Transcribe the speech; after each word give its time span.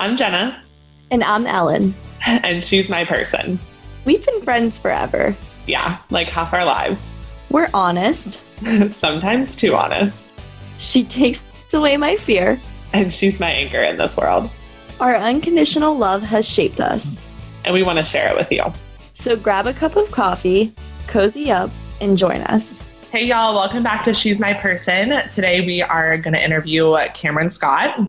I'm 0.00 0.16
Jenna. 0.16 0.62
And 1.10 1.24
I'm 1.24 1.46
Ellen. 1.46 1.94
And 2.26 2.62
she's 2.62 2.88
my 2.88 3.04
person. 3.04 3.58
We've 4.04 4.24
been 4.24 4.42
friends 4.42 4.78
forever. 4.78 5.34
Yeah, 5.66 5.98
like 6.10 6.28
half 6.28 6.52
our 6.52 6.64
lives. 6.64 7.16
We're 7.48 7.70
honest. 7.72 8.40
Sometimes 8.90 9.56
too 9.56 9.74
honest. 9.74 10.32
She 10.78 11.04
takes 11.04 11.42
away 11.72 11.96
my 11.96 12.16
fear. 12.16 12.60
And 12.92 13.12
she's 13.12 13.40
my 13.40 13.50
anchor 13.50 13.82
in 13.82 13.96
this 13.96 14.16
world. 14.16 14.50
Our 15.00 15.16
unconditional 15.16 15.96
love 15.96 16.22
has 16.22 16.46
shaped 16.46 16.80
us. 16.80 17.24
And 17.64 17.72
we 17.72 17.82
want 17.82 17.98
to 17.98 18.04
share 18.04 18.28
it 18.28 18.36
with 18.36 18.52
you. 18.52 18.64
So 19.14 19.36
grab 19.36 19.66
a 19.66 19.72
cup 19.72 19.96
of 19.96 20.10
coffee, 20.10 20.74
cozy 21.06 21.50
up, 21.50 21.70
and 22.00 22.18
join 22.18 22.42
us. 22.42 22.82
Hey, 23.10 23.24
y'all, 23.24 23.54
welcome 23.54 23.82
back 23.82 24.04
to 24.04 24.12
She's 24.12 24.38
My 24.38 24.54
Person. 24.54 25.28
Today 25.30 25.64
we 25.64 25.82
are 25.82 26.18
going 26.18 26.34
to 26.34 26.44
interview 26.44 26.96
Cameron 27.14 27.48
Scott. 27.48 28.06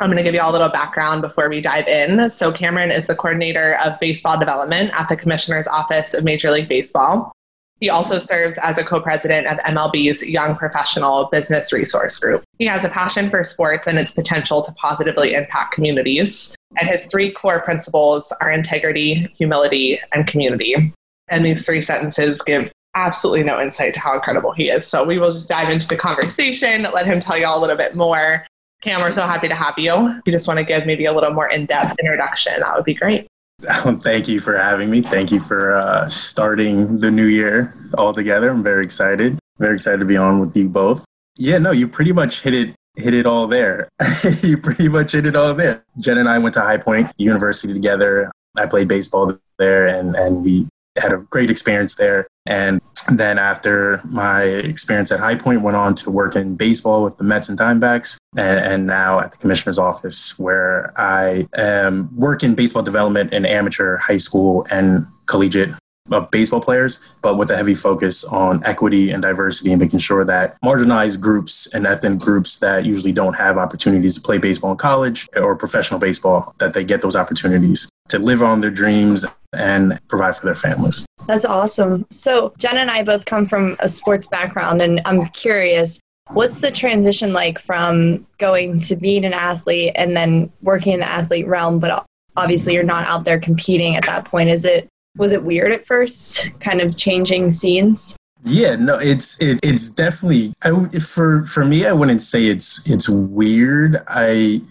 I'm 0.00 0.08
going 0.08 0.16
to 0.16 0.22
give 0.22 0.34
you 0.34 0.40
all 0.40 0.50
a 0.50 0.52
little 0.52 0.68
background 0.68 1.22
before 1.22 1.48
we 1.48 1.60
dive 1.60 1.86
in. 1.86 2.30
So, 2.30 2.50
Cameron 2.50 2.90
is 2.90 3.06
the 3.06 3.14
coordinator 3.14 3.76
of 3.84 4.00
baseball 4.00 4.38
development 4.38 4.92
at 4.94 5.08
the 5.08 5.16
Commissioner's 5.16 5.66
Office 5.66 6.14
of 6.14 6.24
Major 6.24 6.50
League 6.50 6.68
Baseball. 6.68 7.32
He 7.80 7.88
also 7.88 8.18
serves 8.18 8.58
as 8.58 8.76
a 8.76 8.84
co 8.84 9.00
president 9.00 9.46
of 9.46 9.58
MLB's 9.58 10.22
Young 10.22 10.54
Professional 10.56 11.28
Business 11.32 11.72
Resource 11.72 12.18
Group. 12.18 12.44
He 12.58 12.66
has 12.66 12.84
a 12.84 12.90
passion 12.90 13.30
for 13.30 13.42
sports 13.42 13.86
and 13.86 13.98
its 13.98 14.12
potential 14.12 14.62
to 14.62 14.72
positively 14.72 15.34
impact 15.34 15.74
communities. 15.74 16.54
And 16.78 16.88
his 16.88 17.06
three 17.06 17.32
core 17.32 17.60
principles 17.60 18.32
are 18.40 18.50
integrity, 18.50 19.32
humility, 19.34 19.98
and 20.12 20.26
community. 20.26 20.92
And 21.28 21.44
these 21.44 21.64
three 21.64 21.80
sentences 21.80 22.42
give 22.42 22.70
absolutely 22.94 23.44
no 23.44 23.60
insight 23.60 23.94
to 23.94 24.00
how 24.00 24.14
incredible 24.14 24.52
he 24.52 24.68
is. 24.68 24.86
So 24.86 25.04
we 25.04 25.18
will 25.18 25.32
just 25.32 25.48
dive 25.48 25.70
into 25.70 25.88
the 25.88 25.96
conversation, 25.96 26.82
let 26.82 27.06
him 27.06 27.20
tell 27.20 27.38
you 27.38 27.46
all 27.46 27.58
a 27.58 27.62
little 27.62 27.76
bit 27.76 27.94
more. 27.94 28.44
Cam, 28.82 29.02
we're 29.02 29.12
so 29.12 29.22
happy 29.22 29.48
to 29.48 29.54
have 29.54 29.74
you. 29.78 29.92
If 30.08 30.22
you 30.24 30.32
just 30.32 30.48
want 30.48 30.58
to 30.58 30.64
give 30.64 30.86
maybe 30.86 31.04
a 31.04 31.12
little 31.12 31.32
more 31.32 31.48
in 31.48 31.66
depth 31.66 31.98
introduction, 31.98 32.60
that 32.60 32.74
would 32.74 32.84
be 32.84 32.94
great. 32.94 33.26
thank 33.60 34.26
you 34.26 34.40
for 34.40 34.56
having 34.56 34.90
me. 34.90 35.02
Thank 35.02 35.30
you 35.30 35.38
for 35.38 35.76
uh, 35.76 36.08
starting 36.08 36.98
the 36.98 37.10
new 37.10 37.26
year 37.26 37.74
all 37.98 38.14
together. 38.14 38.48
I'm 38.48 38.62
very 38.62 38.82
excited. 38.82 39.38
Very 39.58 39.74
excited 39.74 39.98
to 39.98 40.06
be 40.06 40.16
on 40.16 40.40
with 40.40 40.56
you 40.56 40.68
both. 40.68 41.04
Yeah, 41.36 41.58
no, 41.58 41.70
you 41.70 41.86
pretty 41.86 42.12
much 42.12 42.40
hit 42.40 42.54
it 42.54 42.74
hit 42.96 43.14
it 43.14 43.26
all 43.26 43.46
there. 43.46 43.88
you 44.42 44.56
pretty 44.56 44.88
much 44.88 45.12
hit 45.12 45.26
it 45.26 45.36
all 45.36 45.54
there. 45.54 45.84
Jen 45.98 46.18
and 46.18 46.28
I 46.28 46.38
went 46.38 46.54
to 46.54 46.60
High 46.60 46.78
Point 46.78 47.12
University 47.18 47.72
together. 47.72 48.30
I 48.56 48.66
played 48.66 48.88
baseball 48.88 49.38
there 49.58 49.86
and, 49.86 50.16
and 50.16 50.42
we 50.42 50.68
had 50.96 51.12
a 51.12 51.18
great 51.18 51.50
experience 51.50 51.94
there. 51.94 52.26
And 52.46 52.80
then 53.12 53.38
after 53.38 54.00
my 54.04 54.42
experience 54.42 55.12
at 55.12 55.20
High 55.20 55.34
Point, 55.34 55.62
went 55.62 55.76
on 55.76 55.94
to 55.96 56.10
work 56.10 56.36
in 56.36 56.56
baseball 56.56 57.04
with 57.04 57.18
the 57.18 57.24
Mets 57.24 57.48
and 57.48 57.58
Diamondbacks, 57.58 58.16
and, 58.36 58.60
and 58.60 58.86
now 58.86 59.20
at 59.20 59.32
the 59.32 59.38
commissioner's 59.38 59.78
office, 59.78 60.38
where 60.38 60.92
I 60.96 61.46
am 61.56 62.14
working 62.16 62.54
baseball 62.54 62.82
development 62.82 63.32
in 63.32 63.44
amateur, 63.44 63.96
high 63.96 64.18
school, 64.18 64.66
and 64.70 65.06
collegiate 65.26 65.70
of 66.10 66.30
baseball 66.30 66.60
players, 66.60 66.98
but 67.22 67.36
with 67.36 67.50
a 67.50 67.56
heavy 67.56 67.74
focus 67.74 68.24
on 68.24 68.64
equity 68.64 69.10
and 69.10 69.22
diversity 69.22 69.70
and 69.70 69.80
making 69.80 70.00
sure 70.00 70.24
that 70.24 70.60
marginalized 70.60 71.20
groups 71.20 71.72
and 71.72 71.86
ethnic 71.86 72.18
groups 72.18 72.58
that 72.58 72.84
usually 72.84 73.12
don't 73.12 73.34
have 73.34 73.56
opportunities 73.56 74.16
to 74.16 74.20
play 74.20 74.38
baseball 74.38 74.72
in 74.72 74.76
college 74.76 75.28
or 75.36 75.54
professional 75.54 76.00
baseball, 76.00 76.54
that 76.58 76.74
they 76.74 76.84
get 76.84 77.00
those 77.02 77.14
opportunities 77.14 77.88
to 78.08 78.18
live 78.18 78.42
on 78.42 78.60
their 78.60 78.70
dreams 78.72 79.24
and 79.56 79.98
provide 80.08 80.36
for 80.36 80.46
their 80.46 80.54
families. 80.54 81.06
That's 81.26 81.44
awesome. 81.44 82.06
So, 82.10 82.54
Jen 82.58 82.78
and 82.78 82.90
I 82.90 83.02
both 83.02 83.24
come 83.24 83.46
from 83.46 83.76
a 83.80 83.88
sports 83.88 84.26
background, 84.26 84.82
and 84.82 85.00
I'm 85.04 85.24
curious 85.26 86.00
what's 86.32 86.60
the 86.60 86.70
transition 86.70 87.32
like 87.32 87.58
from 87.58 88.26
going 88.38 88.80
to 88.80 88.96
being 88.96 89.24
an 89.24 89.34
athlete 89.34 89.92
and 89.94 90.16
then 90.16 90.50
working 90.62 90.92
in 90.92 91.00
the 91.00 91.08
athlete 91.08 91.46
realm, 91.46 91.80
but 91.80 92.04
obviously 92.36 92.74
you're 92.74 92.82
not 92.82 93.06
out 93.06 93.24
there 93.24 93.38
competing 93.38 93.96
at 93.96 94.04
that 94.06 94.24
point? 94.24 94.48
Is 94.48 94.64
it 94.64 94.88
was 95.16 95.32
it 95.32 95.42
weird 95.42 95.72
at 95.72 95.84
first, 95.84 96.48
kind 96.60 96.80
of 96.80 96.96
changing 96.96 97.50
scenes? 97.50 98.16
Yeah, 98.44 98.76
no, 98.76 98.96
it's 98.96 99.40
it, 99.40 99.58
it's 99.62 99.88
definitely 99.88 100.52
I, 100.62 100.70
for 101.00 101.44
for 101.46 101.64
me. 101.64 101.86
I 101.86 101.92
wouldn't 101.92 102.22
say 102.22 102.46
it's 102.46 102.88
it's 102.88 103.08
weird. 103.08 104.02
I 104.06 104.62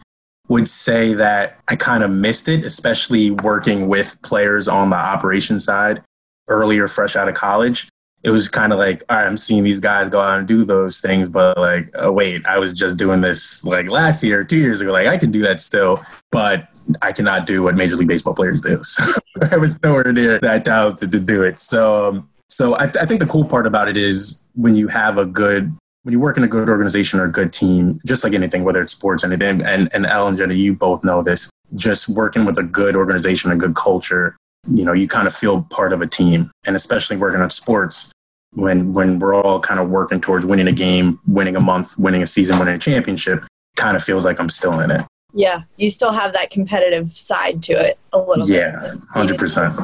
would 0.50 0.68
say 0.68 1.14
that 1.14 1.60
I 1.68 1.76
kind 1.76 2.04
of 2.04 2.12
missed 2.12 2.50
it, 2.50 2.66
especially 2.66 3.32
working 3.32 3.88
with 3.88 4.22
players 4.24 4.68
on 4.68 4.90
the 4.90 4.98
operation 4.98 5.60
side 5.60 6.04
earlier, 6.48 6.88
fresh 6.88 7.16
out 7.16 7.30
of 7.30 7.36
college. 7.36 7.88
It 8.24 8.32
was 8.32 8.50
kind 8.50 8.74
of 8.74 8.80
like, 8.80 9.04
all 9.08 9.16
right, 9.16 9.26
I'm 9.26 9.38
seeing 9.38 9.64
these 9.64 9.80
guys 9.80 10.10
go 10.10 10.20
out 10.20 10.40
and 10.40 10.48
do 10.48 10.66
those 10.66 11.00
things, 11.00 11.30
but 11.30 11.58
like, 11.58 11.90
oh, 11.94 12.12
wait, 12.12 12.46
I 12.46 12.58
was 12.58 12.74
just 12.74 12.98
doing 12.98 13.22
this 13.22 13.64
like 13.64 13.88
last 13.88 14.22
year, 14.24 14.44
two 14.44 14.58
years 14.58 14.82
ago. 14.82 14.92
Like, 14.92 15.08
I 15.08 15.18
can 15.18 15.32
do 15.32 15.42
that 15.44 15.62
still, 15.62 16.04
but 16.32 16.68
I 17.02 17.14
cannot 17.14 17.46
do 17.46 17.64
what 17.64 17.76
Major 17.76 17.96
League 17.96 18.10
Baseball 18.10 18.36
players 18.36 18.62
do. 18.62 18.82
So 19.40 19.48
I 19.52 19.58
was 19.58 19.82
nowhere 19.84 20.12
near 20.12 20.40
that 20.40 20.66
talented 20.66 21.12
to 21.12 21.20
do 21.20 21.44
it. 21.44 21.60
So, 21.60 22.10
um, 22.10 22.30
so 22.50 22.76
I, 22.76 22.86
th- 22.88 22.98
I 22.98 23.06
think 23.06 23.22
the 23.22 23.28
cool 23.28 23.46
part 23.46 23.68
about 23.68 23.88
it 23.88 23.96
is 23.96 24.44
when 24.56 24.76
you 24.76 24.88
have 24.90 25.18
a 25.18 25.26
good 25.26 25.72
when 26.10 26.14
you 26.14 26.20
work 26.20 26.38
in 26.38 26.44
a 26.44 26.48
good 26.48 26.70
organization 26.70 27.20
or 27.20 27.26
a 27.26 27.32
good 27.32 27.54
team, 27.54 28.02
just 28.04 28.24
like 28.24 28.34
anything, 28.34 28.64
whether 28.64 28.82
it's 28.82 28.94
sports, 28.94 29.24
anything, 29.24 29.62
and, 29.62 29.94
and 29.94 30.08
Al 30.08 30.28
and 30.28 30.36
Jenna, 30.36 30.56
you 30.56 30.74
both 30.74 31.04
know 31.04 31.22
this, 31.22 31.52
just 31.78 32.10
working 32.10 32.46
with 32.46 32.58
a 32.58 32.64
good 32.64 32.96
organization, 32.96 33.52
a 33.52 33.56
good 33.56 33.76
culture, 33.76 34.36
you 34.68 34.84
know, 34.84 34.92
you 34.92 35.08
kind 35.08 35.28
of 35.28 35.36
feel 35.36 35.62
part 35.70 35.94
of 35.94 36.02
a 36.02 36.08
team. 36.08 36.50
And 36.66 36.76
especially 36.76 37.16
working 37.16 37.42
on 37.42 37.52
sports, 37.52 38.12
when 38.54 38.94
when 38.94 39.20
we're 39.20 39.36
all 39.36 39.60
kind 39.60 39.80
of 39.80 39.92
working 39.92 40.20
towards 40.20 40.48
winning 40.48 40.68
a 40.68 40.72
game, 40.72 41.20
winning 41.28 41.56
a 41.56 41.60
month, 41.60 41.96
winning 42.00 42.24
a 42.24 42.28
season, 42.28 42.58
winning 42.58 42.74
a 42.74 42.80
championship, 42.80 43.44
kind 43.76 43.96
of 43.96 44.04
feels 44.04 44.26
like 44.26 44.40
I'm 44.40 44.50
still 44.50 44.80
in 44.80 44.90
it. 44.90 45.06
Yeah, 45.32 45.62
you 45.78 45.92
still 45.92 46.12
have 46.12 46.34
that 46.34 46.50
competitive 46.50 47.12
side 47.12 47.62
to 47.64 47.74
it 47.74 48.00
a 48.14 48.18
little 48.18 48.50
yeah, 48.50 48.72
bit. 48.72 48.94
Yeah, 48.96 49.00
hundred 49.12 49.38
percent. 49.38 49.76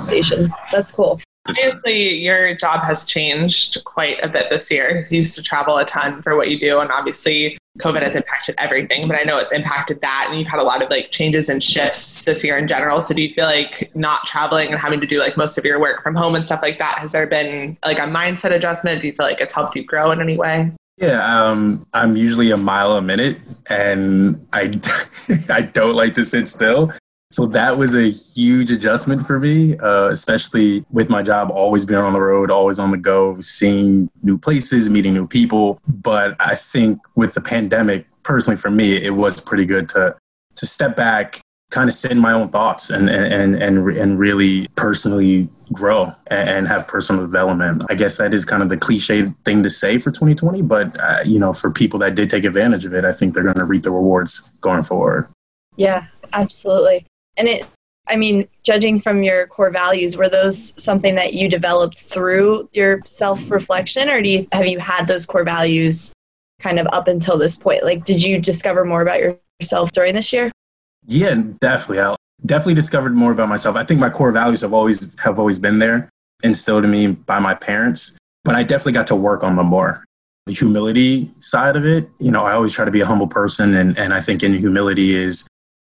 That's 0.72 0.92
cool. 0.92 1.22
Obviously, 1.48 2.18
your 2.18 2.56
job 2.56 2.84
has 2.84 3.06
changed 3.06 3.84
quite 3.84 4.18
a 4.24 4.28
bit 4.28 4.50
this 4.50 4.72
year 4.72 5.04
you 5.12 5.20
used 5.20 5.36
to 5.36 5.44
travel 5.44 5.78
a 5.78 5.86
ton 5.86 6.22
for 6.22 6.36
what 6.36 6.50
you 6.50 6.60
do, 6.60 6.80
and 6.80 6.92
obviously 6.92 7.58
COVID 7.80 8.04
has 8.04 8.16
impacted 8.16 8.56
everything. 8.58 9.08
But 9.08 9.18
I 9.18 9.24
know 9.24 9.38
it's 9.38 9.52
impacted 9.52 10.02
that, 10.02 10.28
and 10.30 10.40
you've 10.40 10.48
had 10.48 10.62
a 10.62 10.64
lot 10.64 10.82
of 10.82 10.90
like 10.90 11.12
changes 11.12 11.50
and 11.50 11.64
shifts 11.64 12.26
this 12.26 12.44
year 12.44 12.58
in 12.58 12.68
general. 12.68 13.02
So 13.02 13.14
do 13.14 13.22
you 13.22 13.34
feel 13.34 13.46
like 13.46 13.92
not 13.96 14.26
traveling 14.26 14.70
and 14.70 14.80
having 14.80 15.00
to 15.02 15.08
do 15.08 15.20
like 15.20 15.38
most 15.38 15.58
of 15.58 15.66
your 15.66 15.80
work 15.80 16.02
from 16.04 16.16
home 16.16 16.36
and 16.36 16.44
stuff 16.44 16.62
like 16.62 16.80
that? 16.80 17.00
Has 17.00 17.12
there 17.12 17.28
been 17.28 17.78
like 17.86 18.00
a 18.00 18.04
mindset 18.04 18.52
adjustment? 18.52 19.02
Do 19.02 19.08
you 19.08 19.14
feel 19.14 19.26
like 19.26 19.42
it's 19.42 19.54
helped 19.54 19.76
you 19.76 19.84
grow 19.84 20.12
in 20.12 20.22
any 20.22 20.38
way? 20.38 20.72
Yeah, 20.98 21.26
um, 21.26 21.86
I'm 21.94 22.16
usually 22.16 22.52
a 22.52 22.58
mile 22.58 22.96
a 22.96 23.02
minute, 23.02 23.38
and 23.70 24.48
I 24.54 24.72
I 25.50 25.62
don't 25.62 25.96
like 25.96 26.16
to 26.16 26.26
sit 26.26 26.48
still. 26.48 26.92
So 27.36 27.46
that 27.48 27.78
was 27.78 27.94
a 27.94 28.12
huge 28.12 28.72
adjustment 28.72 29.28
for 29.28 29.42
me, 29.42 29.78
uh, 29.80 30.08
especially 30.08 30.86
with 30.90 31.10
my 31.10 31.22
job 31.22 31.52
always 31.52 31.84
being 31.84 32.00
on 32.00 32.14
the 32.14 32.22
road, 32.22 32.50
always 32.50 32.80
on 32.80 32.92
the 32.92 32.98
go, 32.98 33.38
seeing 33.42 34.10
new 34.24 34.38
places, 34.38 34.90
meeting 34.90 35.14
new 35.14 35.28
people. 35.28 35.82
But 35.86 36.38
I 36.40 36.56
think 36.56 36.98
with 37.16 37.34
the 37.34 37.42
pandemic, 37.42 38.06
personally 38.24 38.56
for 38.56 38.70
me, 38.70 38.96
it 38.96 39.16
was 39.16 39.42
pretty 39.42 39.66
good 39.66 39.90
to 39.90 40.16
to 40.56 40.66
step 40.66 40.96
back, 40.96 41.42
kind 41.72 41.90
of 41.90 41.94
sit 41.94 42.12
in 42.12 42.20
my 42.20 42.32
own 42.32 42.48
thoughts, 42.48 42.90
and 42.90 43.10
and 43.10 43.62
and 43.62 43.86
and 43.90 44.18
really 44.18 44.70
personally 44.78 45.50
grow 45.74 46.14
and 46.28 46.70
have 46.70 46.88
personal 46.88 47.22
development. 47.22 47.84
I 47.90 47.96
guess 47.96 48.18
that 48.18 48.34
is 48.34 48.46
kind 48.46 48.64
of 48.64 48.70
the 48.70 48.78
cliche 48.78 49.34
thing 49.44 49.62
to 49.64 49.70
say 49.70 49.98
for 49.98 50.10
2020, 50.10 50.62
but 50.62 50.98
uh, 51.02 51.18
you 51.26 51.42
know, 51.42 51.52
for 51.52 51.70
people 51.70 52.00
that 52.00 52.16
did 52.16 52.30
take 52.30 52.46
advantage 52.46 52.86
of 52.86 52.94
it, 52.94 53.04
I 53.04 53.12
think 53.12 53.34
they're 53.34 53.44
going 53.44 53.58
to 53.58 53.66
reap 53.66 53.84
the 53.84 53.92
rewards 53.92 54.50
going 54.62 54.84
forward. 54.84 55.28
Yeah, 55.76 56.06
absolutely. 56.32 57.06
And 57.38 57.48
it, 57.48 57.66
I 58.08 58.16
mean, 58.16 58.48
judging 58.64 59.00
from 59.00 59.24
your 59.24 59.48
core 59.48 59.72
values, 59.72 60.16
were 60.16 60.30
those 60.30 60.74
something 60.82 61.16
that 61.16 61.34
you 61.34 61.50
developed 61.50 62.00
through 62.00 62.70
your 62.74 63.02
self 63.06 63.50
reflection, 63.50 64.10
or 64.10 64.22
do 64.22 64.30
you 64.30 64.48
have 64.52 64.68
you 64.68 64.80
had 64.80 65.08
those 65.08 65.26
core 65.26 65.44
values 65.44 66.14
kind 66.60 66.80
of 66.80 66.88
up 66.92 67.08
until 67.08 67.38
this 67.38 67.58
point? 67.58 67.84
Like, 67.84 68.06
did 68.06 68.24
you 68.24 68.40
discover 68.40 68.86
more 68.86 69.02
about 69.02 69.22
yourself 69.62 69.92
during 69.92 70.16
this 70.16 70.32
year? 70.32 70.52
Yeah, 71.08 71.42
definitely. 71.60 72.02
I 72.02 72.16
definitely 72.46 72.76
discovered 72.76 73.16
more 73.16 73.32
about 73.32 73.50
myself. 73.50 73.76
I 73.76 73.84
think 73.84 74.00
my 74.00 74.10
core 74.10 74.32
values 74.32 74.62
have 74.62 74.74
always 74.74 75.16
have 75.20 75.40
always 75.40 75.60
been 75.60 75.80
there, 75.80 76.10
instilled 76.44 76.84
in 76.84 76.92
me 76.92 77.08
by 77.08 77.40
my 77.40 77.54
parents. 77.54 78.18
But 78.44 78.56
I 78.56 78.64
definitely 78.64 78.94
got 78.94 79.08
to 79.08 79.16
work 79.16 79.44
on 79.44 79.56
them 79.56 79.68
more. 79.68 80.04
The 80.46 80.54
humility 80.54 81.34
side 81.40 81.76
of 81.76 81.86
it, 81.86 82.08
you 82.20 82.30
know, 82.30 82.46
I 82.46 82.54
always 82.54 82.74
try 82.74 82.86
to 82.86 82.92
be 82.92 83.02
a 83.02 83.06
humble 83.06 83.28
person, 83.28 83.76
and 83.76 83.98
and 83.98 84.14
I 84.14 84.22
think 84.22 84.44
in 84.44 84.54
humility 84.54 85.16
is 85.16 85.48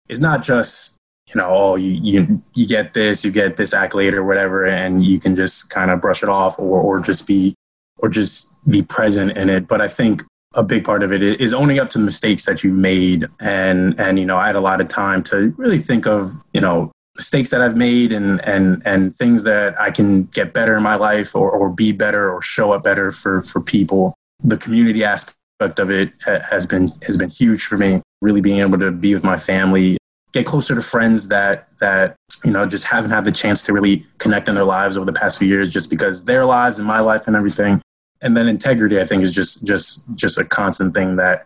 is 0.09 0.19
not 0.19 0.41
just 0.41 0.97
you 1.29 1.39
know, 1.39 1.47
oh, 1.49 1.75
you, 1.75 1.91
you, 1.91 2.43
you 2.55 2.67
get 2.67 2.93
this, 2.93 3.25
you 3.25 3.31
get 3.31 3.57
this 3.57 3.73
accolade 3.73 4.13
or 4.13 4.23
whatever, 4.23 4.65
and 4.65 5.05
you 5.05 5.19
can 5.19 5.35
just 5.35 5.69
kind 5.69 5.91
of 5.91 5.99
brush 5.99 6.23
it 6.23 6.29
off 6.29 6.57
or, 6.57 6.79
or 6.79 6.99
just 6.99 7.27
be, 7.27 7.53
or 7.97 8.09
just 8.09 8.55
be 8.69 8.81
present 8.81 9.37
in 9.37 9.49
it. 9.49 9.67
But 9.67 9.81
I 9.81 9.87
think 9.87 10.23
a 10.53 10.63
big 10.63 10.85
part 10.85 11.03
of 11.03 11.11
it 11.11 11.21
is 11.21 11.53
owning 11.53 11.79
up 11.79 11.89
to 11.89 11.97
the 11.97 12.05
mistakes 12.05 12.45
that 12.45 12.63
you 12.63 12.73
made. 12.73 13.27
And, 13.41 13.99
and, 13.99 14.17
you 14.17 14.25
know, 14.25 14.37
I 14.37 14.47
had 14.47 14.55
a 14.55 14.61
lot 14.61 14.79
of 14.79 14.87
time 14.87 15.21
to 15.23 15.53
really 15.57 15.79
think 15.79 16.07
of, 16.07 16.31
you 16.53 16.61
know, 16.61 16.91
mistakes 17.15 17.49
that 17.49 17.61
I've 17.61 17.75
made 17.75 18.11
and, 18.11 18.43
and, 18.45 18.81
and 18.85 19.13
things 19.13 19.43
that 19.43 19.79
I 19.79 19.91
can 19.91 20.25
get 20.25 20.53
better 20.53 20.77
in 20.77 20.83
my 20.83 20.95
life 20.95 21.35
or, 21.35 21.51
or 21.51 21.69
be 21.69 21.91
better 21.91 22.31
or 22.31 22.41
show 22.41 22.71
up 22.71 22.83
better 22.83 23.11
for, 23.11 23.41
for 23.41 23.59
people. 23.59 24.13
The 24.43 24.57
community 24.57 25.03
aspect 25.03 25.79
of 25.79 25.89
it 25.91 26.13
has 26.25 26.65
been, 26.65 26.89
has 27.05 27.17
been 27.17 27.29
huge 27.29 27.65
for 27.65 27.77
me. 27.77 28.01
Really 28.21 28.41
being 28.41 28.59
able 28.59 28.79
to 28.79 28.91
be 28.91 29.13
with 29.13 29.23
my 29.23 29.37
family 29.37 29.97
get 30.33 30.45
closer 30.45 30.75
to 30.75 30.81
friends 30.81 31.27
that 31.29 31.67
that 31.79 32.15
you 32.43 32.51
know 32.51 32.65
just 32.65 32.85
haven't 32.85 33.11
had 33.11 33.25
the 33.25 33.31
chance 33.31 33.63
to 33.63 33.73
really 33.73 34.05
connect 34.17 34.49
in 34.49 34.55
their 34.55 34.65
lives 34.65 34.97
over 34.97 35.05
the 35.05 35.13
past 35.13 35.39
few 35.39 35.47
years, 35.47 35.69
just 35.69 35.89
because 35.89 36.25
their 36.25 36.45
lives 36.45 36.79
and 36.79 36.87
my 36.87 36.99
life 36.99 37.27
and 37.27 37.35
everything. 37.35 37.81
And 38.21 38.35
then 38.35 38.47
integrity, 38.47 38.99
I 38.99 39.05
think, 39.05 39.23
is 39.23 39.31
just 39.31 39.65
just 39.65 40.03
just 40.15 40.37
a 40.37 40.43
constant 40.43 40.93
thing 40.93 41.15
that 41.17 41.45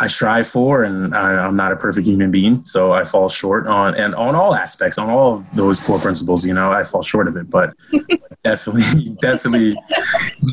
I 0.00 0.08
strive 0.08 0.48
for, 0.48 0.82
and 0.82 1.14
I, 1.14 1.46
am 1.46 1.54
not 1.54 1.70
a 1.70 1.76
perfect 1.76 2.06
human 2.06 2.32
being, 2.32 2.64
so 2.64 2.92
I 2.92 3.04
fall 3.04 3.28
short 3.28 3.68
on 3.68 3.94
and 3.94 4.12
on 4.16 4.34
all 4.34 4.54
aspects, 4.54 4.98
on 4.98 5.08
all 5.08 5.34
of 5.34 5.54
those 5.54 5.78
core 5.78 6.00
principles. 6.00 6.44
You 6.44 6.54
know, 6.54 6.72
I 6.72 6.82
fall 6.82 7.02
short 7.02 7.28
of 7.28 7.36
it, 7.36 7.48
but 7.48 7.74
definitely, 8.44 9.10
definitely, 9.20 9.76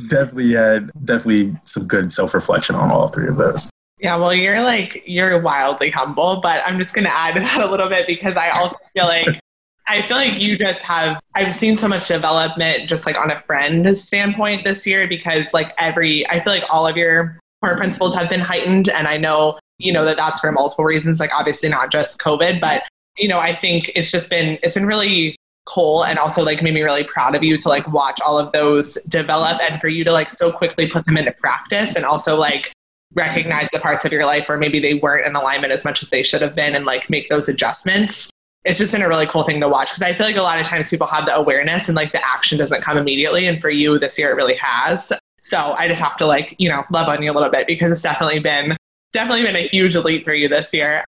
definitely 0.10 0.52
had 0.52 0.92
definitely 1.06 1.56
some 1.64 1.88
good 1.88 2.12
self 2.12 2.36
reflection 2.36 2.76
on 2.76 2.92
all 2.92 3.08
three 3.08 3.28
of 3.28 3.38
those. 3.38 3.71
Yeah, 4.02 4.16
well, 4.16 4.34
you're 4.34 4.62
like 4.62 5.04
you're 5.06 5.40
wildly 5.42 5.92
humble, 5.92 6.42
but 6.42 6.62
I'm 6.66 6.80
just 6.80 6.94
going 6.94 7.06
to 7.06 7.14
add 7.14 7.36
to 7.36 7.40
that 7.42 7.62
a 7.62 7.70
little 7.70 7.88
bit 7.88 8.08
because 8.08 8.36
I 8.36 8.50
also 8.50 8.76
feel 8.94 9.06
like 9.06 9.40
I 9.88 10.02
feel 10.02 10.18
like 10.18 10.40
you 10.40 10.58
just 10.58 10.82
have 10.82 11.22
I've 11.36 11.56
seen 11.56 11.78
so 11.78 11.88
much 11.88 12.08
development 12.08 12.90
just 12.90 13.06
like 13.06 13.16
on 13.16 13.32
a 13.32 13.40
friend 13.42 13.96
standpoint 13.98 14.64
this 14.64 14.86
year 14.86 15.08
because 15.08 15.54
like 15.54 15.74
every 15.78 16.28
I 16.28 16.44
feel 16.44 16.54
like 16.54 16.66
all 16.70 16.88
of 16.88 16.98
your 16.98 17.40
core 17.62 17.78
principles 17.78 18.14
have 18.16 18.30
been 18.30 18.40
heightened. 18.40 18.90
And 18.90 19.08
I 19.08 19.18
know, 19.18 19.60
you 19.78 19.94
know, 19.94 20.04
that 20.06 20.18
that's 20.18 20.40
for 20.40 20.52
multiple 20.52 20.86
reasons, 20.86 21.20
like 21.20 21.32
obviously 21.34 21.70
not 21.70 21.92
just 21.92 22.20
COVID, 22.20 22.60
but, 22.60 22.84
you 23.18 23.28
know, 23.28 23.40
I 23.40 23.56
think 23.56 23.92
it's 23.96 24.12
just 24.12 24.30
been, 24.30 24.58
it's 24.64 24.76
been 24.76 24.86
really 24.86 25.36
cool 25.66 26.04
and 26.04 26.18
also 26.18 26.44
like 26.44 26.64
made 26.64 26.74
me 26.74 26.82
really 26.82 27.04
proud 27.04 27.36
of 27.36 27.44
you 27.44 27.58
to 27.58 27.70
like 27.70 27.88
watch 27.92 28.20
all 28.26 28.40
of 28.40 28.52
those 28.52 28.96
develop 29.04 29.62
and 29.62 29.80
for 29.80 29.88
you 29.88 30.04
to 30.04 30.12
like 30.12 30.30
so 30.30 30.52
quickly 30.52 30.88
put 30.90 31.06
them 31.06 31.18
into 31.18 31.32
practice 31.34 31.96
and 31.96 32.04
also 32.04 32.36
like 32.36 32.72
recognize 33.14 33.68
the 33.74 33.80
parts 33.80 34.06
of 34.06 34.12
your 34.12 34.26
life 34.26 34.48
where 34.48 34.58
maybe 34.58 34.80
they 34.80 34.96
weren't 34.96 35.28
in 35.28 35.36
alignment 35.36 35.74
as 35.74 35.84
much 35.84 36.02
as 36.02 36.10
they 36.10 36.24
should 36.24 36.42
have 36.42 36.56
been 36.56 36.76
and 36.76 36.86
like 36.86 37.10
make 37.10 37.30
those 37.30 37.50
adjustments 37.50 38.32
it's 38.64 38.78
just 38.78 38.92
been 38.92 39.02
a 39.02 39.08
really 39.08 39.26
cool 39.26 39.44
thing 39.44 39.60
to 39.60 39.68
watch 39.68 39.90
because 39.90 40.02
I 40.04 40.14
feel 40.14 40.26
like 40.26 40.36
a 40.36 40.42
lot 40.42 40.60
of 40.60 40.68
times 40.68 40.90
people 40.90 41.08
have 41.08 41.26
the 41.26 41.36
awareness 41.36 41.88
and 41.88 41.96
like 41.96 42.12
the 42.12 42.24
action 42.24 42.58
doesn't 42.58 42.82
come 42.82 42.98
immediately. 42.98 43.48
And 43.48 43.60
for 43.60 43.70
you 43.70 43.98
this 43.98 44.20
year, 44.20 44.30
it 44.30 44.36
really 44.36 44.56
has. 44.56 45.12
So 45.40 45.74
I 45.74 45.88
just 45.88 46.02
have 46.02 46.16
to 46.18 46.28
like, 46.28 46.56
you 46.60 46.70
know, 46.70 46.84
love 46.92 47.08
on 47.08 47.24
you 47.24 47.32
a 47.32 47.34
little 47.34 47.50
bit 47.50 47.66
because 47.66 47.92
it's 47.92 48.04
definitely 48.04 48.40
been 48.40 48.78
definitely 49.14 49.44
been 49.44 49.56
a 49.56 49.68
huge 49.68 49.96
leap 49.96 50.24
for 50.24 50.34
you 50.34 50.48
this 50.48 50.74
year. 50.74 51.04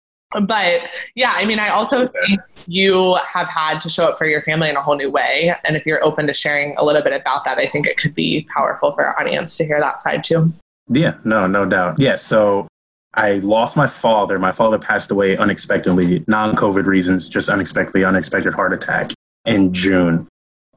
But 0.43 0.81
yeah, 1.15 1.33
I 1.33 1.45
mean, 1.45 1.57
I 1.57 1.69
also 1.69 2.07
think 2.07 2.39
you 2.67 3.15
have 3.15 3.47
had 3.47 3.79
to 3.79 3.89
show 3.89 4.07
up 4.07 4.19
for 4.19 4.27
your 4.27 4.43
family 4.43 4.69
in 4.69 4.75
a 4.75 4.81
whole 4.81 4.95
new 4.95 5.09
way. 5.09 5.55
And 5.63 5.75
if 5.75 5.87
you're 5.87 6.03
open 6.03 6.27
to 6.27 6.35
sharing 6.35 6.77
a 6.77 6.85
little 6.85 7.01
bit 7.01 7.13
about 7.13 7.45
that, 7.45 7.57
I 7.57 7.67
think 7.67 7.87
it 7.87 7.97
could 7.97 8.13
be 8.13 8.47
powerful 8.55 8.93
for 8.93 9.05
our 9.05 9.19
audience 9.19 9.57
to 9.57 9.65
hear 9.65 9.79
that 9.79 10.01
side 10.01 10.23
too. 10.23 10.53
Yeah, 10.89 11.15
no, 11.23 11.47
no 11.47 11.65
doubt. 11.65 11.99
Yeah, 11.99 12.15
so 12.15 12.67
I 13.13 13.33
lost 13.35 13.77
my 13.77 13.87
father. 13.87 14.39
My 14.39 14.51
father 14.51 14.79
passed 14.79 15.11
away 15.11 15.37
unexpectedly, 15.37 16.23
non 16.27 16.55
COVID 16.55 16.85
reasons, 16.85 17.29
just 17.29 17.49
unexpectedly, 17.49 18.03
unexpected 18.03 18.53
heart 18.53 18.73
attack 18.73 19.11
in 19.45 19.73
June 19.73 20.27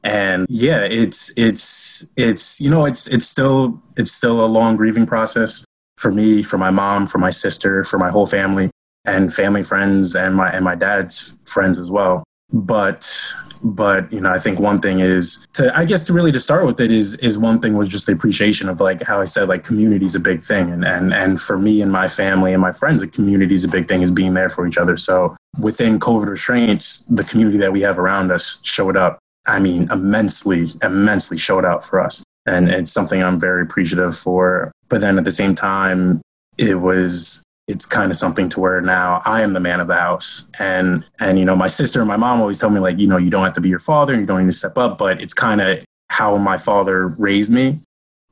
and 0.03 0.45
yeah 0.49 0.81
it's 0.83 1.31
it's 1.37 2.05
it's 2.17 2.59
you 2.59 2.69
know 2.69 2.85
it's 2.85 3.07
it's 3.07 3.25
still 3.25 3.81
it's 3.95 4.11
still 4.11 4.43
a 4.43 4.47
long 4.47 4.75
grieving 4.75 5.05
process 5.05 5.63
for 5.97 6.11
me 6.11 6.43
for 6.43 6.57
my 6.57 6.69
mom 6.69 7.07
for 7.07 7.19
my 7.19 7.29
sister 7.29 7.83
for 7.83 7.97
my 7.97 8.09
whole 8.09 8.25
family 8.25 8.69
and 9.05 9.33
family 9.33 9.63
friends 9.63 10.15
and 10.15 10.35
my 10.35 10.49
and 10.49 10.65
my 10.65 10.75
dad's 10.75 11.37
friends 11.45 11.79
as 11.79 11.89
well 11.89 12.23
but 12.51 13.33
but 13.63 14.11
you 14.11 14.19
know 14.19 14.29
i 14.29 14.39
think 14.39 14.59
one 14.59 14.79
thing 14.79 14.99
is 14.99 15.47
to 15.53 15.75
i 15.77 15.85
guess 15.85 16.03
to 16.03 16.13
really 16.13 16.31
to 16.31 16.39
start 16.39 16.65
with 16.65 16.79
it 16.81 16.91
is 16.91 17.15
is 17.15 17.37
one 17.37 17.59
thing 17.59 17.75
was 17.75 17.89
just 17.89 18.05
the 18.05 18.13
appreciation 18.13 18.67
of 18.69 18.79
like 18.79 19.01
how 19.03 19.21
i 19.21 19.25
said 19.25 19.47
like 19.47 19.63
community 19.63 20.05
is 20.05 20.15
a 20.15 20.19
big 20.19 20.41
thing 20.41 20.69
and 20.69 20.85
and 20.85 21.13
and 21.13 21.41
for 21.41 21.57
me 21.57 21.81
and 21.81 21.91
my 21.91 22.07
family 22.07 22.53
and 22.53 22.61
my 22.61 22.71
friends 22.71 23.01
the 23.01 23.07
community 23.07 23.53
is 23.53 23.63
a 23.63 23.69
big 23.69 23.87
thing 23.87 24.01
is 24.01 24.11
being 24.11 24.33
there 24.33 24.49
for 24.49 24.67
each 24.67 24.77
other 24.77 24.97
so 24.97 25.35
within 25.59 25.99
covid 25.99 26.27
restraints 26.27 27.05
the 27.05 27.23
community 27.23 27.57
that 27.57 27.71
we 27.71 27.81
have 27.81 27.97
around 27.97 28.31
us 28.31 28.59
showed 28.63 28.97
up 28.97 29.19
I 29.45 29.59
mean, 29.59 29.91
immensely, 29.91 30.69
immensely 30.81 31.37
showed 31.37 31.65
out 31.65 31.85
for 31.85 31.99
us. 31.99 32.23
And 32.45 32.69
it's 32.69 32.91
something 32.91 33.21
I'm 33.21 33.39
very 33.39 33.63
appreciative 33.63 34.17
for. 34.17 34.71
But 34.89 35.01
then 35.01 35.17
at 35.17 35.25
the 35.25 35.31
same 35.31 35.55
time, 35.55 36.21
it 36.57 36.75
was 36.75 37.43
it's 37.67 37.85
kind 37.85 38.11
of 38.11 38.17
something 38.17 38.49
to 38.49 38.59
where 38.59 38.81
now 38.81 39.21
I 39.25 39.41
am 39.41 39.53
the 39.53 39.59
man 39.59 39.79
of 39.79 39.87
the 39.87 39.95
house. 39.95 40.49
And 40.59 41.05
and 41.19 41.39
you 41.39 41.45
know, 41.45 41.55
my 41.55 41.67
sister 41.67 41.99
and 41.99 42.07
my 42.07 42.17
mom 42.17 42.41
always 42.41 42.59
tell 42.59 42.69
me 42.69 42.79
like, 42.79 42.99
you 42.99 43.07
know, 43.07 43.17
you 43.17 43.29
don't 43.29 43.43
have 43.43 43.53
to 43.53 43.61
be 43.61 43.69
your 43.69 43.79
father 43.79 44.13
and 44.13 44.21
you 44.21 44.27
don't 44.27 44.41
need 44.41 44.51
to 44.51 44.57
step 44.57 44.77
up, 44.77 44.97
but 44.97 45.21
it's 45.21 45.33
kind 45.33 45.61
of 45.61 45.83
how 46.09 46.37
my 46.37 46.57
father 46.57 47.07
raised 47.07 47.51
me 47.51 47.79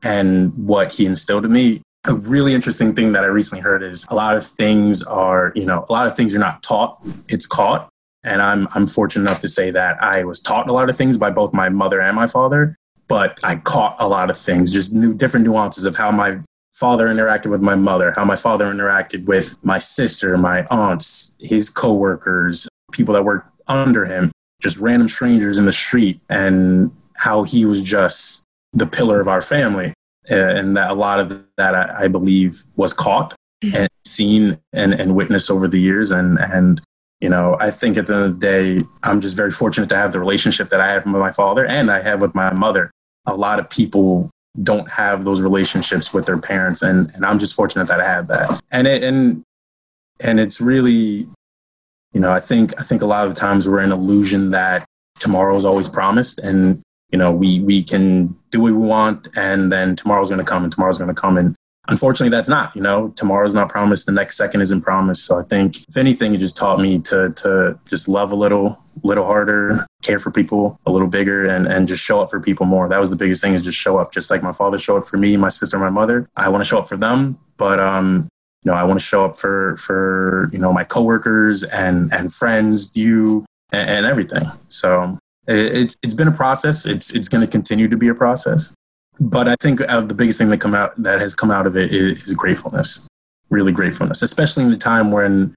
and 0.03 0.53
what 0.67 0.91
he 0.91 1.05
instilled 1.05 1.45
in 1.45 1.51
me. 1.51 1.81
A 2.05 2.13
really 2.13 2.53
interesting 2.53 2.95
thing 2.95 3.11
that 3.13 3.23
I 3.23 3.27
recently 3.27 3.61
heard 3.61 3.83
is 3.83 4.07
a 4.09 4.15
lot 4.15 4.35
of 4.35 4.45
things 4.45 5.03
are, 5.03 5.51
you 5.55 5.65
know, 5.65 5.85
a 5.87 5.91
lot 5.91 6.07
of 6.07 6.15
things 6.15 6.35
are 6.35 6.39
not 6.39 6.63
taught, 6.63 6.99
it's 7.27 7.45
caught. 7.45 7.89
And 8.23 8.41
I'm, 8.41 8.67
I'm 8.75 8.85
fortunate 8.85 9.23
enough 9.23 9.39
to 9.39 9.47
say 9.47 9.71
that 9.71 10.01
I 10.01 10.23
was 10.23 10.39
taught 10.39 10.69
a 10.69 10.73
lot 10.73 10.89
of 10.89 10.97
things 10.97 11.17
by 11.17 11.29
both 11.31 11.53
my 11.53 11.69
mother 11.69 11.99
and 12.01 12.15
my 12.15 12.27
father, 12.27 12.75
but 13.07 13.39
I 13.43 13.55
caught 13.55 13.95
a 13.99 14.07
lot 14.07 14.29
of 14.29 14.37
things, 14.37 14.71
just 14.71 14.93
new 14.93 15.13
different 15.13 15.45
nuances 15.45 15.85
of 15.85 15.95
how 15.95 16.11
my 16.11 16.39
father 16.81 17.05
interacted 17.05 17.51
with 17.51 17.61
my 17.61 17.75
mother, 17.75 18.11
how 18.15 18.25
my 18.25 18.35
father 18.35 18.65
interacted 18.65 19.25
with 19.25 19.55
my 19.63 19.77
sister, 19.77 20.35
my 20.35 20.65
aunts, 20.71 21.37
his 21.39 21.69
coworkers, 21.69 22.67
people 22.91 23.13
that 23.13 23.23
worked 23.23 23.47
under 23.67 24.03
him, 24.03 24.31
just 24.59 24.79
random 24.79 25.07
strangers 25.07 25.59
in 25.59 25.65
the 25.65 25.71
street, 25.71 26.19
and 26.27 26.91
how 27.17 27.43
he 27.43 27.65
was 27.65 27.83
just 27.83 28.45
the 28.73 28.87
pillar 28.87 29.21
of 29.21 29.27
our 29.27 29.43
family. 29.43 29.93
And 30.27 30.75
that 30.75 30.89
a 30.89 30.95
lot 30.95 31.19
of 31.19 31.45
that 31.57 31.75
I, 31.75 32.05
I 32.05 32.07
believe 32.07 32.63
was 32.75 32.93
caught 32.93 33.35
mm-hmm. 33.63 33.75
and 33.75 33.89
seen 34.07 34.57
and, 34.73 34.91
and 34.91 35.15
witnessed 35.15 35.51
over 35.51 35.67
the 35.67 35.79
years. 35.79 36.09
And, 36.09 36.39
and 36.39 36.81
you 37.19 37.29
know, 37.29 37.57
I 37.59 37.69
think 37.69 37.95
at 37.99 38.07
the 38.07 38.15
end 38.15 38.23
of 38.23 38.39
the 38.39 38.47
day, 38.47 38.87
I'm 39.03 39.21
just 39.21 39.37
very 39.37 39.51
fortunate 39.51 39.89
to 39.89 39.97
have 39.97 40.13
the 40.13 40.19
relationship 40.19 40.69
that 40.69 40.81
I 40.81 40.89
have 40.93 41.05
with 41.05 41.13
my 41.13 41.31
father 41.31 41.63
and 41.63 41.91
I 41.91 42.01
have 42.01 42.21
with 42.21 42.33
my 42.33 42.51
mother. 42.51 42.89
A 43.27 43.35
lot 43.35 43.59
of 43.59 43.69
people 43.69 44.31
don't 44.61 44.89
have 44.89 45.23
those 45.23 45.41
relationships 45.41 46.13
with 46.13 46.25
their 46.25 46.37
parents, 46.37 46.81
and, 46.81 47.11
and 47.13 47.25
I'm 47.25 47.39
just 47.39 47.55
fortunate 47.55 47.87
that 47.87 47.99
I 47.99 48.07
have 48.07 48.27
that. 48.27 48.61
And 48.71 48.87
it, 48.87 49.03
and 49.03 49.43
and 50.19 50.39
it's 50.39 50.59
really, 50.61 51.27
you 52.13 52.19
know, 52.19 52.31
I 52.31 52.39
think 52.39 52.79
I 52.79 52.83
think 52.83 53.01
a 53.01 53.05
lot 53.05 53.27
of 53.27 53.35
times 53.35 53.67
we're 53.67 53.81
in 53.81 53.91
illusion 53.91 54.51
that 54.51 54.85
tomorrow 55.19 55.55
is 55.55 55.65
always 55.65 55.87
promised, 55.87 56.39
and 56.39 56.81
you 57.11 57.17
know, 57.17 57.31
we 57.31 57.61
we 57.61 57.83
can 57.83 58.35
do 58.49 58.61
what 58.61 58.73
we 58.73 58.77
want, 58.77 59.27
and 59.37 59.71
then 59.71 59.95
tomorrow's 59.95 60.29
going 60.29 60.43
to 60.43 60.49
come, 60.49 60.63
and 60.63 60.71
tomorrow's 60.71 60.97
going 60.97 61.13
to 61.13 61.19
come, 61.19 61.37
and 61.37 61.55
unfortunately 61.87 62.29
that's 62.29 62.49
not 62.49 62.75
you 62.75 62.81
know 62.81 63.09
tomorrow's 63.09 63.53
not 63.53 63.69
promised 63.69 64.05
the 64.05 64.11
next 64.11 64.37
second 64.37 64.61
isn't 64.61 64.81
promised. 64.81 65.25
So 65.25 65.39
i 65.39 65.43
think 65.43 65.77
if 65.87 65.97
anything 65.97 66.33
it 66.33 66.39
just 66.39 66.57
taught 66.57 66.79
me 66.79 66.99
to 67.01 67.31
to 67.31 67.79
just 67.87 68.07
love 68.07 68.31
a 68.31 68.35
little 68.35 68.81
little 69.03 69.25
harder 69.25 69.85
care 70.03 70.19
for 70.19 70.31
people 70.31 70.79
a 70.85 70.91
little 70.91 71.07
bigger 71.07 71.45
and 71.45 71.67
and 71.67 71.87
just 71.87 72.03
show 72.03 72.21
up 72.21 72.29
for 72.29 72.39
people 72.39 72.65
more. 72.65 72.87
That 72.87 72.99
was 72.99 73.09
the 73.09 73.15
biggest 73.15 73.41
thing 73.41 73.53
is 73.53 73.63
just 73.63 73.79
show 73.79 73.97
up 73.97 74.11
just 74.11 74.29
like 74.29 74.43
my 74.43 74.53
father 74.53 74.77
showed 74.77 74.97
up 74.97 75.07
for 75.07 75.17
me 75.17 75.37
my 75.37 75.49
sister 75.49 75.77
my 75.79 75.89
mother. 75.89 76.29
I 76.35 76.49
want 76.49 76.61
to 76.61 76.67
show 76.67 76.79
up 76.79 76.87
for 76.87 76.97
them 76.97 77.39
but 77.57 77.79
um 77.79 78.27
you 78.63 78.71
know 78.71 78.77
i 78.77 78.83
want 78.83 78.99
to 78.99 79.05
show 79.05 79.25
up 79.25 79.37
for 79.37 79.75
for 79.77 80.49
you 80.51 80.59
know 80.59 80.73
my 80.73 80.83
coworkers 80.83 81.63
and 81.63 82.13
and 82.13 82.33
friends 82.33 82.95
you 82.95 83.45
and, 83.71 83.89
and 83.89 84.05
everything. 84.05 84.43
So 84.67 85.17
it's 85.47 85.97
it's 86.03 86.13
been 86.13 86.27
a 86.27 86.33
process. 86.33 86.85
It's 86.85 87.13
it's 87.13 87.27
going 87.27 87.41
to 87.41 87.49
continue 87.49 87.87
to 87.87 87.97
be 87.97 88.07
a 88.07 88.15
process 88.15 88.75
but 89.21 89.47
I 89.47 89.55
think 89.61 89.81
uh, 89.87 90.01
the 90.01 90.15
biggest 90.15 90.39
thing 90.39 90.49
that 90.49 90.59
come 90.59 90.73
out 90.73 90.95
that 91.01 91.19
has 91.19 91.35
come 91.35 91.51
out 91.51 91.67
of 91.67 91.77
it 91.77 91.93
is, 91.93 92.23
is 92.23 92.35
gratefulness, 92.35 93.07
really 93.51 93.71
gratefulness, 93.71 94.23
especially 94.23 94.63
in 94.63 94.71
the 94.71 94.77
time 94.77 95.11
when 95.11 95.53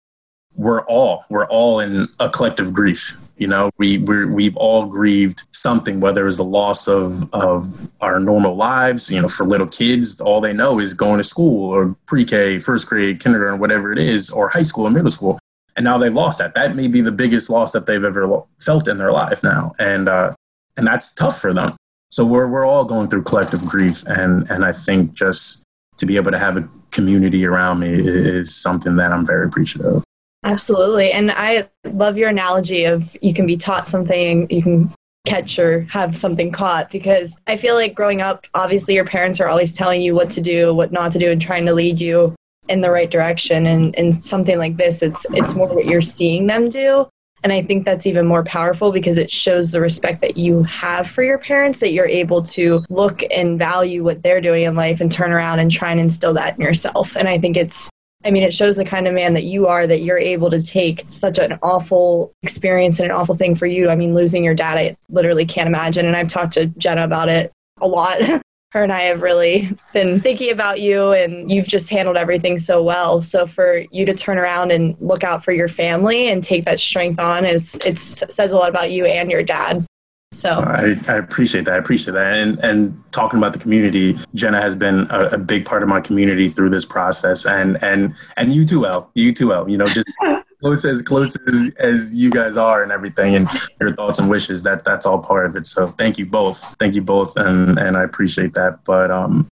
we're 0.54 0.82
all 0.82 1.24
we're 1.30 1.46
all 1.46 1.80
in 1.80 2.06
a 2.20 2.28
collective 2.28 2.74
grief. 2.74 3.16
You 3.38 3.46
know, 3.48 3.70
we 3.78 3.98
we 3.98 4.26
we've 4.26 4.56
all 4.58 4.84
grieved 4.84 5.46
something, 5.52 5.98
whether 6.00 6.20
it 6.20 6.26
was 6.26 6.36
the 6.36 6.44
loss 6.44 6.86
of 6.86 7.32
of 7.32 7.88
our 8.02 8.20
normal 8.20 8.54
lives. 8.54 9.10
You 9.10 9.22
know, 9.22 9.28
for 9.28 9.46
little 9.46 9.66
kids, 9.66 10.20
all 10.20 10.42
they 10.42 10.52
know 10.52 10.78
is 10.78 10.92
going 10.92 11.16
to 11.16 11.24
school 11.24 11.70
or 11.70 11.96
pre-K, 12.04 12.58
first 12.58 12.86
grade, 12.86 13.18
kindergarten, 13.18 13.60
whatever 13.60 13.92
it 13.92 13.98
is, 13.98 14.28
or 14.28 14.50
high 14.50 14.62
school 14.62 14.86
or 14.86 14.90
middle 14.90 15.10
school. 15.10 15.38
And 15.74 15.84
now 15.84 15.96
they've 15.96 16.12
lost 16.12 16.38
that. 16.38 16.54
That 16.54 16.76
may 16.76 16.86
be 16.86 17.00
the 17.00 17.10
biggest 17.10 17.48
loss 17.48 17.72
that 17.72 17.86
they've 17.86 18.04
ever 18.04 18.42
felt 18.60 18.86
in 18.88 18.98
their 18.98 19.10
life 19.10 19.42
now, 19.42 19.72
and 19.78 20.06
uh, 20.06 20.34
and 20.76 20.86
that's 20.86 21.14
tough 21.14 21.40
for 21.40 21.54
them 21.54 21.76
so 22.14 22.24
we're 22.24 22.46
we're 22.46 22.64
all 22.64 22.84
going 22.84 23.08
through 23.08 23.24
collective 23.24 23.66
grief, 23.66 24.04
and 24.06 24.48
and 24.48 24.64
I 24.64 24.70
think 24.70 25.14
just 25.14 25.64
to 25.96 26.06
be 26.06 26.14
able 26.14 26.30
to 26.30 26.38
have 26.38 26.56
a 26.56 26.68
community 26.92 27.44
around 27.44 27.80
me 27.80 27.92
is 27.92 28.54
something 28.54 28.94
that 28.96 29.10
I'm 29.10 29.26
very 29.26 29.48
appreciative 29.48 29.96
of. 29.96 30.04
Absolutely, 30.44 31.10
and 31.10 31.32
I 31.32 31.68
love 31.82 32.16
your 32.16 32.28
analogy 32.28 32.84
of 32.84 33.16
you 33.20 33.34
can 33.34 33.48
be 33.48 33.56
taught 33.56 33.88
something, 33.88 34.48
you 34.48 34.62
can 34.62 34.94
catch 35.26 35.58
or 35.58 35.80
have 35.90 36.16
something 36.16 36.52
caught 36.52 36.88
because 36.88 37.36
I 37.48 37.56
feel 37.56 37.74
like 37.74 37.96
growing 37.96 38.20
up, 38.20 38.46
obviously 38.54 38.94
your 38.94 39.06
parents 39.06 39.40
are 39.40 39.48
always 39.48 39.72
telling 39.72 40.00
you 40.00 40.14
what 40.14 40.30
to 40.30 40.40
do, 40.40 40.72
what 40.72 40.92
not 40.92 41.10
to 41.12 41.18
do, 41.18 41.32
and 41.32 41.42
trying 41.42 41.66
to 41.66 41.74
lead 41.74 41.98
you 41.98 42.36
in 42.68 42.80
the 42.80 42.92
right 42.92 43.10
direction. 43.10 43.66
And 43.66 43.92
and 43.98 44.22
something 44.22 44.56
like 44.56 44.76
this, 44.76 45.02
it's 45.02 45.26
it's 45.30 45.56
more 45.56 45.66
what 45.66 45.86
you're 45.86 46.00
seeing 46.00 46.46
them 46.46 46.68
do. 46.68 47.08
And 47.44 47.52
I 47.52 47.62
think 47.62 47.84
that's 47.84 48.06
even 48.06 48.26
more 48.26 48.42
powerful 48.42 48.90
because 48.90 49.18
it 49.18 49.30
shows 49.30 49.70
the 49.70 49.80
respect 49.80 50.22
that 50.22 50.38
you 50.38 50.62
have 50.62 51.06
for 51.06 51.22
your 51.22 51.36
parents, 51.36 51.78
that 51.80 51.92
you're 51.92 52.08
able 52.08 52.42
to 52.44 52.82
look 52.88 53.22
and 53.30 53.58
value 53.58 54.02
what 54.02 54.22
they're 54.22 54.40
doing 54.40 54.64
in 54.64 54.74
life 54.74 55.00
and 55.02 55.12
turn 55.12 55.30
around 55.30 55.58
and 55.58 55.70
try 55.70 55.90
and 55.90 56.00
instill 56.00 56.32
that 56.34 56.56
in 56.56 56.62
yourself. 56.62 57.14
And 57.16 57.28
I 57.28 57.38
think 57.38 57.58
it's 57.58 57.90
I 58.26 58.30
mean, 58.30 58.42
it 58.42 58.54
shows 58.54 58.76
the 58.76 58.86
kind 58.86 59.06
of 59.06 59.12
man 59.12 59.34
that 59.34 59.44
you 59.44 59.66
are 59.66 59.86
that 59.86 60.00
you're 60.00 60.18
able 60.18 60.50
to 60.50 60.62
take 60.62 61.04
such 61.10 61.38
an 61.38 61.58
awful 61.62 62.32
experience 62.42 62.98
and 62.98 63.10
an 63.10 63.14
awful 63.14 63.34
thing 63.34 63.54
for 63.54 63.66
you. 63.66 63.90
I 63.90 63.96
mean, 63.96 64.14
losing 64.14 64.42
your 64.42 64.54
dad, 64.54 64.78
I 64.78 64.96
literally 65.10 65.44
can't 65.44 65.66
imagine. 65.66 66.06
And 66.06 66.16
I've 66.16 66.28
talked 66.28 66.54
to 66.54 66.68
Jenna 66.68 67.04
about 67.04 67.28
it 67.28 67.52
a 67.82 67.86
lot. 67.86 68.20
Her 68.74 68.82
and 68.82 68.92
I 68.92 69.02
have 69.02 69.22
really 69.22 69.70
been 69.92 70.20
thinking 70.20 70.50
about 70.50 70.80
you, 70.80 71.12
and 71.12 71.48
you've 71.48 71.68
just 71.68 71.88
handled 71.90 72.16
everything 72.16 72.58
so 72.58 72.82
well. 72.82 73.22
So 73.22 73.46
for 73.46 73.84
you 73.92 74.04
to 74.04 74.14
turn 74.14 74.36
around 74.36 74.72
and 74.72 74.96
look 75.00 75.22
out 75.22 75.44
for 75.44 75.52
your 75.52 75.68
family 75.68 76.26
and 76.26 76.42
take 76.42 76.64
that 76.64 76.80
strength 76.80 77.20
on 77.20 77.44
is 77.44 77.76
it 77.86 78.00
says 78.00 78.50
a 78.50 78.56
lot 78.56 78.68
about 78.68 78.90
you 78.90 79.06
and 79.06 79.30
your 79.30 79.44
dad. 79.44 79.86
So 80.32 80.50
I, 80.50 80.96
I 81.06 81.14
appreciate 81.18 81.66
that. 81.66 81.74
I 81.74 81.76
appreciate 81.76 82.14
that. 82.14 82.34
And 82.34 82.58
and 82.64 83.00
talking 83.12 83.38
about 83.38 83.52
the 83.52 83.60
community, 83.60 84.18
Jenna 84.34 84.60
has 84.60 84.74
been 84.74 85.06
a, 85.08 85.28
a, 85.28 85.38
big 85.38 85.64
part 85.64 85.84
of 85.84 85.88
my 85.88 86.00
community 86.00 86.48
through 86.48 86.70
this 86.70 86.84
process, 86.84 87.46
and 87.46 87.80
and 87.82 88.12
and 88.36 88.52
you 88.52 88.64
too, 88.64 88.86
El. 88.86 89.08
You 89.14 89.32
too, 89.32 89.54
El. 89.54 89.70
You 89.70 89.78
know, 89.78 89.86
just 89.86 90.10
close 90.64 90.84
as 90.86 91.02
close 91.02 91.36
as, 91.46 91.72
as 91.78 92.14
you 92.14 92.30
guys 92.30 92.56
are 92.56 92.82
and 92.82 92.90
everything, 92.90 93.34
and 93.34 93.48
your 93.80 93.90
thoughts 93.90 94.18
and 94.18 94.30
wishes. 94.30 94.62
That's 94.62 94.82
that's 94.82 95.04
all 95.04 95.18
part 95.18 95.44
of 95.44 95.56
it. 95.56 95.66
So 95.66 95.88
thank 95.88 96.16
you 96.16 96.24
both. 96.24 96.74
Thank 96.78 96.94
you 96.94 97.02
both, 97.02 97.36
and 97.36 97.78
and 97.78 97.96
I 97.98 98.02
appreciate 98.02 98.54
that. 98.54 98.82
But 98.84 99.10
um, 99.10 99.46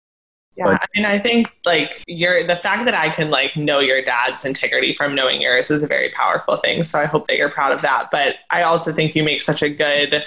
yeah, 0.56 0.64
but, 0.64 0.88
I 0.96 1.14
I 1.14 1.18
think 1.18 1.54
like 1.66 2.02
your 2.06 2.42
the 2.44 2.56
fact 2.56 2.86
that 2.86 2.94
I 2.94 3.10
can 3.10 3.30
like 3.30 3.54
know 3.56 3.80
your 3.80 4.02
dad's 4.02 4.46
integrity 4.46 4.94
from 4.94 5.14
knowing 5.14 5.42
yours 5.42 5.70
is 5.70 5.82
a 5.82 5.86
very 5.86 6.08
powerful 6.10 6.56
thing. 6.56 6.82
So 6.84 6.98
I 6.98 7.04
hope 7.04 7.26
that 7.26 7.36
you're 7.36 7.50
proud 7.50 7.72
of 7.72 7.82
that. 7.82 8.10
But 8.10 8.36
I 8.50 8.62
also 8.62 8.90
think 8.92 9.14
you 9.14 9.22
make 9.22 9.42
such 9.42 9.62
a 9.62 9.68
good 9.68 10.24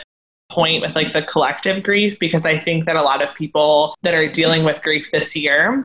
point 0.51 0.83
with 0.83 0.95
like 0.95 1.13
the 1.13 1.23
collective 1.23 1.81
grief 1.81 2.19
because 2.19 2.45
I 2.45 2.59
think 2.59 2.85
that 2.85 2.95
a 2.95 3.01
lot 3.01 3.23
of 3.23 3.33
people 3.33 3.95
that 4.03 4.13
are 4.13 4.27
dealing 4.27 4.63
with 4.63 4.81
grief 4.83 5.09
this 5.11 5.35
year 5.35 5.83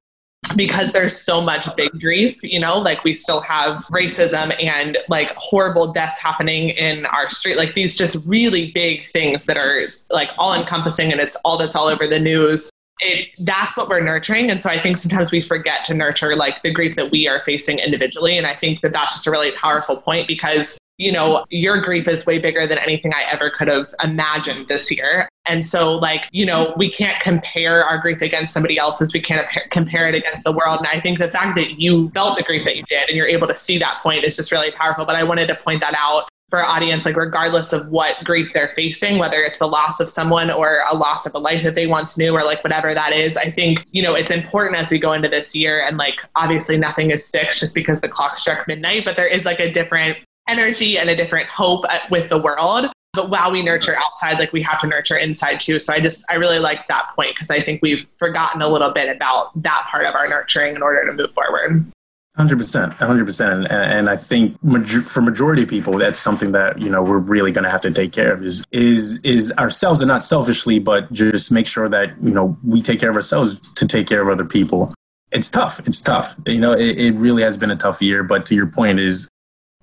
because 0.57 0.93
there's 0.93 1.17
so 1.17 1.41
much 1.41 1.69
big 1.77 1.91
grief, 2.01 2.43
you 2.43 2.61
know, 2.61 2.79
like 2.79 3.03
we 3.05 3.15
still 3.15 3.41
have 3.41 3.85
racism 3.87 4.55
and 4.63 4.99
like 5.09 5.31
horrible 5.37 5.93
deaths 5.93 6.19
happening 6.19 6.71
in 6.71 7.07
our 7.07 7.29
street, 7.29 7.57
like 7.57 7.75
these 7.75 7.97
just 7.97 8.17
really 8.27 8.71
big 8.73 9.11
things 9.13 9.47
that 9.47 9.57
are 9.57 9.83
like 10.11 10.31
all 10.39 10.55
encompassing 10.55 11.13
and 11.13 11.21
it's 11.21 11.37
all 11.45 11.57
that's 11.57 11.77
all 11.77 11.87
over 11.87 12.07
the 12.07 12.19
news. 12.19 12.71
It, 13.01 13.29
that's 13.45 13.77
what 13.77 13.89
we're 13.89 14.01
nurturing. 14.01 14.51
And 14.51 14.61
so 14.61 14.69
I 14.69 14.79
think 14.79 14.99
sometimes 14.99 15.33
we 15.33 15.41
forget 15.41 15.85
to 15.87 15.95
nurture 15.95 16.37
like 16.37 16.63
the 16.63 16.73
grief 16.73 16.97
that 16.97 17.11
we 17.11 17.27
are 17.29 17.43
facing 17.45 17.79
individually. 17.79 18.37
And 18.37 18.47
I 18.47 18.55
think 18.55 18.83
that 18.83 18.93
that's 18.93 19.15
just 19.15 19.27
a 19.27 19.31
really 19.31 19.53
powerful 19.53 19.97
point 19.97 20.29
because 20.29 20.79
you 21.01 21.11
know, 21.11 21.47
your 21.49 21.81
grief 21.81 22.07
is 22.07 22.27
way 22.27 22.39
bigger 22.39 22.67
than 22.67 22.77
anything 22.77 23.15
I 23.15 23.23
ever 23.23 23.51
could 23.51 23.69
have 23.69 23.89
imagined 24.05 24.69
this 24.69 24.91
year. 24.91 25.31
And 25.51 25.67
so, 25.67 25.95
like, 25.97 26.29
you 26.31 26.47
know, 26.47 26.73
we 26.77 26.89
can't 26.89 27.21
compare 27.21 27.85
our 27.85 27.99
grief 27.99 28.23
against 28.23 28.53
somebody 28.53 28.79
else's. 28.79 29.13
We 29.13 29.21
can't 29.21 29.49
compare 29.71 30.09
it 30.09 30.15
against 30.15 30.45
the 30.45 30.53
world. 30.53 30.79
And 30.79 30.87
I 30.87 31.01
think 31.01 31.19
the 31.19 31.29
fact 31.29 31.57
that 31.57 31.81
you 31.81 32.09
felt 32.11 32.37
the 32.37 32.45
grief 32.45 32.65
that 32.67 32.77
you 32.77 32.85
did 32.89 33.09
and 33.09 33.17
you're 33.17 33.27
able 33.27 33.49
to 33.49 33.57
see 33.57 33.77
that 33.79 34.01
point 34.01 34.23
is 34.23 34.37
just 34.37 34.53
really 34.53 34.71
powerful. 34.71 35.05
But 35.05 35.17
I 35.17 35.25
wanted 35.25 35.49
to 35.49 35.57
point 35.57 35.81
that 35.81 35.95
out 35.99 36.29
for 36.51 36.61
our 36.61 36.67
audience, 36.67 37.05
like 37.05 37.17
regardless 37.17 37.73
of 37.73 37.89
what 37.89 38.23
grief 38.23 38.53
they're 38.53 38.73
facing, 38.77 39.19
whether 39.19 39.43
it's 39.43 39.59
the 39.59 39.67
loss 39.67 39.99
of 39.99 40.09
someone 40.09 40.53
or 40.53 40.85
a 40.89 40.97
loss 40.97 41.27
of 41.27 41.35
a 41.35 41.39
life 41.39 41.65
that 41.65 41.75
they 41.75 41.89
once 41.89 42.17
knew 42.17 42.33
or 42.33 42.45
like 42.45 42.63
whatever 42.63 42.95
that 42.95 43.13
is, 43.13 43.37
I 43.37 43.51
think, 43.51 43.85
you 43.91 44.05
know, 44.05 44.15
it's 44.15 44.31
important 44.31 44.77
as 44.77 44.93
we 44.93 45.01
go 45.01 45.15
into 45.15 45.29
this 45.29 45.55
year 45.57 45.81
and 45.81 45.97
like 45.97 46.21
obviously 46.37 46.79
nothing 46.79 47.11
is 47.11 47.29
fixed 47.29 47.59
just 47.59 47.75
because 47.75 48.01
the 48.01 48.09
clock 48.09 48.37
struck 48.37 48.69
midnight, 48.69 49.05
but 49.05 49.17
there 49.17 49.27
is 49.27 49.45
like 49.45 49.59
a 49.59 49.73
different 49.73 50.17
energy 50.49 50.97
and 50.97 51.11
a 51.11 51.17
different 51.17 51.49
hope 51.49 51.85
uh, 51.89 51.99
with 52.09 52.29
the 52.29 52.39
world. 52.39 52.87
But 53.13 53.29
while 53.29 53.51
we 53.51 53.63
nurture 53.63 53.95
outside, 54.01 54.39
like 54.39 54.53
we 54.53 54.63
have 54.63 54.81
to 54.83 54.87
nurture 54.87 55.17
inside 55.17 55.59
too. 55.59 55.79
So 55.81 55.93
I 55.93 56.01
just, 56.01 56.25
I 56.31 56.35
really 56.35 56.61
like 56.61 56.87
that 56.89 57.11
point 57.17 57.35
because 57.35 57.51
I 57.51 57.61
think 57.61 57.83
we've 57.83 58.07
forgotten 58.19 58.63
a 58.63 58.69
little 58.69 58.93
bit 58.93 59.15
about 59.15 59.51
that 59.63 59.87
part 59.91 60.07
of 60.07 60.15
our 60.15 60.29
nurturing 60.29 60.77
in 60.77 60.83
order 60.83 61.05
to 61.07 61.13
move 61.13 61.33
forward. 61.33 61.91
Hundred 62.37 62.59
percent, 62.59 62.93
hundred 62.93 63.27
percent, 63.27 63.67
and 63.71 64.09
I 64.09 64.17
think 64.17 64.57
for 65.05 65.21
majority 65.21 65.65
of 65.65 65.69
people, 65.69 65.99
that's 65.99 66.19
something 66.19 66.53
that 66.53 66.81
you 66.81 66.89
know 66.89 67.03
we're 67.03 67.19
really 67.19 67.51
going 67.51 67.65
to 67.65 67.71
have 67.71 67.81
to 67.81 67.91
take 67.91 68.13
care 68.13 68.33
of 68.33 68.45
is 68.45 68.65
is 68.71 69.19
is 69.25 69.53
ourselves, 69.59 70.01
and 70.01 70.07
not 70.07 70.25
selfishly, 70.25 70.79
but 70.79 71.13
just 71.13 71.51
make 71.51 71.67
sure 71.67 71.89
that 71.89 72.11
you 72.23 72.33
know 72.33 72.57
we 72.65 72.83
take 72.83 73.01
care 73.01 73.11
of 73.11 73.17
ourselves 73.17 73.61
to 73.75 73.87
take 73.87 74.07
care 74.07 74.23
of 74.23 74.29
other 74.29 74.45
people. 74.45 74.95
It's 75.33 75.51
tough. 75.51 75.81
It's 75.87 76.01
tough. 76.01 76.37
You 76.47 76.61
know, 76.61 76.73
it, 76.73 76.99
it 77.01 77.15
really 77.15 77.43
has 77.43 77.59
been 77.59 77.73
a 77.73 77.77
tough 77.77 78.01
year. 78.01 78.23
But 78.23 78.47
to 78.47 78.55
your 78.55 78.69
point, 78.69 79.01
is 79.01 79.29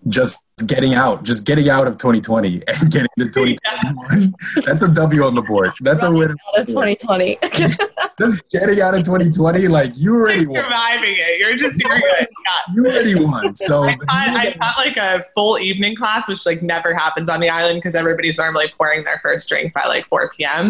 just 0.08 0.40
getting 0.66 0.96
out, 0.96 1.24
just 1.24 1.46
getting 1.46 1.70
out 1.70 1.88
of 1.88 1.98
2020 1.98 2.64
and 2.68 2.92
getting 2.92 3.08
to 3.20 3.26
2021. 3.30 4.34
That's 4.66 4.82
a 4.82 4.88
W 4.88 5.24
on 5.24 5.36
the 5.36 5.42
board. 5.42 5.74
That's 5.82 6.04
Running 6.04 6.18
a 6.18 6.28
win. 6.28 6.32
Out 6.32 6.60
of 6.62 6.68
2020. 6.68 7.40
just 8.20 8.50
getting 8.50 8.82
out 8.82 8.96
of 8.96 9.04
2020, 9.04 9.68
like 9.68 9.92
you 9.96 10.16
already 10.16 10.40
just 10.40 10.50
won. 10.50 10.64
surviving 10.64 11.16
it. 11.16 11.40
You're 11.40 11.58
just 11.58 11.82
you're 11.84 12.00
good. 12.00 12.28
You 12.74 12.86
already 12.86 13.16
won. 13.16 13.56
So 13.56 13.84
I 13.84 13.96
taught, 13.96 14.08
I 14.10 14.52
taught 14.54 14.78
like 14.78 14.98
a 14.98 15.26
full 15.36 15.60
evening 15.60 15.96
class, 15.96 16.28
which 16.28 16.46
like 16.46 16.64
never 16.64 16.94
happens 16.94 17.30
on 17.30 17.40
the 17.40 17.50
island 17.50 17.78
because 17.82 17.94
everybody's 17.94 18.40
normally 18.40 18.72
pouring 18.78 19.04
their 19.04 19.20
first 19.22 19.48
drink 19.50 19.74
by 19.74 19.86
like 19.86 20.08
4 20.08 20.32
p.m. 20.36 20.68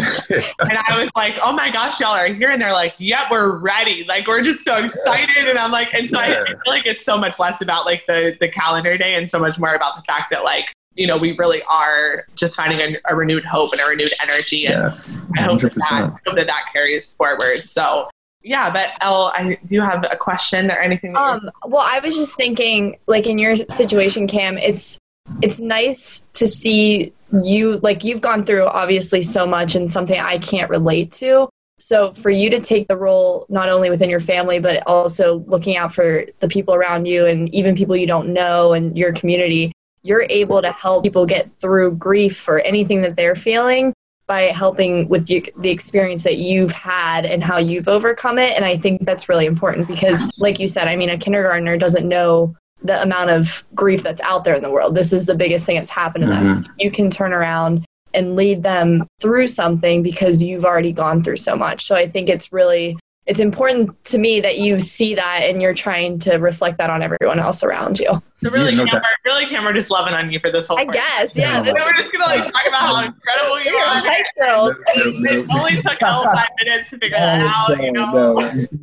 and 0.60 0.77
I 0.88 1.00
was 1.00 1.10
like, 1.15 1.36
oh 1.41 1.53
my 1.53 1.70
gosh, 1.70 2.00
y'all 2.00 2.10
are 2.10 2.27
here, 2.27 2.50
and 2.50 2.62
they're 2.62 2.74
like, 2.74 2.96
yep, 3.00 3.32
we're 3.32 3.58
ready. 3.58 4.03
Like 4.03 4.27
we're 4.27 4.41
just 4.41 4.65
so 4.65 4.84
excited, 4.84 5.48
and 5.48 5.58
I'm 5.58 5.72
like, 5.72 5.94
and 5.94 6.10
so 6.10 6.20
yeah. 6.20 6.25
I, 6.25 6.41
I 6.41 6.46
feel 6.48 6.58
like 6.67 6.86
it's 6.86 7.06
so 7.06 7.17
much 7.17 7.39
less 7.39 7.62
about 7.62 7.86
like 7.86 8.06
the 8.08 8.36
the 8.41 8.50
calendar 8.50 8.98
day 8.98 9.15
and 9.15 9.29
so 9.29 9.39
much 9.39 9.58
more 9.58 9.76
about 9.77 9.96
the 9.96 10.01
fact 10.03 10.31
that 10.31 10.43
like 10.43 10.65
you 10.98 11.05
know, 11.05 11.15
we 11.15 11.38
really 11.38 11.62
are 11.69 12.25
just 12.36 12.55
finding 12.55 12.79
a, 12.79 12.98
a 13.10 13.15
renewed 13.15 13.46
hope 13.46 13.72
and 13.72 13.79
a 13.79 13.86
renewed 13.86 14.12
energy. 14.22 14.65
And 14.65 14.81
yes, 14.81 15.13
100%. 15.38 15.39
I 15.39 15.41
hope 15.43 15.62
that, 15.62 15.75
that, 15.75 16.19
hope 16.25 16.36
that 16.36 16.48
that 16.48 16.65
carries 16.74 17.13
forward. 17.13 17.67
So 17.67 18.10
yeah, 18.43 18.72
but 18.72 18.91
El, 19.01 19.27
I 19.27 19.60
do 19.65 19.75
you 19.75 19.81
have 19.81 20.05
a 20.10 20.15
question 20.15 20.72
or 20.72 20.79
anything? 20.79 21.15
Um, 21.15 21.50
well, 21.65 21.86
I 21.86 22.00
was 22.00 22.15
just 22.15 22.36
thinking, 22.36 22.98
like 23.07 23.27
in 23.27 23.38
your 23.38 23.55
situation, 23.55 24.27
Cam, 24.27 24.57
it's 24.57 24.98
it's 25.41 25.60
nice 25.60 26.27
to 26.34 26.48
see 26.48 27.13
you 27.43 27.77
like 27.79 28.03
you've 28.03 28.22
gone 28.22 28.46
through 28.46 28.65
obviously 28.65 29.22
so 29.22 29.46
much 29.46 29.75
and 29.75 29.89
something 29.91 30.19
I 30.19 30.38
can't 30.38 30.69
relate 30.69 31.12
to. 31.13 31.50
So 31.79 32.13
for 32.13 32.29
you 32.29 32.50
to 32.50 32.60
take 32.60 32.88
the 32.88 32.98
role 32.98 33.46
not 33.50 33.69
only 33.69 33.89
within 33.89 34.10
your 34.10 34.19
family 34.19 34.60
but 34.60 34.86
also 34.88 35.43
looking 35.48 35.77
out 35.77 35.93
for 35.93 36.25
the 36.39 36.48
people 36.48 36.74
around 36.74 37.05
you 37.05 37.25
and 37.25 37.53
even 37.53 37.75
people 37.75 37.96
you 37.96 38.07
don't 38.07 38.34
know 38.34 38.74
and 38.74 38.98
your 38.98 39.13
community, 39.13 39.72
you're 40.01 40.25
able 40.29 40.62
to 40.62 40.72
help 40.72 41.03
people 41.03 41.25
get 41.25 41.50
through 41.50 41.96
grief 41.96 42.48
or 42.48 42.60
anything 42.62 43.01
that 43.01 43.15
they're 43.15 43.36
feeling 43.36 43.93
by 44.25 44.43
helping 44.43 45.07
with 45.07 45.25
the, 45.27 45.51
the 45.57 45.69
experience 45.69 46.24
that 46.24 46.38
you've 46.38 46.72
had 46.72 47.25
and 47.25 47.43
how 47.43 47.57
you've 47.57 47.88
overcome 47.88 48.38
it. 48.38 48.51
And 48.55 48.65
I 48.65 48.75
think 48.77 49.05
that's 49.05 49.29
really 49.29 49.46
important 49.46 49.88
because, 49.88 50.29
like 50.38 50.60
you 50.60 50.67
said, 50.67 50.88
I 50.88 50.98
mean, 50.98 51.10
a 51.10 51.17
kindergartner 51.17 51.77
doesn't 51.77 52.07
know 52.07 52.55
the 52.84 53.01
amount 53.01 53.29
of 53.29 53.63
grief 53.74 54.03
that's 54.03 54.22
out 54.22 54.43
there 54.43 54.55
in 54.55 54.62
the 54.62 54.69
world. 54.69 54.96
This 54.96 55.13
is 55.13 55.25
the 55.25 55.36
biggest 55.36 55.65
thing 55.65 55.77
that's 55.77 55.89
happened 55.89 56.25
to 56.25 56.29
mm-hmm. 56.29 56.62
them. 56.62 56.75
You 56.77 56.91
can 56.91 57.10
turn 57.10 57.31
around 57.34 57.86
and 58.17 58.36
lead 58.36 58.63
them 58.63 59.07
through 59.21 59.47
something 59.47 60.01
because 60.01 60.41
you've 60.41 60.65
already 60.65 60.91
gone 60.91 61.24
through 61.24 61.38
so 61.38 61.55
much. 61.55 61.86
So 61.86 61.95
I 61.95 62.07
think 62.07 62.29
it's 62.29 62.51
really 62.51 62.97
it's 63.27 63.41
important 63.41 64.03
to 64.05 64.17
me 64.17 64.39
that 64.39 64.57
you 64.57 64.79
see 64.79 65.13
that 65.13 65.41
and 65.43 65.62
you're 65.62 65.74
trying 65.74 66.17
to 66.19 66.36
reflect 66.38 66.77
that 66.77 66.89
on 66.89 67.03
everyone 67.03 67.39
else 67.39 67.62
around 67.62 68.00
you. 68.00 68.21
So 68.38 68.50
really, 68.50 68.71
yeah, 68.71 68.83
no 68.83 68.86
Cameron, 68.86 69.03
really, 69.25 69.45
Cameron, 69.47 69.75
just 69.75 69.91
loving 69.91 70.13
on 70.13 70.31
you 70.31 70.39
for 70.39 70.50
this 70.50 70.67
whole. 70.69 70.77
I 70.77 70.86
part. 70.86 70.95
guess, 70.95 71.36
yeah. 71.36 71.62
yeah. 71.62 71.74
we're 71.74 71.93
just 71.93 72.13
gonna 72.13 72.25
like 72.25 72.51
talk 72.51 72.67
about 72.67 72.79
how 72.79 73.05
incredible 73.05 73.63
you 73.65 73.75
are. 73.75 73.95
Hi, 74.00 74.24
girls. 74.38 74.74
it 74.95 75.45
only 75.53 75.75
took 75.75 76.01
all 76.03 76.24
five 76.24 76.47
minutes 76.63 76.89
to 76.91 76.97
figure 77.00 77.17
that 77.17 77.41
out. 77.41 77.77
No, 77.77 77.83
you 77.83 77.91
know. 77.91 78.36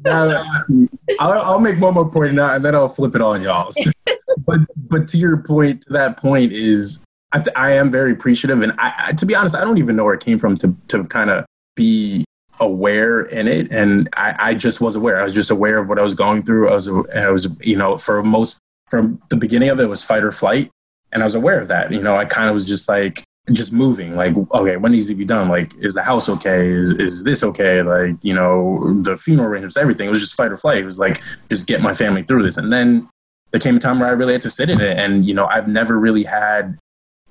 No. 0.05 0.89
I'll, 1.21 1.33
I'll, 1.41 1.61
make 1.61 1.81
one 1.81 1.95
more 1.95 2.11
point 2.11 2.35
now, 2.35 2.55
and 2.55 2.65
then 2.65 2.75
I'll 2.75 2.89
flip 2.89 3.15
it 3.15 3.23
on 3.23 3.41
y'all. 3.41 3.73
So, 3.73 3.91
but 4.47 4.61
but 4.77 5.09
to 5.09 5.17
your 5.17 5.39
point, 5.39 5.83
to 5.83 5.93
that 5.95 6.19
point 6.19 6.53
is, 6.53 7.05
I, 7.35 7.39
th- 7.39 7.57
I 7.57 7.73
am 7.73 7.91
very 7.91 8.13
appreciative, 8.13 8.63
and 8.63 8.73
I, 8.79 8.95
I, 9.07 9.13
to 9.13 9.27
be 9.27 9.35
honest, 9.35 9.57
I 9.57 9.61
don't 9.63 9.79
even 9.79 9.97
know 9.97 10.05
where 10.05 10.15
it 10.15 10.23
came 10.23 10.39
from 10.39 10.57
to 10.59 10.75
to 10.89 11.05
kind 11.05 11.31
of 11.31 11.45
be 11.75 12.25
aware 12.61 13.23
in 13.23 13.49
it 13.49 13.73
and 13.73 14.09
I, 14.17 14.37
I, 14.39 14.55
just 14.55 14.81
was 14.81 14.95
aware. 14.95 15.21
I 15.21 15.25
was 15.25 15.35
just 15.35 15.51
aware 15.51 15.79
of 15.79 15.89
what 15.89 15.99
i 15.99 16.05
was 16.05 16.15
going 16.15 16.45
through. 16.45 16.69
I 16.69 16.75
was 16.75 16.89
i 16.89 17.29
was 17.29 17.49
you 17.61 17.77
know 17.77 17.99
for 17.99 18.23
most 18.23 18.61
from 18.89 19.21
the 19.29 19.37
beginning 19.37 19.71
of 19.71 19.81
it 19.81 19.89
was 19.89 20.05
fight 20.05 20.23
or 20.23 20.31
flight 20.31 20.71
and 21.11 21.21
i 21.21 21.27
was 21.27 21.35
aware 21.35 21.61
of 21.61 21.67
that. 21.69 21.91
You 21.91 22.01
know 22.01 22.17
i 22.17 22.25
kind 22.25 22.49
of 22.49 22.55
was 22.55 22.65
just 22.65 22.89
like 22.89 23.25
just 23.53 23.73
moving 23.73 24.15
like 24.15 24.35
okay 24.53 24.77
what 24.77 24.93
needs 24.93 25.09
to 25.09 25.17
be 25.17 25.25
done? 25.25 25.49
Like 25.49 25.75
is 25.81 25.95
the 25.95 26.03
house 26.05 26.29
okay? 26.29 26.71
Is, 26.71 26.93
is 26.93 27.25
this 27.25 27.43
okay? 27.43 27.83
Like 27.83 28.15
you 28.23 28.35
know 28.35 29.03
the 29.03 29.17
funeral 29.17 29.49
arrangements 29.49 29.77
everything. 29.77 30.07
It 30.07 30.11
was 30.11 30.21
just 30.21 30.37
fight 30.37 30.53
or 30.53 30.57
flight. 30.57 30.79
It 30.79 30.87
was 30.87 31.01
like 31.01 31.21
just 31.51 31.67
get 31.67 31.83
my 31.83 31.93
family 31.93 32.23
through 32.23 32.45
this. 32.45 32.57
And 32.57 32.73
then 32.73 33.09
there 33.51 33.61
came 33.61 33.77
a 33.77 33.79
time 33.79 34.01
where 34.01 34.09
i 34.09 34.13
really 34.13 34.33
had 34.33 34.43
to 34.43 34.51
sit 34.51 34.69
in 34.69 34.81
it 34.81 34.99
and 34.99 35.25
you 35.25 35.33
know 35.33 35.47
i've 35.47 35.69
never 35.69 35.97
really 35.97 36.25
had 36.25 36.77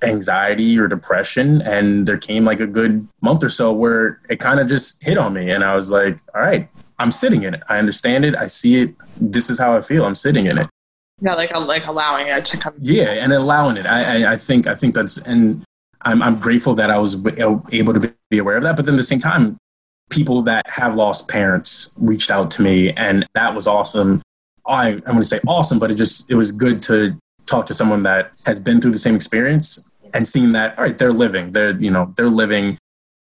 anxiety 0.04 0.78
or 0.78 0.88
depression. 0.88 1.62
And 1.62 2.06
there 2.06 2.18
came 2.18 2.44
like 2.44 2.60
a 2.60 2.66
good 2.66 3.06
month 3.20 3.42
or 3.42 3.48
so 3.48 3.72
where 3.72 4.20
it 4.28 4.40
kind 4.40 4.60
of 4.60 4.68
just 4.68 5.02
hit 5.02 5.18
on 5.18 5.32
me. 5.32 5.50
And 5.50 5.64
I 5.64 5.74
was 5.74 5.90
like, 5.90 6.18
all 6.34 6.42
right, 6.42 6.68
I'm 6.98 7.10
sitting 7.10 7.42
in 7.42 7.54
it. 7.54 7.62
I 7.68 7.78
understand 7.78 8.24
it. 8.24 8.36
I 8.36 8.46
see 8.46 8.82
it. 8.82 8.94
This 9.20 9.50
is 9.50 9.58
how 9.58 9.76
I 9.76 9.80
feel. 9.80 10.04
I'm 10.04 10.14
sitting 10.14 10.46
in 10.46 10.58
it. 10.58 10.68
Yeah, 11.20 11.34
like 11.34 11.52
like 11.54 11.86
allowing 11.86 12.26
it 12.26 12.44
to 12.46 12.58
come. 12.58 12.74
Yeah, 12.80 13.10
and 13.10 13.32
allowing 13.32 13.76
it. 13.76 13.86
I, 13.86 14.22
I, 14.22 14.32
I 14.32 14.36
think 14.36 14.66
I 14.66 14.74
think 14.74 14.94
that's 14.94 15.16
and 15.18 15.62
I'm 16.02 16.20
I'm 16.22 16.40
grateful 16.40 16.74
that 16.74 16.90
I 16.90 16.98
was 16.98 17.24
able 17.72 17.94
to 17.94 18.14
be 18.30 18.38
aware 18.38 18.56
of 18.56 18.64
that. 18.64 18.74
But 18.74 18.84
then 18.84 18.94
at 18.94 18.98
the 18.98 19.04
same 19.04 19.20
time, 19.20 19.56
people 20.10 20.42
that 20.42 20.68
have 20.68 20.96
lost 20.96 21.28
parents 21.28 21.94
reached 21.96 22.32
out 22.32 22.50
to 22.52 22.62
me, 22.62 22.92
and 22.92 23.24
that 23.34 23.54
was 23.54 23.68
awesome 23.68 24.22
I 24.66 24.90
I'm 24.90 25.00
going 25.00 25.18
to 25.18 25.24
say 25.24 25.40
awesome, 25.46 25.78
but 25.78 25.90
it 25.90 25.94
just 25.94 26.30
it 26.30 26.34
was 26.34 26.52
good 26.52 26.82
to 26.82 27.16
talk 27.46 27.66
to 27.66 27.74
someone 27.74 28.02
that 28.04 28.32
has 28.46 28.58
been 28.58 28.80
through 28.80 28.92
the 28.92 28.98
same 28.98 29.14
experience 29.14 29.90
and 30.14 30.26
seeing 30.26 30.52
that 30.52 30.78
all 30.78 30.84
right, 30.84 30.96
they're 30.96 31.12
living, 31.12 31.52
they're 31.52 31.72
you 31.72 31.90
know 31.90 32.14
they're 32.16 32.30
living, 32.30 32.78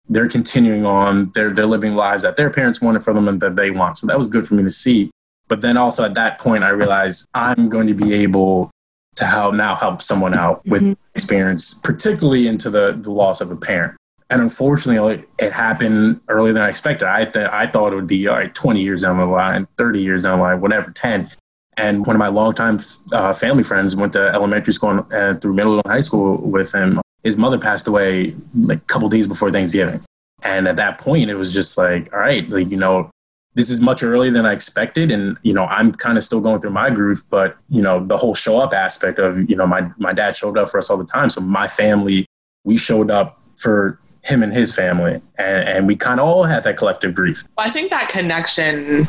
they're 0.10 0.29
continuing 0.29 0.86
on, 0.86 1.32
they're 1.36 1.53
they're 1.53 1.67
living 1.67 1.94
lives 1.94 2.24
that 2.24 2.38
their 2.38 2.50
parents 2.50 2.82
wanted 2.82 3.03
for 3.03 3.13
them 3.13 3.27
and 3.27 3.39
that 3.41 3.56
they 3.56 3.70
want. 3.70 3.98
So 3.98 4.08
that 4.08 4.17
was 4.17 4.27
good 4.27 4.48
for 4.48 4.56
me 4.56 4.63
to 4.63 4.70
see. 4.72 5.12
But 5.48 5.62
then 5.62 5.77
also 5.77 6.03
at 6.03 6.15
that 6.15 6.39
point, 6.39 6.63
I 6.63 6.70
realized 6.70 7.27
I'm 7.34 7.70
going 7.70 7.88
to 7.88 7.94
be 7.94 8.13
able 8.15 8.72
to 9.15 9.25
help 9.25 9.53
now 9.56 9.75
help 9.75 10.01
someone 10.01 10.38
out 10.38 10.65
with 10.65 10.82
mm-hmm. 10.82 10.94
experience, 11.15 11.74
particularly 11.74 12.48
into 12.48 12.70
the, 12.70 12.98
the 13.00 13.12
loss 13.12 13.41
of 13.41 13.51
a 13.51 13.56
parent. 13.56 13.96
And 14.29 14.41
unfortunately, 14.41 15.24
it 15.39 15.53
happened 15.53 16.20
earlier 16.27 16.53
than 16.53 16.63
I 16.63 16.70
expected. 16.70 17.08
I, 17.08 17.25
th- 17.25 17.50
I 17.50 17.67
thought 17.67 17.94
it 17.94 17.96
would 17.96 18.08
be 18.08 18.27
all 18.27 18.36
right, 18.36 18.53
20 18.53 18.82
years 18.82 19.03
down 19.03 19.17
the 19.17 19.25
line, 19.25 19.67
30 19.77 20.01
years 20.01 20.24
down 20.24 20.39
the 20.39 20.44
line, 20.44 20.62
whatever, 20.62 20.91
10. 20.91 21.29
And 21.77 22.05
one 22.05 22.15
of 22.15 22.19
my 22.19 22.27
longtime 22.27 22.79
uh, 23.12 23.34
family 23.34 23.63
friends 23.63 23.96
went 23.96 24.13
to 24.13 24.29
elementary 24.29 24.74
school 24.74 25.07
and 25.12 25.39
through 25.39 25.53
middle 25.53 25.75
and 25.75 25.88
high 25.88 26.01
school 26.01 26.38
with 26.38 26.74
him. 26.74 27.00
His 27.24 27.38
mother 27.38 27.60
passed 27.60 27.88
away 27.88 28.36
like 28.55 28.79
a 28.79 28.86
couple 28.86 29.10
days 29.10 29.27
before 29.27 29.51
Thanksgiving. 29.51 30.01
And 30.43 30.67
at 30.67 30.75
that 30.77 30.98
point, 30.98 31.29
it 31.29 31.36
was 31.36 31.53
just 31.53 31.77
like, 31.77 32.12
all 32.13 32.19
right, 32.19 32.48
like, 32.50 32.69
you 32.69 32.77
know, 32.77 33.10
this 33.53 33.69
is 33.69 33.81
much 33.81 34.03
earlier 34.03 34.31
than 34.31 34.46
I 34.46 34.53
expected. 34.53 35.12
And, 35.12 35.38
you 35.41 35.53
know, 35.53 35.65
I'm 35.65 35.91
kind 35.91 36.17
of 36.17 36.24
still 36.24 36.41
going 36.41 36.62
through 36.62 36.72
my 36.72 36.89
groove, 36.89 37.24
but, 37.29 37.57
you 37.69 37.81
know, 37.81 38.05
the 38.05 38.17
whole 38.17 38.36
show 38.36 38.60
up 38.60 38.74
aspect 38.74 39.19
of, 39.19 39.50
you 39.50 39.55
know, 39.55 39.65
my, 39.65 39.89
my 39.98 40.13
dad 40.13 40.38
showed 40.38 40.57
up 40.57 40.69
for 40.69 40.77
us 40.77 40.89
all 40.89 40.98
the 40.98 41.05
time. 41.05 41.29
So 41.29 41.41
my 41.41 41.67
family, 41.67 42.27
we 42.63 42.77
showed 42.77 43.10
up 43.10 43.41
for 43.57 44.00
him 44.22 44.43
and 44.43 44.53
his 44.53 44.75
family. 44.75 45.22
And, 45.38 45.67
and 45.67 45.88
we 45.88 45.96
kind 45.96 46.19
of 46.19 46.27
all 46.27 46.43
had 46.43 46.63
that 46.65 46.77
collective 46.77 47.15
grief. 47.15 47.43
Well, 47.57 47.67
I 47.67 47.74
think 47.74 47.89
that 47.89 48.10
connection 48.10 49.07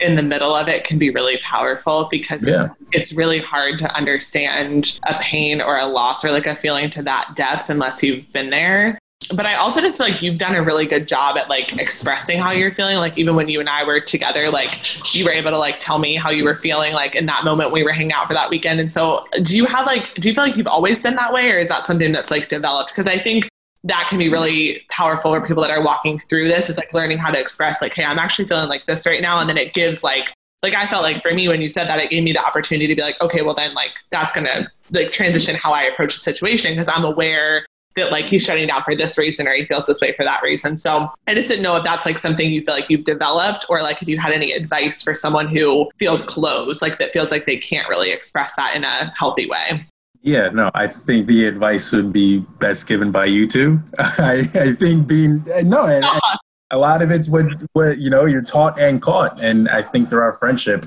in 0.00 0.16
the 0.16 0.22
middle 0.22 0.54
of 0.54 0.68
it 0.68 0.84
can 0.84 0.98
be 0.98 1.10
really 1.10 1.38
powerful 1.38 2.08
because 2.10 2.44
yeah. 2.44 2.68
it's 2.92 3.12
really 3.12 3.40
hard 3.40 3.78
to 3.78 3.94
understand 3.94 5.00
a 5.06 5.18
pain 5.20 5.60
or 5.60 5.78
a 5.78 5.86
loss 5.86 6.24
or 6.24 6.30
like 6.30 6.46
a 6.46 6.56
feeling 6.56 6.90
to 6.90 7.02
that 7.02 7.32
depth 7.34 7.70
unless 7.70 8.02
you've 8.02 8.30
been 8.32 8.50
there 8.50 8.98
but 9.34 9.46
I 9.46 9.54
also 9.56 9.80
just 9.80 9.98
feel 9.98 10.08
like 10.08 10.22
you've 10.22 10.38
done 10.38 10.54
a 10.54 10.62
really 10.62 10.86
good 10.86 11.08
job 11.08 11.36
at 11.36 11.48
like 11.50 11.76
expressing 11.76 12.38
how 12.38 12.52
you're 12.52 12.70
feeling. 12.70 12.98
Like 12.98 13.18
even 13.18 13.34
when 13.34 13.48
you 13.48 13.58
and 13.58 13.68
I 13.68 13.84
were 13.84 14.00
together, 14.00 14.48
like 14.48 15.14
you 15.14 15.24
were 15.24 15.32
able 15.32 15.50
to 15.50 15.58
like 15.58 15.80
tell 15.80 15.98
me 15.98 16.14
how 16.14 16.30
you 16.30 16.44
were 16.44 16.54
feeling 16.54 16.92
like 16.92 17.16
in 17.16 17.26
that 17.26 17.44
moment 17.44 17.72
we 17.72 17.82
were 17.82 17.90
hanging 17.90 18.12
out 18.12 18.28
for 18.28 18.34
that 18.34 18.48
weekend. 18.48 18.78
And 18.78 18.90
so 18.90 19.26
do 19.42 19.56
you 19.56 19.66
have 19.66 19.86
like 19.86 20.14
do 20.14 20.28
you 20.28 20.34
feel 20.34 20.44
like 20.44 20.56
you've 20.56 20.68
always 20.68 21.02
been 21.02 21.16
that 21.16 21.32
way 21.32 21.50
or 21.50 21.58
is 21.58 21.68
that 21.68 21.84
something 21.84 22.12
that's 22.12 22.30
like 22.30 22.48
developed? 22.48 22.90
Because 22.90 23.08
I 23.08 23.18
think 23.18 23.48
that 23.84 24.06
can 24.08 24.18
be 24.18 24.28
really 24.28 24.82
powerful 24.90 25.32
for 25.32 25.46
people 25.46 25.62
that 25.62 25.70
are 25.70 25.82
walking 25.82 26.18
through 26.18 26.48
this 26.48 26.68
is 26.68 26.76
like 26.76 26.92
learning 26.92 27.18
how 27.18 27.30
to 27.30 27.38
express 27.38 27.80
like 27.80 27.94
hey 27.94 28.04
i'm 28.04 28.18
actually 28.18 28.46
feeling 28.46 28.68
like 28.68 28.84
this 28.86 29.06
right 29.06 29.22
now. 29.22 29.40
And 29.40 29.48
then 29.48 29.56
it 29.56 29.72
gives 29.72 30.02
like 30.02 30.32
like 30.62 30.74
i 30.74 30.86
felt 30.86 31.02
like 31.02 31.22
for 31.22 31.32
me 31.32 31.48
when 31.48 31.62
you 31.62 31.68
said 31.68 31.86
that 31.86 31.98
it 32.00 32.10
gave 32.10 32.24
me 32.24 32.32
the 32.32 32.44
opportunity 32.44 32.86
to 32.88 32.94
be 32.94 33.02
like 33.02 33.20
okay 33.20 33.42
well 33.42 33.54
then 33.54 33.74
like 33.74 34.00
that's 34.10 34.32
gonna 34.32 34.70
like 34.90 35.12
transition 35.12 35.54
how 35.54 35.72
i 35.72 35.82
approach 35.82 36.14
the 36.14 36.20
situation. 36.20 36.72
Because 36.72 36.92
i'm 36.94 37.04
aware 37.04 37.64
that 37.96 38.12
like 38.12 38.26
he's 38.26 38.42
shutting 38.42 38.66
down 38.68 38.82
for 38.84 38.94
this 38.94 39.18
reason 39.18 39.48
or 39.48 39.54
he 39.54 39.64
feels 39.64 39.86
this 39.86 40.00
way 40.00 40.12
for 40.12 40.24
that 40.24 40.42
reason. 40.42 40.76
So 40.76 41.10
i 41.26 41.34
just 41.34 41.48
didn't 41.48 41.62
know 41.62 41.76
if 41.76 41.84
that's 41.84 42.06
like 42.06 42.18
something 42.18 42.50
you 42.50 42.64
feel 42.64 42.74
like 42.74 42.90
you've 42.90 43.04
developed 43.04 43.66
or 43.68 43.82
like 43.82 44.02
if 44.02 44.08
you 44.08 44.18
had 44.18 44.32
any 44.32 44.52
advice 44.52 45.02
for 45.02 45.14
someone 45.14 45.48
who 45.48 45.88
feels 45.98 46.24
closed 46.24 46.82
like 46.82 46.98
that 46.98 47.12
feels 47.12 47.30
like 47.30 47.46
they 47.46 47.58
can't 47.58 47.88
really 47.88 48.10
express 48.10 48.54
that 48.56 48.74
in 48.74 48.84
a 48.84 49.12
healthy 49.16 49.48
way 49.48 49.86
yeah, 50.22 50.48
no, 50.48 50.70
I 50.74 50.86
think 50.86 51.26
the 51.26 51.46
advice 51.46 51.92
would 51.92 52.12
be 52.12 52.40
best 52.58 52.86
given 52.88 53.12
by 53.12 53.26
you 53.26 53.46
two. 53.46 53.80
I, 53.98 54.48
I 54.54 54.72
think 54.72 55.06
being, 55.06 55.44
no, 55.64 55.86
and, 55.86 56.04
and 56.04 56.20
a 56.70 56.78
lot 56.78 57.02
of 57.02 57.10
it's 57.10 57.28
what, 57.28 57.46
what, 57.72 57.98
you 57.98 58.10
know, 58.10 58.24
you're 58.24 58.42
taught 58.42 58.78
and 58.78 59.00
caught. 59.00 59.40
And 59.42 59.68
I 59.68 59.82
think 59.82 60.10
through 60.10 60.20
our 60.20 60.32
friendship, 60.32 60.86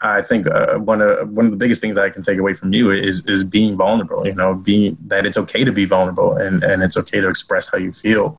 I 0.00 0.20
think 0.20 0.48
uh, 0.48 0.78
one 0.78 1.00
of 1.00 1.28
one 1.30 1.44
of 1.44 1.52
the 1.52 1.56
biggest 1.56 1.80
things 1.80 1.96
I 1.96 2.10
can 2.10 2.24
take 2.24 2.38
away 2.38 2.54
from 2.54 2.72
you 2.72 2.90
is 2.90 3.24
is 3.28 3.44
being 3.44 3.76
vulnerable. 3.76 4.26
You 4.26 4.34
know, 4.34 4.52
being 4.52 4.98
that 5.06 5.24
it's 5.24 5.38
okay 5.38 5.62
to 5.62 5.70
be 5.70 5.84
vulnerable 5.84 6.36
and, 6.36 6.64
and 6.64 6.82
it's 6.82 6.96
okay 6.96 7.20
to 7.20 7.28
express 7.28 7.70
how 7.70 7.78
you 7.78 7.92
feel. 7.92 8.36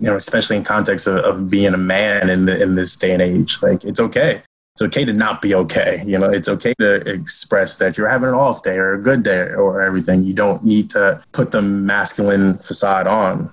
You 0.00 0.06
know, 0.06 0.16
especially 0.16 0.56
in 0.56 0.64
context 0.64 1.06
of, 1.06 1.18
of 1.18 1.48
being 1.48 1.72
a 1.72 1.78
man 1.78 2.30
in 2.30 2.46
the, 2.46 2.60
in 2.60 2.74
this 2.74 2.96
day 2.96 3.12
and 3.12 3.22
age, 3.22 3.62
like 3.62 3.84
it's 3.84 4.00
okay 4.00 4.42
it's 4.74 4.82
okay 4.82 5.04
to 5.04 5.12
not 5.12 5.40
be 5.40 5.54
okay. 5.54 6.02
You 6.04 6.18
know, 6.18 6.28
it's 6.28 6.48
okay 6.48 6.74
to 6.80 6.94
express 7.08 7.78
that 7.78 7.96
you're 7.96 8.08
having 8.08 8.30
an 8.30 8.34
off 8.34 8.64
day 8.64 8.76
or 8.76 8.94
a 8.94 9.00
good 9.00 9.22
day 9.22 9.50
or 9.50 9.80
everything. 9.80 10.24
You 10.24 10.34
don't 10.34 10.64
need 10.64 10.90
to 10.90 11.22
put 11.30 11.52
the 11.52 11.62
masculine 11.62 12.58
facade 12.58 13.06
on. 13.06 13.50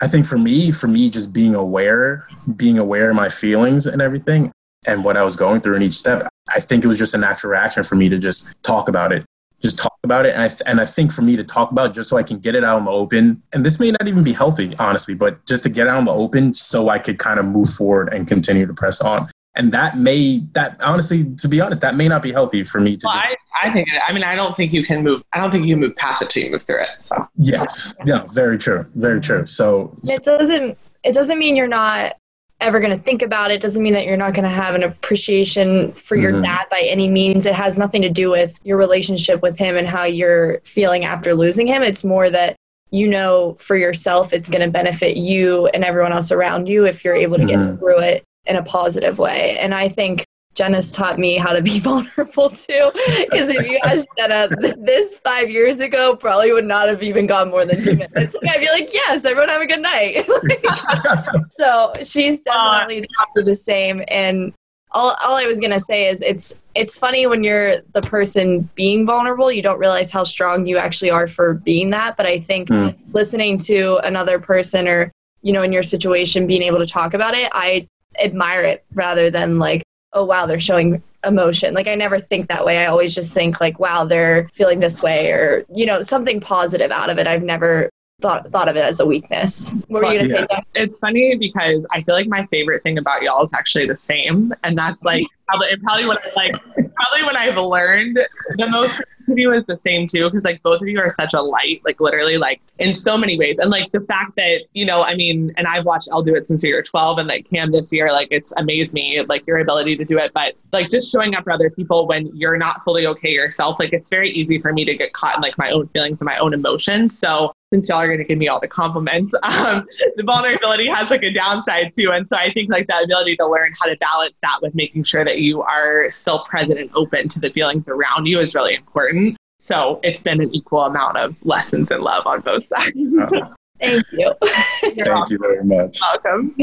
I 0.00 0.08
think 0.08 0.26
for 0.26 0.36
me, 0.36 0.72
for 0.72 0.88
me, 0.88 1.08
just 1.08 1.32
being 1.32 1.54
aware, 1.54 2.26
being 2.56 2.78
aware 2.78 3.10
of 3.10 3.16
my 3.16 3.28
feelings 3.28 3.86
and 3.86 4.02
everything 4.02 4.50
and 4.88 5.04
what 5.04 5.16
I 5.16 5.22
was 5.22 5.36
going 5.36 5.60
through 5.60 5.76
in 5.76 5.82
each 5.82 5.94
step, 5.94 6.28
I 6.52 6.58
think 6.58 6.84
it 6.84 6.88
was 6.88 6.98
just 6.98 7.14
a 7.14 7.18
natural 7.18 7.52
reaction 7.52 7.84
for 7.84 7.94
me 7.94 8.08
to 8.08 8.18
just 8.18 8.60
talk 8.64 8.88
about 8.88 9.12
it. 9.12 9.24
Just 9.62 9.78
talk 9.78 9.96
about 10.02 10.26
it. 10.26 10.34
And 10.34 10.42
I, 10.42 10.48
th- 10.48 10.62
and 10.66 10.80
I 10.80 10.84
think 10.84 11.12
for 11.12 11.22
me 11.22 11.36
to 11.36 11.44
talk 11.44 11.70
about 11.70 11.94
just 11.94 12.10
so 12.10 12.16
I 12.16 12.24
can 12.24 12.40
get 12.40 12.56
it 12.56 12.64
out 12.64 12.78
in 12.78 12.84
the 12.84 12.90
open, 12.90 13.40
and 13.52 13.64
this 13.64 13.78
may 13.78 13.92
not 13.92 14.06
even 14.08 14.24
be 14.24 14.32
healthy, 14.32 14.74
honestly, 14.80 15.14
but 15.14 15.46
just 15.46 15.62
to 15.62 15.68
get 15.68 15.86
out 15.86 16.00
in 16.00 16.04
the 16.06 16.12
open 16.12 16.54
so 16.54 16.88
I 16.88 16.98
could 16.98 17.18
kind 17.18 17.38
of 17.38 17.46
move 17.46 17.70
forward 17.70 18.12
and 18.12 18.26
continue 18.26 18.66
to 18.66 18.74
press 18.74 19.00
on 19.00 19.30
and 19.56 19.72
that 19.72 19.96
may 19.96 20.38
that 20.52 20.80
honestly 20.82 21.34
to 21.36 21.48
be 21.48 21.60
honest 21.60 21.82
that 21.82 21.96
may 21.96 22.08
not 22.08 22.22
be 22.22 22.32
healthy 22.32 22.62
for 22.62 22.80
me 22.80 22.96
to 22.96 23.06
well, 23.06 23.14
just, 23.14 23.26
I, 23.62 23.68
I 23.68 23.72
think 23.72 23.88
i 24.06 24.12
mean 24.12 24.22
i 24.22 24.34
don't 24.34 24.56
think 24.56 24.72
you 24.72 24.84
can 24.84 25.02
move 25.02 25.22
i 25.32 25.40
don't 25.40 25.50
think 25.50 25.66
you 25.66 25.74
can 25.74 25.80
move 25.80 25.96
past 25.96 26.22
it 26.22 26.30
till 26.30 26.42
you 26.42 26.50
move 26.50 26.62
through 26.62 26.82
it 26.82 27.02
so. 27.02 27.28
Yes. 27.36 27.96
Yeah 28.04 28.24
very 28.26 28.58
true 28.58 28.86
very 28.94 29.20
true. 29.20 29.46
So 29.46 29.96
it 30.04 30.24
doesn't 30.24 30.78
it 31.04 31.14
doesn't 31.14 31.38
mean 31.38 31.56
you're 31.56 31.68
not 31.68 32.16
ever 32.60 32.80
going 32.80 32.90
to 32.90 32.98
think 32.98 33.20
about 33.20 33.50
it 33.50 33.60
doesn't 33.60 33.82
mean 33.82 33.92
that 33.92 34.06
you're 34.06 34.16
not 34.16 34.32
going 34.32 34.44
to 34.44 34.50
have 34.50 34.74
an 34.74 34.82
appreciation 34.82 35.92
for 35.92 36.16
your 36.16 36.32
mm-hmm. 36.32 36.42
dad 36.42 36.66
by 36.70 36.80
any 36.80 37.08
means. 37.08 37.44
It 37.44 37.54
has 37.54 37.76
nothing 37.76 38.00
to 38.02 38.08
do 38.08 38.30
with 38.30 38.58
your 38.64 38.78
relationship 38.78 39.42
with 39.42 39.58
him 39.58 39.76
and 39.76 39.86
how 39.86 40.04
you're 40.04 40.60
feeling 40.60 41.04
after 41.04 41.34
losing 41.34 41.66
him. 41.66 41.82
It's 41.82 42.02
more 42.02 42.30
that 42.30 42.56
you 42.90 43.08
know 43.08 43.56
for 43.58 43.76
yourself 43.76 44.32
it's 44.32 44.48
going 44.48 44.62
to 44.62 44.70
benefit 44.70 45.16
you 45.16 45.66
and 45.68 45.84
everyone 45.84 46.12
else 46.12 46.32
around 46.32 46.66
you 46.68 46.86
if 46.86 47.04
you're 47.04 47.14
able 47.14 47.36
to 47.36 47.44
mm-hmm. 47.44 47.70
get 47.72 47.78
through 47.78 47.98
it 47.98 48.24
in 48.46 48.56
a 48.56 48.62
positive 48.62 49.18
way. 49.18 49.58
And 49.58 49.74
I 49.74 49.88
think 49.88 50.26
Jenna's 50.56 50.90
taught 50.90 51.18
me 51.18 51.36
how 51.36 51.52
to 51.52 51.62
be 51.62 51.78
vulnerable 51.80 52.50
too. 52.50 52.90
Because 52.94 53.50
if 53.50 53.70
you 53.70 53.78
asked 53.84 54.08
Jenna 54.16 54.48
this 54.78 55.14
five 55.16 55.50
years 55.50 55.78
ago, 55.80 56.16
probably 56.16 56.50
would 56.50 56.64
not 56.64 56.88
have 56.88 57.02
even 57.02 57.26
gone 57.26 57.50
more 57.50 57.64
than 57.64 57.76
two 57.76 57.96
minutes. 57.96 58.36
I'd 58.48 58.60
be 58.60 58.68
like, 58.68 58.92
yes, 58.92 59.24
everyone 59.24 59.50
have 59.50 59.60
a 59.60 59.66
good 59.66 59.82
night. 59.82 60.26
so 61.50 61.92
she's 62.02 62.40
definitely 62.44 63.06
uh, 63.20 63.42
the 63.42 63.54
same. 63.54 64.02
And 64.08 64.54
all, 64.92 65.14
all 65.22 65.36
I 65.36 65.44
was 65.44 65.60
gonna 65.60 65.80
say 65.80 66.08
is 66.08 66.22
it's 66.22 66.56
it's 66.74 66.96
funny 66.96 67.26
when 67.26 67.44
you're 67.44 67.82
the 67.92 68.00
person 68.00 68.70
being 68.74 69.04
vulnerable, 69.04 69.52
you 69.52 69.60
don't 69.60 69.78
realize 69.78 70.10
how 70.10 70.24
strong 70.24 70.66
you 70.66 70.78
actually 70.78 71.10
are 71.10 71.26
for 71.26 71.54
being 71.54 71.90
that. 71.90 72.16
But 72.16 72.24
I 72.24 72.38
think 72.38 72.68
mm. 72.68 72.96
listening 73.12 73.58
to 73.58 73.98
another 74.04 74.38
person 74.38 74.88
or 74.88 75.12
you 75.42 75.52
know 75.52 75.62
in 75.62 75.72
your 75.72 75.82
situation 75.82 76.46
being 76.46 76.62
able 76.62 76.78
to 76.78 76.86
talk 76.86 77.12
about 77.12 77.34
it, 77.34 77.50
I 77.52 77.88
admire 78.22 78.62
it 78.62 78.84
rather 78.92 79.30
than 79.30 79.58
like, 79.58 79.82
oh 80.12 80.24
wow, 80.24 80.46
they're 80.46 80.60
showing 80.60 81.02
emotion. 81.24 81.74
Like 81.74 81.88
I 81.88 81.94
never 81.94 82.18
think 82.18 82.46
that 82.46 82.64
way. 82.64 82.78
I 82.78 82.86
always 82.86 83.14
just 83.14 83.34
think 83.34 83.60
like, 83.60 83.78
wow, 83.78 84.04
they're 84.04 84.48
feeling 84.54 84.80
this 84.80 85.02
way 85.02 85.30
or, 85.32 85.64
you 85.72 85.86
know, 85.86 86.02
something 86.02 86.40
positive 86.40 86.90
out 86.90 87.10
of 87.10 87.18
it. 87.18 87.26
I've 87.26 87.42
never 87.42 87.90
thought 88.20 88.50
thought 88.50 88.68
of 88.68 88.76
it 88.76 88.84
as 88.84 89.00
a 89.00 89.06
weakness. 89.06 89.74
What 89.88 90.02
were 90.02 90.12
you 90.12 90.18
gonna 90.18 90.46
yeah. 90.50 90.58
say? 90.58 90.64
It's 90.74 90.98
funny 90.98 91.36
because 91.36 91.86
I 91.92 92.02
feel 92.02 92.14
like 92.14 92.28
my 92.28 92.46
favorite 92.46 92.82
thing 92.82 92.98
about 92.98 93.22
y'all 93.22 93.42
is 93.44 93.50
actually 93.54 93.86
the 93.86 93.96
same, 93.96 94.54
and 94.64 94.76
that's 94.76 95.02
like 95.02 95.26
probably 95.48 95.68
probably 95.82 96.06
what 96.06 96.18
I 96.24 96.30
like 96.36 96.52
probably 96.94 97.22
what 97.24 97.36
I've 97.36 97.56
learned 97.56 98.18
the 98.56 98.68
most 98.68 99.02
of 99.28 99.38
you 99.38 99.52
is 99.52 99.64
the 99.66 99.76
same 99.76 100.06
too, 100.06 100.24
because 100.24 100.44
like 100.44 100.62
both 100.62 100.80
of 100.80 100.88
you 100.88 100.98
are 101.00 101.10
such 101.10 101.34
a 101.34 101.40
light, 101.40 101.80
like 101.84 102.00
literally, 102.00 102.38
like 102.38 102.60
in 102.78 102.94
so 102.94 103.16
many 103.16 103.38
ways. 103.38 103.58
And 103.58 103.70
like 103.70 103.90
the 103.92 104.00
fact 104.02 104.36
that, 104.36 104.62
you 104.72 104.84
know, 104.84 105.02
I 105.02 105.14
mean, 105.14 105.52
and 105.56 105.66
I've 105.66 105.84
watched 105.84 106.08
Elle 106.10 106.22
do 106.22 106.34
it 106.34 106.46
since 106.46 106.62
we 106.62 106.72
were 106.72 106.82
12 106.82 107.18
and 107.18 107.28
like 107.28 107.48
Cam 107.48 107.72
this 107.72 107.92
year, 107.92 108.12
like 108.12 108.28
it's 108.30 108.52
amazed 108.56 108.94
me, 108.94 109.20
like 109.22 109.46
your 109.46 109.58
ability 109.58 109.96
to 109.96 110.04
do 110.04 110.18
it. 110.18 110.32
But 110.32 110.54
like 110.72 110.88
just 110.88 111.10
showing 111.10 111.34
up 111.34 111.44
for 111.44 111.52
other 111.52 111.70
people 111.70 112.06
when 112.06 112.30
you're 112.34 112.56
not 112.56 112.82
fully 112.82 113.06
okay 113.06 113.30
yourself, 113.30 113.78
like 113.78 113.92
it's 113.92 114.08
very 114.08 114.30
easy 114.30 114.60
for 114.60 114.72
me 114.72 114.84
to 114.84 114.96
get 114.96 115.12
caught 115.12 115.36
in 115.36 115.42
like 115.42 115.58
my 115.58 115.70
own 115.70 115.88
feelings 115.88 116.20
and 116.20 116.26
my 116.26 116.38
own 116.38 116.54
emotions. 116.54 117.18
So 117.18 117.52
since 117.72 117.88
y'all 117.88 117.98
are 117.98 118.06
going 118.06 118.18
to 118.18 118.24
give 118.24 118.38
me 118.38 118.48
all 118.48 118.60
the 118.60 118.68
compliments, 118.68 119.34
um, 119.42 119.86
the 120.16 120.22
vulnerability 120.22 120.88
has 120.88 121.10
like 121.10 121.22
a 121.22 121.32
downside 121.32 121.92
too. 121.96 122.10
And 122.12 122.26
so 122.26 122.36
I 122.36 122.52
think 122.52 122.70
like 122.70 122.86
that 122.86 123.04
ability 123.04 123.36
to 123.36 123.46
learn 123.46 123.72
how 123.80 123.86
to 123.86 123.96
balance 123.98 124.38
that 124.42 124.58
with 124.62 124.74
making 124.74 125.04
sure 125.04 125.24
that 125.24 125.40
you 125.40 125.62
are 125.62 126.10
still 126.10 126.40
present 126.40 126.78
and 126.78 126.90
open 126.94 127.28
to 127.28 127.40
the 127.40 127.50
feelings 127.50 127.88
around 127.88 128.26
you 128.26 128.38
is 128.38 128.54
really 128.54 128.74
important. 128.74 129.36
So 129.58 130.00
it's 130.02 130.22
been 130.22 130.40
an 130.40 130.54
equal 130.54 130.82
amount 130.82 131.16
of 131.16 131.34
lessons 131.42 131.90
and 131.90 132.02
love 132.02 132.26
on 132.26 132.40
both 132.40 132.64
sides. 132.68 133.32
Thank 133.80 134.04
you. 134.12 134.34
Thank 134.80 134.96
welcome. 135.06 135.32
you 135.32 135.38
very 135.38 135.64
much. 135.64 136.00
Welcome. 136.00 136.54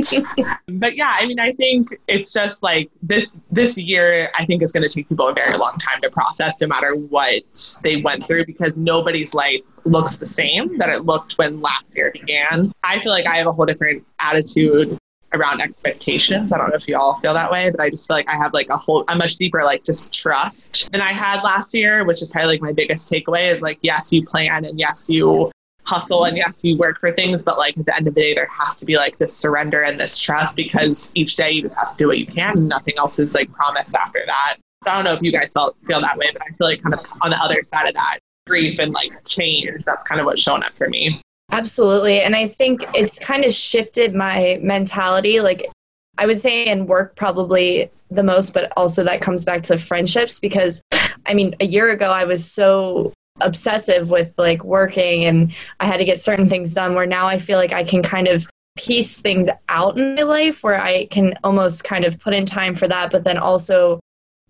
but 0.80 0.96
yeah, 0.96 1.16
I 1.20 1.26
mean, 1.26 1.40
I 1.40 1.54
think 1.54 1.90
it's 2.08 2.34
just 2.34 2.64
like 2.64 2.90
this 3.02 3.40
this 3.52 3.78
year. 3.78 4.32
I 4.36 4.46
think 4.46 4.62
is 4.64 4.72
going 4.72 4.88
to 4.88 4.90
take 4.90 5.10
people 5.10 5.28
a 5.28 5.34
very 5.34 5.58
long 5.58 5.78
time 5.78 6.02
to 6.02 6.10
process, 6.10 6.60
no 6.62 6.68
matter 6.68 6.96
what 6.96 7.44
they 7.84 7.98
went 8.02 8.28
through, 8.28 8.46
because 8.46 8.78
nobody's 8.78 9.34
life 9.34 9.66
looks 9.86 10.18
the 10.18 10.28
same 10.28 10.78
that 10.78 10.90
it 10.90 11.06
looked 11.06 11.34
when 11.34 11.62
last 11.62 11.96
year 11.96 12.12
began. 12.12 12.72
I 12.84 13.00
feel 13.00 13.12
like 13.12 13.28
I 13.28 13.38
have 13.38 13.48
a 13.48 13.52
whole 13.52 13.66
different 13.66 14.06
attitude 14.20 14.98
around 15.34 15.62
expectations. 15.62 16.52
I 16.52 16.58
don't 16.58 16.70
know 16.70 16.76
if 16.76 16.88
you 16.88 16.98
all 16.98 17.20
feel 17.20 17.34
that 17.34 17.52
way, 17.52 17.72
but 17.72 17.80
I 17.80 17.90
just 17.90 18.08
feel 18.08 18.16
like 18.16 18.28
I 18.30 18.38
have 18.38 18.54
like 18.54 18.70
a 18.70 18.78
whole, 18.78 19.04
a 19.08 19.16
much 19.16 19.38
deeper 19.38 19.64
like 19.64 19.84
just 19.84 20.14
trust 20.14 20.90
than 20.92 21.02
I 21.02 21.12
had 21.12 21.44
last 21.44 21.74
year, 21.74 22.06
which 22.06 22.22
is 22.22 22.30
probably 22.30 22.54
like 22.54 22.62
my 22.62 22.72
biggest 22.72 23.12
takeaway 23.12 23.52
is 23.52 23.62
like, 23.62 23.80
yes, 23.82 24.14
you 24.14 24.26
plan 24.26 24.66
and 24.66 24.80
yes, 24.80 25.10
you 25.10 25.52
hustle 25.84 26.26
and 26.26 26.38
yes, 26.38 26.64
you 26.64 26.78
work 26.78 27.00
for 27.00 27.12
things, 27.12 27.44
but 27.44 27.58
like 27.58 27.78
at 27.78 27.86
the 27.86 27.96
end 27.96 28.08
of 28.08 28.16
the 28.16 28.22
day, 28.22 28.34
there 28.34 28.48
has 28.48 28.76
to 28.76 28.86
be 28.86 28.96
like 28.96 29.18
this 29.18 29.36
surrender 29.36 29.84
and 29.84 30.00
this 30.00 30.18
trust 30.18 30.56
because 30.56 31.12
each 31.16 31.36
day 31.36 31.52
you 31.52 31.62
just 31.62 31.78
have 31.78 31.92
to 31.92 31.98
do 31.98 32.08
what 32.08 32.18
you 32.18 32.26
can 32.26 32.58
and 32.58 32.70
nothing 32.70 32.94
else 32.98 33.20
is 33.20 33.34
like 33.34 33.52
promised 33.52 33.96
after 33.96 34.24
that. 34.26 34.58
So 34.84 34.92
I 34.92 34.96
don't 34.96 35.06
know 35.06 35.14
if 35.14 35.22
you 35.22 35.32
guys 35.32 35.54
felt, 35.54 35.78
feel 35.86 36.02
that 36.02 36.18
way, 36.18 36.30
but 36.32 36.42
I 36.42 36.48
feel 36.48 36.68
like 36.68 36.82
kind 36.82 36.94
of 36.94 37.06
on 37.22 37.32
the 37.32 37.38
other 37.38 37.64
side 37.64 37.88
of 37.88 37.94
that, 37.96 38.20
grief 38.48 38.80
and 38.80 38.92
like 38.94 39.12
change, 39.26 39.84
that's 39.86 40.04
kind 40.06 40.20
of 40.20 40.26
what's 40.26 40.42
shown 40.42 40.64
up 40.64 40.74
for 40.74 40.90
me. 40.90 41.22
Absolutely. 41.52 42.22
And 42.22 42.36
I 42.36 42.48
think 42.48 42.84
it's 42.94 43.20
kind 43.20 43.46
of 43.46 43.54
shifted 43.54 44.16
my 44.16 44.60
mentality. 44.62 45.40
Like, 45.40 45.70
I 46.18 46.26
would 46.26 46.40
say 46.40 46.66
in 46.66 46.88
work, 46.88 47.16
probably 47.16 47.90
the 48.10 48.24
most, 48.24 48.54
but 48.54 48.72
also 48.78 49.04
that 49.04 49.22
comes 49.22 49.46
back 49.46 49.64
to 49.64 49.78
friendships 49.78 50.40
because 50.40 50.82
I 51.26 51.34
mean, 51.34 51.56
a 51.60 51.66
year 51.66 51.90
ago, 51.92 52.10
I 52.10 52.26
was 52.26 52.50
so 52.50 53.14
obsessive 53.42 54.10
with 54.10 54.34
like 54.38 54.64
working 54.64 55.26
and 55.26 55.54
I 55.80 55.88
had 55.88 55.98
to 55.98 56.06
get 56.06 56.22
certain 56.22 56.50
things 56.50 56.74
done 56.74 56.94
where 56.94 57.08
now 57.08 57.28
I 57.28 57.40
feel 57.40 57.58
like 57.58 57.74
I 57.74 57.84
can 57.84 58.04
kind 58.04 58.28
of 58.28 58.48
piece 58.76 59.20
things 59.20 59.48
out 59.70 59.98
in 59.98 60.16
my 60.16 60.24
life 60.24 60.64
where 60.64 60.80
I 60.80 61.06
can 61.08 61.36
almost 61.44 61.84
kind 61.84 62.06
of 62.06 62.20
put 62.20 62.34
in 62.34 62.46
time 62.46 62.76
for 62.76 62.88
that, 62.88 63.12
but 63.12 63.24
then 63.24 63.38
also 63.38 64.00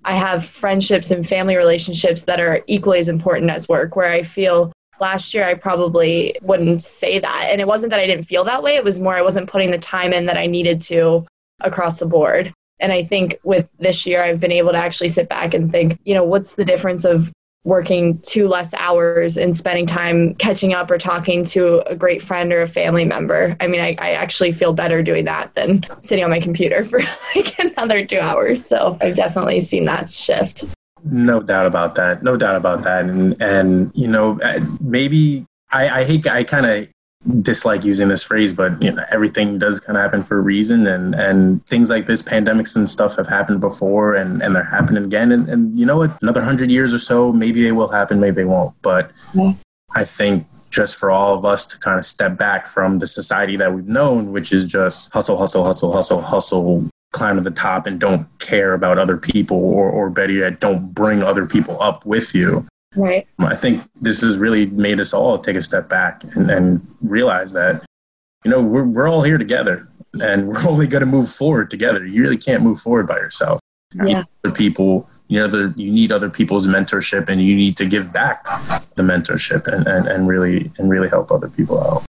I 0.05 0.15
have 0.15 0.45
friendships 0.45 1.11
and 1.11 1.27
family 1.27 1.55
relationships 1.55 2.23
that 2.23 2.39
are 2.39 2.61
equally 2.67 2.99
as 2.99 3.09
important 3.09 3.51
as 3.51 3.69
work 3.69 3.95
where 3.95 4.11
I 4.11 4.23
feel 4.23 4.71
last 4.99 5.33
year 5.33 5.45
I 5.45 5.53
probably 5.53 6.35
wouldn't 6.41 6.83
say 6.83 7.19
that. 7.19 7.47
And 7.49 7.61
it 7.61 7.67
wasn't 7.67 7.91
that 7.91 7.99
I 7.99 8.07
didn't 8.07 8.25
feel 8.25 8.43
that 8.43 8.63
way, 8.63 8.75
it 8.75 8.83
was 8.83 8.99
more 8.99 9.15
I 9.15 9.21
wasn't 9.21 9.49
putting 9.49 9.71
the 9.71 9.77
time 9.77 10.13
in 10.13 10.25
that 10.25 10.37
I 10.37 10.45
needed 10.45 10.81
to 10.81 11.25
across 11.61 11.99
the 11.99 12.05
board. 12.05 12.53
And 12.79 12.91
I 12.91 13.03
think 13.03 13.39
with 13.43 13.69
this 13.79 14.05
year, 14.05 14.23
I've 14.23 14.41
been 14.41 14.51
able 14.51 14.71
to 14.71 14.77
actually 14.77 15.07
sit 15.07 15.29
back 15.29 15.53
and 15.53 15.71
think, 15.71 15.99
you 16.03 16.13
know, 16.13 16.23
what's 16.23 16.55
the 16.55 16.65
difference 16.65 17.05
of 17.05 17.31
working 17.65 18.19
two 18.19 18.47
less 18.47 18.73
hours 18.73 19.37
and 19.37 19.55
spending 19.55 19.85
time 19.85 20.35
catching 20.35 20.73
up 20.73 20.91
or 20.91 20.97
talking 20.97 21.43
to 21.45 21.79
a 21.89 21.95
great 21.95 22.21
friend 22.21 22.51
or 22.51 22.61
a 22.61 22.67
family 22.67 23.05
member. 23.05 23.55
I 23.61 23.67
mean, 23.67 23.79
I, 23.79 23.95
I, 23.99 24.11
actually 24.11 24.51
feel 24.51 24.73
better 24.73 25.01
doing 25.01 25.23
that 25.25 25.55
than 25.55 25.85
sitting 26.01 26.25
on 26.25 26.29
my 26.29 26.41
computer 26.41 26.83
for 26.89 26.99
like 27.35 27.57
another 27.59 28.05
two 28.05 28.19
hours. 28.19 28.65
So 28.65 28.97
I've 29.01 29.15
definitely 29.15 29.61
seen 29.61 29.85
that 29.85 30.09
shift. 30.09 30.65
No 31.05 31.41
doubt 31.41 31.65
about 31.65 31.95
that. 31.95 32.23
No 32.23 32.37
doubt 32.37 32.55
about 32.55 32.83
that. 32.83 33.05
And 33.05 33.41
and 33.41 33.91
you 33.93 34.07
know, 34.07 34.39
uh, 34.41 34.59
maybe 34.81 35.45
I, 35.71 36.01
I 36.01 36.03
hate 36.05 36.27
I 36.27 36.43
kind 36.43 36.65
of 36.65 36.87
dislike 37.41 37.83
using 37.83 38.07
this 38.09 38.23
phrase, 38.23 38.51
but 38.53 38.81
you 38.81 38.91
know, 38.91 39.03
everything 39.09 39.59
does 39.59 39.79
kind 39.79 39.97
of 39.97 40.03
happen 40.03 40.23
for 40.23 40.37
a 40.37 40.41
reason, 40.41 40.87
and 40.87 41.15
and 41.15 41.65
things 41.65 41.89
like 41.89 42.07
this, 42.07 42.21
pandemics 42.21 42.75
and 42.75 42.89
stuff, 42.89 43.15
have 43.15 43.27
happened 43.27 43.61
before, 43.61 44.15
and 44.15 44.41
and 44.41 44.55
they're 44.55 44.63
happening 44.63 45.03
again. 45.03 45.31
And 45.31 45.47
and 45.49 45.77
you 45.77 45.85
know 45.85 45.97
what? 45.97 46.21
Another 46.21 46.41
hundred 46.41 46.71
years 46.71 46.93
or 46.93 46.99
so, 46.99 47.31
maybe 47.31 47.63
they 47.63 47.71
will 47.71 47.89
happen, 47.89 48.19
maybe 48.19 48.35
they 48.35 48.45
won't. 48.45 48.75
But 48.81 49.11
yeah. 49.33 49.53
I 49.95 50.03
think 50.03 50.45
just 50.69 50.95
for 50.95 51.11
all 51.11 51.35
of 51.37 51.45
us 51.45 51.67
to 51.67 51.79
kind 51.79 51.99
of 51.99 52.05
step 52.05 52.35
back 52.35 52.65
from 52.65 52.97
the 52.97 53.07
society 53.07 53.55
that 53.57 53.73
we've 53.73 53.87
known, 53.87 54.31
which 54.31 54.51
is 54.51 54.65
just 54.65 55.13
hustle, 55.13 55.37
hustle, 55.37 55.63
hustle, 55.63 55.93
hustle, 55.93 56.21
hustle, 56.21 56.89
climb 57.11 57.35
to 57.35 57.41
the 57.41 57.51
top 57.51 57.85
and 57.85 57.99
don't 57.99 58.27
care 58.39 58.73
about 58.73 58.97
other 58.97 59.15
people 59.15 59.57
or, 59.57 59.89
or 59.89 60.09
better 60.09 60.33
yet, 60.33 60.59
don't 60.59 60.93
bring 60.93 61.21
other 61.21 61.45
people 61.45 61.81
up 61.81 62.05
with 62.05 62.33
you. 62.33 62.65
Right. 62.95 63.27
I 63.39 63.55
think 63.55 63.83
this 64.01 64.21
has 64.21 64.37
really 64.37 64.65
made 64.67 64.99
us 64.99 65.13
all 65.13 65.39
take 65.39 65.55
a 65.55 65.61
step 65.61 65.89
back 65.89 66.23
and, 66.35 66.49
and 66.49 66.87
realize 67.01 67.53
that, 67.53 67.83
you 68.43 68.51
know, 68.51 68.61
we're, 68.61 68.83
we're 68.83 69.07
all 69.07 69.23
here 69.23 69.37
together 69.37 69.87
and 70.21 70.47
we're 70.47 70.63
only 70.67 70.87
going 70.87 71.01
to 71.01 71.07
move 71.07 71.29
forward 71.29 71.71
together. 71.71 72.05
You 72.05 72.21
really 72.21 72.37
can't 72.37 72.63
move 72.63 72.79
forward 72.79 73.07
by 73.07 73.17
yourself. 73.17 73.59
Yeah. 73.95 74.23
other 74.43 74.55
people, 74.55 75.07
you 75.27 75.39
know, 75.39 75.47
the, 75.47 75.71
you 75.77 75.91
need 75.91 76.11
other 76.11 76.29
people's 76.29 76.65
mentorship 76.65 77.29
and 77.29 77.41
you 77.41 77.55
need 77.55 77.77
to 77.77 77.85
give 77.85 78.11
back 78.11 78.43
the 78.95 79.03
mentorship 79.03 79.67
and, 79.67 79.85
and, 79.85 80.07
and 80.07 80.27
really, 80.27 80.71
and 80.79 80.89
really 80.89 81.09
help 81.09 81.31
other 81.31 81.47
people 81.47 81.79
out. 81.79 82.03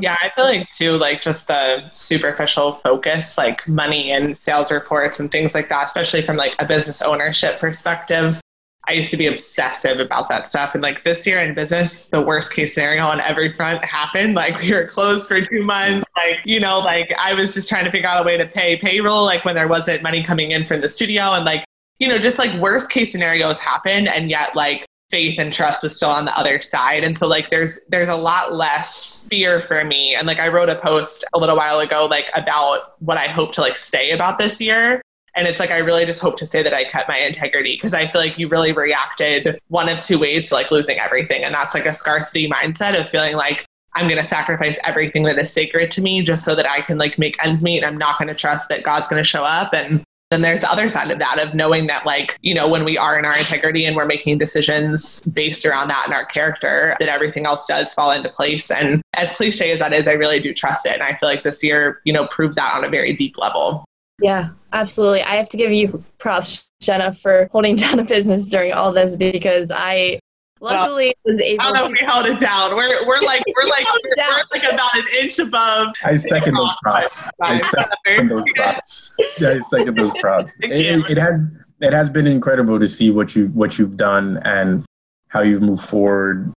Yeah, 0.00 0.16
I 0.20 0.30
feel 0.34 0.44
like 0.44 0.70
too, 0.70 0.96
like 0.96 1.20
just 1.20 1.46
the 1.46 1.84
superficial 1.92 2.74
focus, 2.74 3.38
like 3.38 3.66
money 3.68 4.10
and 4.10 4.36
sales 4.36 4.72
reports 4.72 5.20
and 5.20 5.30
things 5.30 5.54
like 5.54 5.68
that, 5.68 5.86
especially 5.86 6.22
from 6.22 6.36
like 6.36 6.54
a 6.58 6.66
business 6.66 7.02
ownership 7.02 7.58
perspective. 7.60 8.40
I 8.88 8.92
used 8.92 9.10
to 9.10 9.16
be 9.16 9.26
obsessive 9.26 9.98
about 9.98 10.28
that 10.28 10.50
stuff. 10.50 10.74
And 10.74 10.82
like 10.82 11.04
this 11.04 11.26
year 11.26 11.38
in 11.40 11.54
business, 11.54 12.08
the 12.08 12.20
worst 12.20 12.52
case 12.52 12.74
scenario 12.74 13.06
on 13.06 13.20
every 13.20 13.52
front 13.52 13.84
happened. 13.84 14.34
Like 14.34 14.60
we 14.60 14.72
were 14.72 14.86
closed 14.86 15.28
for 15.28 15.40
two 15.40 15.62
months. 15.62 16.08
Like, 16.16 16.40
you 16.44 16.60
know, 16.60 16.80
like 16.80 17.12
I 17.18 17.34
was 17.34 17.54
just 17.54 17.68
trying 17.68 17.84
to 17.84 17.90
figure 17.90 18.08
out 18.08 18.22
a 18.22 18.26
way 18.26 18.36
to 18.36 18.46
pay 18.46 18.76
payroll, 18.76 19.24
like 19.24 19.44
when 19.44 19.54
there 19.54 19.68
wasn't 19.68 20.02
money 20.02 20.22
coming 20.22 20.50
in 20.50 20.66
from 20.66 20.80
the 20.80 20.88
studio. 20.88 21.32
And 21.32 21.44
like, 21.44 21.64
you 21.98 22.08
know, 22.08 22.18
just 22.18 22.38
like 22.38 22.60
worst 22.60 22.90
case 22.90 23.12
scenarios 23.12 23.58
happened. 23.58 24.08
And 24.08 24.28
yet, 24.28 24.54
like, 24.54 24.84
faith 25.10 25.38
and 25.38 25.52
trust 25.52 25.82
was 25.82 25.94
still 25.94 26.08
on 26.08 26.24
the 26.24 26.36
other 26.36 26.60
side 26.60 27.04
and 27.04 27.16
so 27.16 27.28
like 27.28 27.48
there's 27.50 27.78
there's 27.88 28.08
a 28.08 28.16
lot 28.16 28.54
less 28.54 29.28
fear 29.28 29.62
for 29.62 29.84
me 29.84 30.14
and 30.14 30.26
like 30.26 30.40
i 30.40 30.48
wrote 30.48 30.68
a 30.68 30.74
post 30.76 31.24
a 31.34 31.38
little 31.38 31.54
while 31.54 31.78
ago 31.78 32.06
like 32.06 32.24
about 32.34 33.00
what 33.00 33.18
i 33.18 33.28
hope 33.28 33.52
to 33.52 33.60
like 33.60 33.76
say 33.76 34.10
about 34.10 34.38
this 34.38 34.60
year 34.60 35.00
and 35.36 35.46
it's 35.46 35.58
like 35.58 35.70
i 35.70 35.78
really 35.78 36.04
just 36.06 36.20
hope 36.20 36.36
to 36.36 36.46
say 36.46 36.62
that 36.62 36.74
i 36.74 36.84
kept 36.84 37.08
my 37.08 37.18
integrity 37.18 37.76
because 37.76 37.92
i 37.92 38.06
feel 38.06 38.20
like 38.20 38.38
you 38.38 38.48
really 38.48 38.72
reacted 38.72 39.58
one 39.68 39.88
of 39.88 40.00
two 40.00 40.18
ways 40.18 40.48
to 40.48 40.54
like 40.54 40.70
losing 40.70 40.98
everything. 40.98 41.44
And 41.44 41.54
that's 41.54 41.74
like 41.74 41.86
a 41.86 41.92
scarcity 41.92 42.48
mindset 42.48 42.98
of 42.98 43.08
feeling 43.10 43.36
like 43.36 43.66
i'm 43.94 44.08
going 44.08 44.20
to 44.20 44.26
sacrifice 44.26 44.78
everything 44.84 45.22
that 45.24 45.38
is 45.38 45.52
sacred 45.52 45.90
to 45.92 46.00
me 46.00 46.22
just 46.22 46.44
so 46.44 46.54
that 46.54 46.68
i 46.70 46.80
can 46.80 46.98
like 46.98 47.18
make 47.18 47.36
ends 47.44 47.62
meet. 47.62 47.78
And 47.78 47.86
i'm 47.86 47.98
not 47.98 48.18
going 48.18 48.28
to 48.28 48.34
trust 48.34 48.68
that 48.68 48.82
god's 48.82 49.08
going 49.08 49.22
to 49.22 49.28
show 49.28 49.44
up. 49.44 49.72
And 49.72 50.02
then 50.30 50.40
there's 50.40 50.62
the 50.62 50.72
other 50.72 50.88
side 50.88 51.10
of 51.10 51.18
that 51.18 51.38
of 51.38 51.54
knowing 51.54 51.86
that 51.86 52.04
like 52.06 52.38
you 52.42 52.54
know 52.54 52.66
when 52.68 52.84
we 52.84 52.96
are 52.98 53.18
in 53.18 53.24
our 53.24 53.36
integrity 53.36 53.84
and 53.84 53.94
we're 53.94 54.06
making 54.06 54.38
decisions 54.38 55.22
based 55.22 55.64
around 55.64 55.88
that 55.88 56.04
and 56.06 56.14
our 56.14 56.24
character 56.26 56.96
that 56.98 57.08
everything 57.08 57.46
else 57.46 57.66
does 57.66 57.92
fall 57.94 58.10
into 58.10 58.28
place. 58.30 58.70
And 58.70 59.02
as 59.14 59.32
cliche 59.32 59.70
as 59.70 59.78
that 59.78 59.92
is 59.92 60.08
i 60.08 60.12
really 60.12 60.40
do 60.40 60.52
trust 60.54 60.86
it. 60.86 60.94
And 60.94 61.02
i 61.02 61.14
feel 61.14 61.28
like 61.28 61.42
this 61.42 61.62
year 61.62 62.00
you 62.04 62.12
know 62.12 62.26
proved 62.28 62.56
that 62.56 62.74
on 62.74 62.84
a 62.84 62.88
very 62.88 63.14
deep 63.14 63.36
level 63.38 63.84
yeah 64.20 64.50
absolutely 64.72 65.22
i 65.22 65.34
have 65.36 65.48
to 65.48 65.56
give 65.56 65.72
you 65.72 66.02
props 66.18 66.68
jenna 66.80 67.12
for 67.12 67.48
holding 67.52 67.76
down 67.84 67.98
a 67.98 68.04
business 68.04 68.48
during 68.48 68.72
all 68.72 68.92
this 68.92 69.16
because 69.16 69.70
i 69.70 70.18
Luckily, 70.64 71.14
well, 71.24 71.32
was 71.32 71.40
able. 71.42 71.60
I 71.60 71.64
don't 71.64 71.74
know 71.74 71.80
to- 71.88 71.94
if 71.94 72.00
we 72.00 72.06
held 72.06 72.26
it 72.26 72.38
down. 72.38 72.74
We're 72.74 73.06
we're 73.06 73.20
like 73.22 73.42
we're 73.54 73.68
like 73.68 73.84
we're, 73.84 74.14
we're, 74.16 74.60
like 74.60 74.72
about 74.72 74.94
an 74.94 75.04
inch 75.20 75.38
above. 75.38 75.94
I 76.02 76.16
second 76.16 76.54
those 76.54 76.72
props. 76.82 77.28
I 77.42 77.58
second 77.58 78.28
those 78.28 78.44
props. 78.56 79.20
I 79.44 79.58
second 79.58 79.98
those 79.98 80.16
props. 80.18 80.56
It, 80.62 81.10
it, 81.10 81.18
has 81.18 81.40
it 81.80 81.92
has 81.92 82.08
been 82.08 82.26
incredible 82.26 82.80
to 82.80 82.88
see 82.88 83.10
what 83.10 83.36
you 83.36 83.48
what 83.48 83.78
you've 83.78 83.98
done 83.98 84.38
and 84.38 84.86
how 85.28 85.42
you've 85.42 85.60
moved 85.60 85.84
forward, 85.84 86.50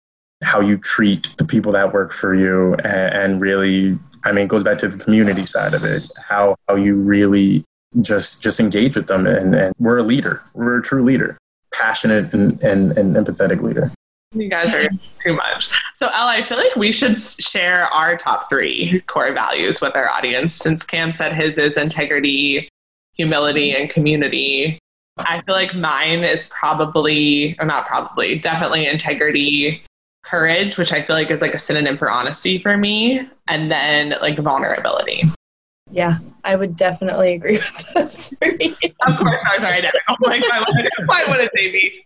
how 0.43 0.59
you 0.59 0.77
treat 0.77 1.35
the 1.37 1.45
people 1.45 1.71
that 1.71 1.91
work 1.91 2.11
for 2.11 2.35
you, 2.35 2.75
and, 2.75 3.15
and 3.15 3.41
really, 3.41 3.97
I 4.25 4.31
mean, 4.31 4.45
it 4.45 4.49
goes 4.49 4.63
back 4.63 4.77
to 4.79 4.87
the 4.87 5.01
community 5.01 5.45
side 5.45 5.73
of 5.73 5.83
it. 5.85 6.09
How 6.17 6.55
how 6.67 6.75
you 6.75 6.95
really 6.95 7.63
just 8.01 8.43
just 8.43 8.59
engage 8.59 8.95
with 8.95 9.07
them, 9.07 9.25
and, 9.27 9.55
and 9.55 9.73
we're 9.79 9.99
a 9.99 10.03
leader. 10.03 10.41
We're 10.53 10.79
a 10.79 10.81
true 10.81 11.03
leader 11.03 11.37
passionate 11.77 12.33
and, 12.33 12.61
and, 12.63 12.97
and 12.97 13.15
empathetic 13.15 13.61
leader. 13.61 13.91
You 14.33 14.49
guys 14.49 14.73
are 14.73 14.87
too 15.23 15.33
much. 15.33 15.69
So, 15.93 16.07
Ella, 16.07 16.31
I 16.31 16.41
feel 16.41 16.57
like 16.57 16.75
we 16.75 16.91
should 16.91 17.17
share 17.19 17.83
our 17.85 18.17
top 18.17 18.49
three 18.49 19.01
core 19.07 19.33
values 19.33 19.81
with 19.81 19.95
our 19.95 20.09
audience. 20.09 20.55
Since 20.55 20.83
Cam 20.83 21.11
said 21.11 21.33
his 21.33 21.57
is 21.57 21.77
integrity, 21.77 22.69
humility, 23.15 23.75
and 23.75 23.89
community, 23.89 24.77
I 25.19 25.41
feel 25.45 25.55
like 25.55 25.73
mine 25.73 26.23
is 26.23 26.47
probably, 26.47 27.55
or 27.59 27.65
not 27.65 27.87
probably, 27.87 28.37
definitely 28.39 28.87
integrity, 28.87 29.83
courage, 30.29 30.77
which 30.77 30.91
I 30.91 31.01
feel 31.01 31.15
like 31.15 31.31
is 31.31 31.41
like 31.41 31.53
a 31.53 31.59
synonym 31.59 31.97
for 31.97 32.09
honesty 32.09 32.57
for 32.57 32.77
me, 32.77 33.27
and 33.47 33.71
then 33.71 34.15
like 34.21 34.37
vulnerability. 34.39 35.23
Yeah, 35.91 36.17
I 36.43 36.55
would 36.55 36.75
definitely 36.75 37.35
agree 37.35 37.57
with 37.57 37.93
those 37.93 38.27
three. 38.39 38.75
of 39.05 39.17
course, 39.17 39.41
sorry, 39.43 39.59
sorry, 39.59 39.77
I 39.77 39.81
never. 39.81 39.97
Like, 40.21 40.41
why 40.41 40.59
would, 40.67 40.89
why 41.05 41.23
would 41.27 41.39
it 41.39 41.51
say 41.55 41.71
me? 41.71 42.05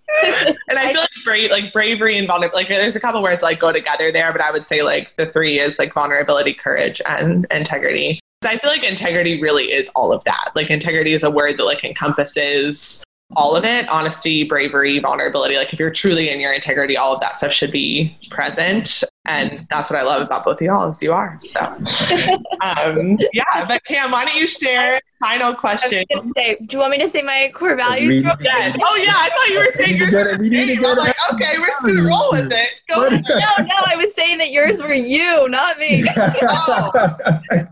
And 0.68 0.78
I 0.78 0.92
feel 0.92 1.02
like 1.02 1.10
brave, 1.24 1.52
like 1.52 1.72
bravery 1.72 2.18
and 2.18 2.28
vulnerability. 2.28 2.66
Like, 2.66 2.68
there's 2.68 2.96
a 2.96 3.00
couple 3.00 3.22
words 3.22 3.42
like 3.42 3.60
go 3.60 3.72
together 3.72 4.12
there, 4.12 4.32
but 4.32 4.42
I 4.42 4.52
would 4.52 4.66
say 4.66 4.84
like 4.84 5.16
the 5.18 5.28
three 5.28 5.60
is 5.60 5.80
like 5.80 5.94
vulnerability, 5.94 6.54
courage, 6.54 7.02
and 7.06 7.48
integrity. 7.52 8.20
I 8.44 8.58
feel 8.58 8.70
like 8.70 8.84
integrity 8.84 9.42
really 9.42 9.72
is 9.72 9.90
all 9.96 10.12
of 10.12 10.24
that. 10.26 10.52
Like 10.56 10.70
integrity 10.70 11.14
is 11.14 11.24
a 11.24 11.32
word 11.32 11.58
that 11.58 11.66
like 11.66 11.84
encompasses 11.84 13.04
all 13.36 13.56
of 13.56 13.64
it 13.64 13.88
honesty 13.90 14.44
bravery 14.44 15.00
vulnerability 15.00 15.56
like 15.56 15.72
if 15.72 15.80
you're 15.80 15.92
truly 15.92 16.30
in 16.30 16.40
your 16.40 16.52
integrity 16.52 16.98
all 16.98 17.14
of 17.14 17.20
that 17.22 17.38
stuff 17.38 17.52
should 17.52 17.72
be 17.72 18.18
present 18.32 19.04
and 19.30 19.66
that's 19.70 19.90
what 19.90 19.98
i 19.98 20.02
love 20.02 20.22
about 20.22 20.44
both 20.44 20.58
of 20.58 20.62
y'all 20.62 20.90
is 20.90 21.02
you 21.02 21.14
are 21.14 21.38
so 21.40 21.60
um, 22.62 23.18
yeah 23.32 23.66
but 23.68 23.84
cam 23.86 24.12
why 24.12 24.26
don't 24.26 24.36
you 24.36 24.48
share 24.48 25.00
final 25.22 25.54
question 25.54 26.06
say, 26.34 26.58
do 26.66 26.78
you 26.78 26.80
want 26.80 26.92
me 26.92 26.98
to 26.98 27.08
say 27.08 27.22
my 27.22 27.52
core 27.54 27.76
values 27.76 28.24
yes. 28.42 28.78
oh 28.84 28.96
yeah 28.96 29.14
i 29.16 29.30
thought 29.30 29.50
you 29.50 29.60
were 29.60 29.66
saying 29.76 29.98
yours 29.98 30.38
we 30.40 30.50
need 30.50 30.68
to 30.68 30.76
get 30.76 30.98
like, 30.98 31.16
okay 31.32 31.58
we're 31.60 31.68
just 31.68 31.82
gonna 31.82 32.04
roll 32.04 32.32
with 32.32 32.52
it 32.52 32.70
Go 32.90 33.08
no 33.08 33.18
no 33.18 33.76
i 33.86 33.96
was 33.96 34.14
saying 34.14 34.38
that 34.40 34.52
yours 34.52 34.82
were 34.82 34.94
you 34.94 35.48
not 35.50 35.78
me 35.78 36.04
oh. 36.18 36.92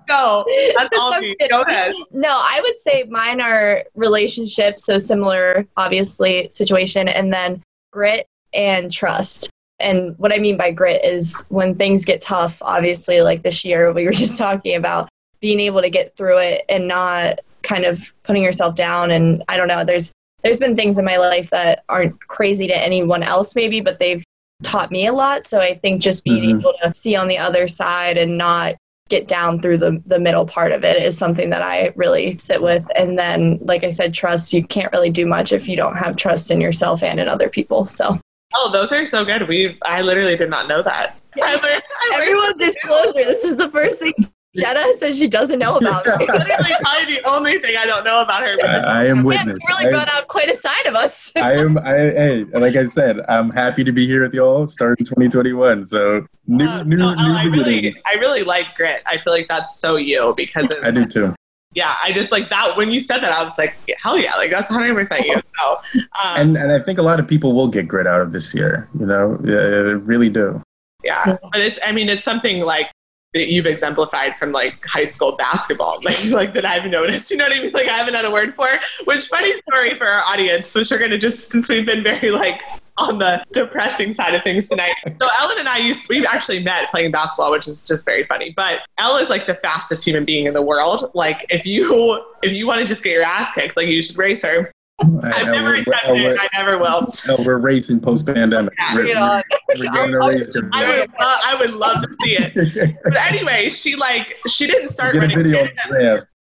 Go. 0.08 0.46
That's 0.78 0.98
all 0.98 1.20
me. 1.20 1.36
Go 1.50 1.62
ahead. 1.62 1.94
No, 2.12 2.30
I 2.30 2.60
would 2.62 2.80
say 2.80 3.04
mine 3.10 3.42
are 3.42 3.84
relationships, 3.96 4.86
so 4.86 4.98
similar, 4.98 5.68
obviously, 5.76 6.50
situation, 6.50 7.08
and 7.08 7.32
then 7.32 7.64
grit 7.92 8.28
and 8.54 8.92
trust. 8.92 9.50
And 9.80 10.18
what 10.18 10.34
I 10.34 10.40
mean 10.40 10.58
by 10.58 10.72
grit 10.72 11.04
is 11.04 11.46
when 11.50 11.76
things 11.76 12.06
get 12.06 12.22
tough, 12.22 12.62
obviously, 12.62 13.22
like 13.22 13.44
this 13.44 13.64
year, 13.64 13.92
we 13.94 14.06
were 14.06 14.12
just 14.24 14.38
talking 14.38 14.76
about 14.76 15.10
being 15.40 15.60
able 15.60 15.82
to 15.82 15.90
get 15.90 16.16
through 16.16 16.40
it 16.40 16.66
and 16.68 16.88
not 16.88 17.40
kind 17.64 17.86
of 17.86 18.14
putting 18.24 18.44
yourself 18.44 18.76
down. 18.76 19.12
And 19.12 19.44
I 19.48 19.58
don't 19.58 19.68
know, 19.68 19.86
there's 19.86 20.12
there's 20.44 20.60
been 20.60 20.76
things 20.76 20.98
in 20.98 21.06
my 21.06 21.18
life 21.18 21.50
that 21.50 21.84
aren't 21.90 22.20
crazy 22.28 22.68
to 22.68 22.78
anyone 22.78 23.24
else, 23.24 23.56
maybe, 23.56 23.82
but 23.82 24.00
they've 24.00 24.24
taught 24.64 24.92
me 24.92 25.08
a 25.08 25.14
lot. 25.14 25.46
So 25.46 25.60
I 25.60 25.76
think 25.76 26.02
just 26.02 26.24
being 26.24 26.44
mm-hmm. 26.44 26.60
able 26.60 26.74
to 26.82 26.94
see 26.94 27.16
on 27.16 27.28
the 27.28 27.38
other 27.38 27.68
side 27.68 28.18
and 28.18 28.38
not 28.38 28.76
get 29.10 29.28
down 29.28 29.62
through 29.62 29.78
the, 29.78 30.02
the 30.06 30.20
middle 30.20 30.46
part 30.46 30.72
of 30.72 30.84
it 30.84 31.02
is 31.02 31.18
something 31.18 31.50
that 31.50 31.62
I 31.62 31.94
really 31.96 32.38
sit 32.38 32.62
with. 32.62 32.88
And 32.96 33.18
then, 33.18 33.58
like 33.62 33.84
I 33.84 33.90
said, 33.90 34.14
trust, 34.14 34.54
you 34.54 34.64
can't 34.64 34.92
really 34.92 35.10
do 35.10 35.26
much 35.26 35.54
if 35.54 35.68
you 35.68 35.76
don't 35.76 35.96
have 35.96 36.16
trust 36.16 36.52
in 36.52 36.62
yourself 36.62 37.04
and 37.04 37.20
in 37.20 37.28
other 37.28 37.50
people. 37.50 37.86
So. 37.86 38.20
Oh, 38.56 38.72
those 38.72 38.92
are 38.92 39.06
so 39.06 39.26
good. 39.26 39.48
We 39.48 39.78
I 39.84 40.02
literally 40.02 40.38
did 40.38 40.50
not 40.50 40.68
know 40.68 40.82
that. 40.84 41.20
I 41.42 41.56
learned, 41.56 41.84
I 42.02 42.20
Everyone 42.22 42.58
disclosure. 42.58 43.26
This 43.26 43.44
is 43.44 43.58
the 43.58 43.70
first 43.70 44.00
thing 44.00 44.14
Jenna 44.56 44.86
says 44.98 45.18
she 45.18 45.28
doesn't 45.28 45.60
know 45.60 45.78
about 45.78 46.06
me. 46.20 46.28
Literally, 46.28 46.72
probably 46.82 47.16
the 47.16 47.22
only 47.30 47.60
thing 47.60 47.76
I 47.78 47.86
don't 47.86 48.04
know 48.04 48.22
about 48.22 48.42
her. 48.44 48.58
I, 48.64 49.02
I 49.02 49.06
am 49.06 49.24
witness. 49.24 49.64
Yeah, 49.70 49.78
really 49.78 49.92
brought 49.92 50.10
out 50.10 50.28
quite 50.28 50.50
a 50.50 50.56
side 50.56 50.86
of 50.86 50.96
us. 50.96 51.32
I 51.36 51.54
am. 51.54 51.78
I 51.78 51.92
hey, 51.92 52.44
like 52.46 52.76
I 52.76 52.86
said, 52.86 53.20
I'm 53.30 53.50
happy 53.52 53.84
to 53.84 53.92
be 53.92 54.08
here 54.08 54.24
with 54.24 54.34
y'all 54.34 54.66
starting 54.66 55.06
2021. 55.06 55.86
So 55.86 56.26
new, 56.48 56.68
uh, 56.68 56.84
new, 56.84 56.98
no, 56.98 57.14
new 57.14 57.34
I 57.34 57.44
really, 57.44 57.96
I 58.06 58.14
really 58.14 58.44
like 58.44 58.68
grit. 58.76 59.02
I 59.06 59.18
feel 59.20 59.34
like 59.34 59.48
that's 59.48 59.80
so 59.80 59.98
you 59.98 60.34
because 60.36 60.68
I 60.82 60.92
do 60.92 61.06
too. 61.06 61.36
Yeah, 61.74 61.96
I 62.04 62.12
just 62.12 62.32
like 62.32 62.50
that 62.50 62.76
when 62.78 62.92
you 62.92 63.00
said 63.00 63.20
that, 63.20 63.32
I 63.32 63.44
was 63.44 63.58
like, 63.58 63.76
hell 64.02 64.18
yeah, 64.18 64.36
like 64.36 64.52
that's 64.52 64.70
100 64.70 64.96
percent 64.96 65.26
you. 65.26 65.36
So, 65.60 65.76
um, 65.96 66.38
and 66.38 66.58
and 66.58 66.72
I 66.72 66.80
think 66.80 66.98
a 66.98 67.04
lot 67.04 67.20
of 67.20 67.28
people 67.28 67.54
will 67.54 67.68
get 67.68 67.88
grit 67.88 68.08
out 68.08 68.22
of 68.22 68.32
this 68.32 68.56
year. 68.56 68.90
You 69.00 69.06
know, 69.06 69.40
yeah, 69.44 69.60
they 69.60 69.94
really 69.94 70.30
do. 70.30 70.62
Yeah, 71.04 71.38
but 71.52 71.62
it's. 71.62 71.78
I 71.84 71.92
mean, 71.92 72.10
it's 72.10 72.24
something 72.24 72.62
like 72.62 72.90
that 73.34 73.48
you've 73.48 73.66
exemplified 73.66 74.38
from 74.38 74.52
like 74.52 74.84
high 74.86 75.06
school 75.06 75.36
basketball, 75.36 76.00
like 76.04 76.24
like 76.26 76.54
that 76.54 76.66
I've 76.66 76.90
noticed. 76.90 77.32
You 77.32 77.38
know 77.38 77.46
what 77.46 77.58
I 77.58 77.62
mean? 77.62 77.72
Like 77.72 77.88
I 77.88 77.98
haven't 77.98 78.14
had 78.14 78.26
a 78.26 78.32
word 78.32 78.56
for. 78.56 78.70
Which 79.06 79.28
funny 79.28 79.56
story 79.58 79.98
for 79.98 80.08
our 80.08 80.22
audience, 80.22 80.74
which 80.74 80.92
we're 80.92 81.00
gonna 81.00 81.18
just 81.18 81.52
since 81.52 81.70
we've 81.70 81.86
been 81.86 82.04
very 82.04 82.32
like 82.32 82.62
on 82.98 83.20
the 83.20 83.44
depressing 83.54 84.14
side 84.14 84.34
of 84.34 84.44
things 84.44 84.68
tonight. 84.68 84.96
So 85.22 85.28
Ellen 85.40 85.60
and 85.60 85.70
I 85.70 85.78
used 85.78 86.10
we 86.10 86.26
actually 86.26 86.64
met 86.64 86.90
playing 86.90 87.12
basketball, 87.12 87.52
which 87.52 87.68
is 87.68 87.82
just 87.82 88.06
very 88.06 88.26
funny. 88.26 88.54
But 88.56 88.82
Elle 88.98 89.18
is 89.18 89.30
like 89.30 89.46
the 89.46 89.56
fastest 89.56 90.06
human 90.06 90.26
being 90.26 90.46
in 90.46 90.54
the 90.54 90.62
world. 90.62 91.12
Like 91.14 91.46
if 91.50 91.66
you 91.66 92.24
if 92.42 92.52
you 92.52 92.66
want 92.68 92.82
to 92.82 92.88
just 92.88 93.04
get 93.04 93.14
your 93.14 93.24
ass 93.24 93.54
kicked, 93.54 93.78
like 93.78 93.88
you 93.88 94.02
should 94.02 94.18
race 94.18 94.42
her. 94.44 94.72
I've 95.00 95.48
never 95.48 95.76
attempted 95.76 96.18
it. 96.18 96.38
I 96.40 96.50
never 96.58 96.80
will. 96.80 97.14
No, 97.28 97.38
we're 97.46 97.60
racing 97.60 98.00
post 98.00 98.26
pandemic. 98.26 98.74
Yeah, 98.80 98.96
we're, 98.96 99.44
we're, 99.78 100.12
we're 100.12 100.28
race. 100.28 100.58
I 100.74 101.00
would, 101.00 101.10
uh, 101.10 101.38
I 101.46 101.56
would 101.60 101.72
love 101.72 102.02
to 102.02 102.08
see 102.24 102.38
it. 102.38 102.98
but 103.04 103.16
anyway, 103.16 103.70
she 103.70 103.96
like 103.96 104.36
she 104.48 104.66
didn't 104.66 104.90
start 104.90 105.16
running. 105.16 105.38
Video 105.38 105.68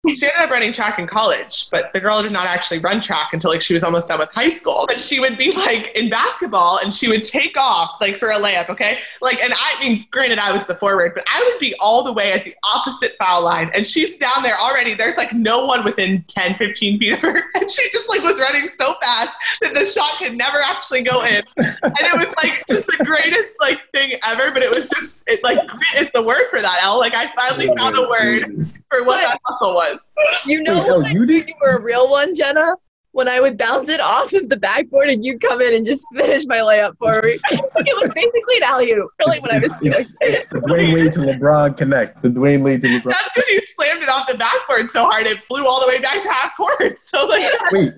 she 0.07 0.27
ended 0.27 0.41
up 0.41 0.51
running 0.51 0.73
track 0.73 0.99
in 0.99 1.07
college, 1.07 1.71
but 1.71 1.93
the 1.93 2.01
girl 2.01 2.23
did 2.23 2.33
not 2.33 2.47
actually 2.47 2.79
run 2.79 3.01
track 3.01 3.31
until 3.33 3.51
like 3.51 3.63
she 3.63 3.73
was 3.73 3.83
almost 3.83 4.09
done 4.09 4.19
with 4.19 4.29
high 4.31 4.49
school. 4.49 4.85
But 4.87 5.05
she 5.05 5.21
would 5.21 5.39
be 5.39 5.53
like 5.53 5.93
in 5.95 6.11
basketball 6.11 6.79
and 6.79 6.93
she 6.93 7.09
would 7.09 7.25
take 7.25 7.57
off 7.57 8.01
like 8.01 8.19
for 8.19 8.31
a 8.31 8.37
layup, 8.37 8.69
okay? 8.69 9.01
Like, 9.23 9.43
and 9.43 9.53
I 9.55 9.81
mean, 9.81 10.07
granted, 10.11 10.39
I 10.39 10.53
was 10.53 10.67
the 10.67 10.75
forward, 10.75 11.13
but 11.15 11.25
I 11.33 11.43
would 11.43 11.59
be 11.59 11.75
all 11.81 12.05
the 12.05 12.13
way 12.13 12.33
at 12.33 12.45
the 12.45 12.55
opposite 12.65 13.15
foul 13.19 13.43
line 13.43 13.71
and 13.75 13.87
she's 13.87 14.19
down 14.19 14.43
there 14.43 14.57
already. 14.57 14.95
There's 14.95 15.17
like 15.17 15.33
no 15.33 15.65
one 15.65 15.85
within 15.85 16.25
10, 16.29 16.57
15 16.57 16.99
feet 16.99 17.13
of 17.13 17.21
her. 17.21 17.43
And 17.55 17.71
she 17.71 17.89
just 17.93 18.09
like 18.09 18.23
was 18.23 18.41
running 18.41 18.69
so 18.69 18.97
fast 19.01 19.31
that 19.61 19.75
the 19.75 19.85
shot 19.85 20.19
could 20.19 20.37
never 20.37 20.61
actually 20.61 21.03
go 21.03 21.23
in. 21.23 21.43
and 21.57 21.77
it 21.83 22.15
was 22.15 22.35
like 22.43 22.65
just 22.69 22.87
the 22.87 23.05
greatest 23.05 23.55
like 23.61 23.79
thing 23.93 24.19
ever, 24.25 24.51
but 24.51 24.63
it 24.63 24.75
was 24.75 24.89
just, 24.91 25.23
it 25.29 25.43
like, 25.45 25.59
it's 25.95 26.11
the 26.15 26.23
word 26.23 26.43
for 26.51 26.61
that, 26.61 26.81
L. 26.83 26.99
Like, 26.99 27.15
I 27.15 27.31
finally 27.37 27.69
oh, 27.71 27.77
found 27.77 27.97
a 27.97 28.09
word 28.09 28.67
for 28.99 29.05
what 29.05 29.21
that 29.21 29.41
hustle 29.45 29.75
was. 29.75 30.01
You 30.47 30.63
know, 30.63 30.75
Wait, 30.75 30.87
oh, 30.89 31.07
you, 31.07 31.27
did? 31.27 31.49
you 31.49 31.55
were 31.61 31.77
a 31.77 31.81
real 31.81 32.11
one, 32.11 32.35
Jenna. 32.35 32.75
When 33.13 33.29
I 33.29 33.39
would 33.41 33.57
bounce 33.57 33.89
it 33.89 34.01
off 34.01 34.33
of 34.33 34.49
the 34.49 34.57
backboard 34.57 35.09
and 35.09 35.25
you'd 35.25 35.41
come 35.41 35.61
in 35.61 35.73
and 35.73 35.87
just 35.87 36.05
finish 36.17 36.47
my 36.47 36.57
layup 36.57 36.99
for 36.99 37.13
me. 37.23 37.39
it 37.51 38.03
was 38.03 38.11
basically 38.13 38.57
an 38.57 38.65
alley 38.65 38.91
oop. 38.91 39.09
Really, 39.21 39.39
when 39.39 39.53
I 39.53 39.59
was 39.61 39.73
it's, 39.83 40.17
it's, 40.21 40.47
the 40.49 40.59
Dwyane 40.59 40.93
Wade 40.93 41.13
to 41.13 41.21
LeBron 41.21 41.77
connect. 41.77 42.23
The 42.23 42.29
Dwyane 42.29 42.65
Wade 42.65 42.81
to 42.81 42.89
LeBron. 42.89 43.13
That's 43.13 43.31
because 43.33 43.49
you 43.51 43.61
slammed 43.77 44.03
it 44.03 44.09
off 44.09 44.27
the 44.27 44.37
backboard 44.37 44.91
so 44.91 45.05
hard 45.05 45.29
it 45.29 45.45
flew 45.45 45.65
all 45.65 45.81
the 45.81 45.87
way 45.87 46.01
back 46.01 46.23
to 46.23 46.29
half 46.29 46.57
court. 46.57 47.01
So 47.01 47.25
like, 47.27 47.53
wait, 47.71 47.93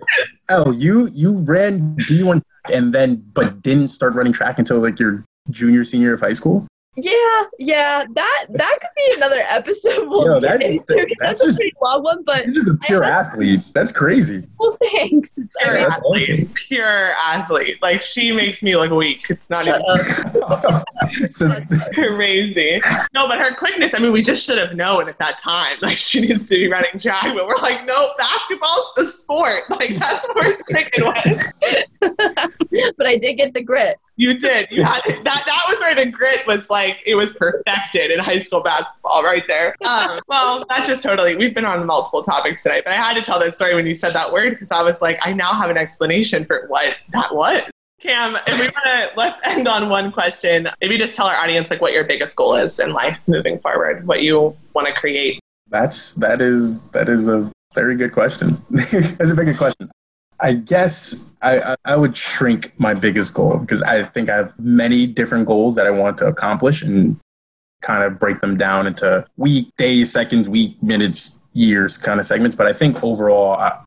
oh, 0.51 0.71
you 0.73 1.09
you 1.15 1.39
ran 1.39 1.97
D 2.07 2.23
one 2.23 2.43
and 2.71 2.93
then 2.93 3.25
but 3.33 3.63
didn't 3.63 3.89
start 3.89 4.13
running 4.13 4.35
track 4.35 4.59
until 4.59 4.81
like 4.81 5.01
your 5.01 5.25
junior 5.49 5.83
senior 5.85 6.13
of 6.13 6.21
high 6.21 6.35
school. 6.35 6.67
Yeah, 6.97 7.45
yeah, 7.59 8.05
that 8.15 8.47
that 8.49 8.79
could 8.81 8.91
be 8.97 9.15
another 9.17 9.43
episode. 9.49 9.95
We'll 10.07 10.25
Yo, 10.25 10.41
that's, 10.41 10.77
that's, 10.77 10.85
that's, 10.87 11.13
that's 11.19 11.39
just, 11.41 11.57
a 11.57 11.61
pretty 11.61 11.77
long 11.83 12.03
one, 12.03 12.23
but 12.25 12.45
he's 12.45 12.55
just 12.55 12.71
a 12.71 12.77
pure 12.77 13.03
athlete. 13.03 13.61
That's 13.75 13.93
crazy. 13.93 14.47
Well, 14.59 14.79
thanks. 14.83 15.35
Pure 15.35 15.49
yeah, 15.61 15.89
athlete, 15.89 16.31
awesome. 16.31 16.55
pure 16.69 17.13
athlete. 17.13 17.83
Like 17.83 18.03
she 18.03 18.33
makes 18.33 18.63
me 18.63 18.77
look 18.77 18.93
weak. 18.93 19.29
It's 19.29 19.51
not 19.51 19.65
Shut 19.65 19.83
even 19.83 20.37
crazy. 21.95 22.81
No, 23.15 23.27
but 23.27 23.41
her 23.41 23.55
quickness. 23.55 23.95
I 23.95 23.99
mean, 23.99 24.13
we 24.13 24.23
just 24.23 24.45
should 24.45 24.59
have 24.59 24.75
known 24.75 25.09
at 25.09 25.19
that 25.19 25.39
time. 25.39 25.77
Like 25.83 25.99
she 25.99 26.21
needs 26.21 26.49
to 26.49 26.57
be 26.57 26.69
running 26.69 26.99
track, 26.99 27.35
but 27.35 27.47
we're 27.47 27.57
like, 27.57 27.85
no, 27.85 28.11
basketball's 28.19 28.93
the 28.97 29.07
sport. 29.07 29.65
Like 29.71 29.91
that's 29.99 30.27
what 30.29 30.37
we're 30.37 30.57
sticking 30.71 31.05
with. 31.05 31.87
but 32.01 33.07
I 33.07 33.17
did 33.17 33.35
get 33.35 33.55
the 33.55 33.63
grit. 33.63 33.99
You 34.17 34.39
did. 34.39 34.69
You 34.71 34.83
had 34.83 35.05
it. 35.07 35.23
That 35.25 35.43
that 35.45 35.67
was 35.69 35.79
where 35.79 35.95
the 35.95 36.11
grit 36.11 36.47
was 36.47 36.71
like 36.71 36.99
it 37.05 37.15
was 37.15 37.35
perfected 37.35 38.11
in 38.11 38.19
high 38.19 38.39
school 38.39 38.63
basketball 38.63 39.23
right 39.23 39.45
there. 39.47 39.75
Um, 39.85 40.21
well, 40.27 40.65
that 40.71 40.87
just 40.87 41.03
totally. 41.03 41.37
We've 41.37 41.55
been 41.55 41.65
on 41.65 41.87
multiple 41.87 42.23
topics 42.23 42.63
tonight, 42.63 42.83
but 42.85 42.95
I 42.95 42.97
had 42.97 43.15
to 43.15 43.23
tell 43.23 43.39
that 43.41 43.55
story 43.55 43.75
when 43.75 43.87
you 43.87 43.95
said 43.95 44.13
that 44.15 44.33
word 44.33 44.51
because 44.51 44.71
I 44.71 44.83
was 44.83 45.03
like, 45.03 45.19
I 45.23 45.33
now 45.33 45.53
have 45.53 45.71
an 45.71 45.77
explanation 45.77 46.45
for 46.45 46.67
what 46.69 46.97
that 47.13 47.35
was. 47.35 47.63
Cam, 48.01 48.37
if 48.47 48.61
we 48.61 48.67
want 48.67 48.85
to 48.85 49.11
let's 49.17 49.41
end 49.45 49.67
on 49.67 49.89
one 49.89 50.13
question. 50.13 50.69
Maybe 50.81 50.99
just 50.99 51.15
tell 51.15 51.27
our 51.27 51.37
audience 51.37 51.71
like 51.71 51.81
what 51.81 51.93
your 51.93 52.05
biggest 52.05 52.37
goal 52.37 52.55
is 52.57 52.79
in 52.79 52.93
life 52.93 53.19
moving 53.27 53.59
forward. 53.59 54.07
What 54.07 54.23
you 54.23 54.57
want 54.75 54.87
to 54.87 54.95
create. 54.95 55.41
That's 55.69 56.15
that 56.15 56.41
is 56.41 56.81
that 56.91 57.09
is 57.09 57.29
a 57.29 57.51
very 57.75 57.97
good 57.97 58.13
question. 58.13 58.63
That's 58.71 59.31
a 59.31 59.35
very 59.35 59.47
good 59.47 59.59
question. 59.59 59.91
I 60.41 60.55
guess 60.55 61.31
I, 61.43 61.77
I 61.85 61.97
would 61.97 62.17
shrink 62.17 62.73
my 62.79 62.95
biggest 62.95 63.35
goal 63.35 63.59
because 63.59 63.83
I 63.83 64.05
think 64.05 64.29
I 64.29 64.37
have 64.37 64.59
many 64.59 65.07
different 65.07 65.47
goals 65.47 65.75
that 65.77 65.87
I 65.87 65.91
want 65.91 66.19
to 66.19 66.27
accomplish 66.27 66.83
and 66.83 67.19
kind 67.83 68.03
of 68.03 68.19
break 68.19 68.41
them 68.41 68.57
down 68.57 68.87
into 68.87 69.25
week, 69.37 69.69
days, 69.77 70.13
seconds, 70.13 70.49
week, 70.49 70.81
minutes, 70.83 71.41
years 71.53 71.97
kind 71.97 72.21
of 72.21 72.27
segments. 72.27 72.57
But 72.57 72.67
I 72.67 72.73
think 72.73 73.03
overall, 73.03 73.55
I, 73.55 73.83